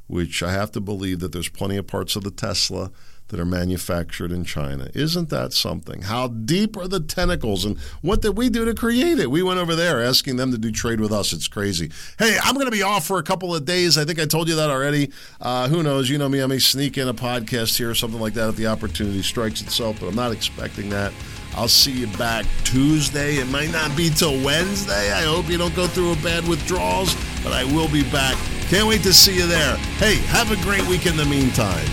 which 0.07 0.41
I 0.41 0.51
have 0.51 0.71
to 0.71 0.79
believe 0.79 1.19
that 1.19 1.33
there's 1.33 1.49
plenty 1.49 1.77
of 1.77 1.87
parts 1.87 2.15
of 2.15 2.23
the 2.23 2.31
Tesla 2.31 2.91
that 3.31 3.39
are 3.39 3.45
manufactured 3.45 4.31
in 4.31 4.43
China. 4.43 4.89
Isn't 4.93 5.29
that 5.29 5.53
something? 5.53 6.03
How 6.03 6.27
deep 6.27 6.77
are 6.77 6.87
the 6.87 6.99
tentacles 6.99 7.65
and 7.65 7.77
what 8.01 8.21
did 8.21 8.37
we 8.37 8.49
do 8.49 8.65
to 8.65 8.73
create 8.73 9.19
it? 9.19 9.31
We 9.31 9.41
went 9.41 9.59
over 9.59 9.73
there 9.73 10.03
asking 10.03 10.35
them 10.35 10.51
to 10.51 10.57
do 10.57 10.69
trade 10.69 10.99
with 10.99 11.11
us. 11.11 11.33
It's 11.33 11.47
crazy. 11.47 11.91
Hey, 12.19 12.37
I'm 12.43 12.55
going 12.55 12.67
to 12.67 12.71
be 12.71 12.83
off 12.83 13.07
for 13.07 13.17
a 13.17 13.23
couple 13.23 13.55
of 13.55 13.65
days. 13.65 13.97
I 13.97 14.05
think 14.05 14.19
I 14.19 14.25
told 14.25 14.49
you 14.49 14.55
that 14.55 14.69
already. 14.69 15.11
Uh, 15.39 15.69
who 15.69 15.81
knows? 15.81 16.09
You 16.09 16.17
know 16.17 16.29
me, 16.29 16.43
I 16.43 16.45
may 16.45 16.59
sneak 16.59 16.97
in 16.97 17.07
a 17.07 17.13
podcast 17.13 17.77
here 17.77 17.89
or 17.89 17.95
something 17.95 18.19
like 18.19 18.33
that 18.33 18.49
if 18.49 18.57
the 18.57 18.67
opportunity 18.67 19.21
strikes 19.21 19.61
itself, 19.61 19.99
but 19.99 20.07
I'm 20.07 20.15
not 20.15 20.33
expecting 20.33 20.89
that. 20.89 21.13
I'll 21.55 21.67
see 21.67 21.91
you 21.91 22.07
back 22.17 22.45
Tuesday. 22.63 23.35
It 23.35 23.47
might 23.47 23.71
not 23.71 23.95
be 23.95 24.09
till 24.09 24.41
Wednesday. 24.43 25.11
I 25.11 25.23
hope 25.23 25.49
you 25.49 25.57
don't 25.57 25.75
go 25.75 25.87
through 25.87 26.13
a 26.13 26.15
bad 26.17 26.47
withdrawals, 26.47 27.15
but 27.43 27.53
I 27.53 27.63
will 27.63 27.89
be 27.89 28.03
back. 28.11 28.37
Can't 28.69 28.87
wait 28.87 29.03
to 29.03 29.13
see 29.13 29.35
you 29.35 29.47
there. 29.47 29.75
Hey, 29.97 30.15
have 30.27 30.51
a 30.51 30.61
great 30.63 30.85
week 30.87 31.05
in 31.05 31.17
the 31.17 31.25
meantime. 31.25 31.87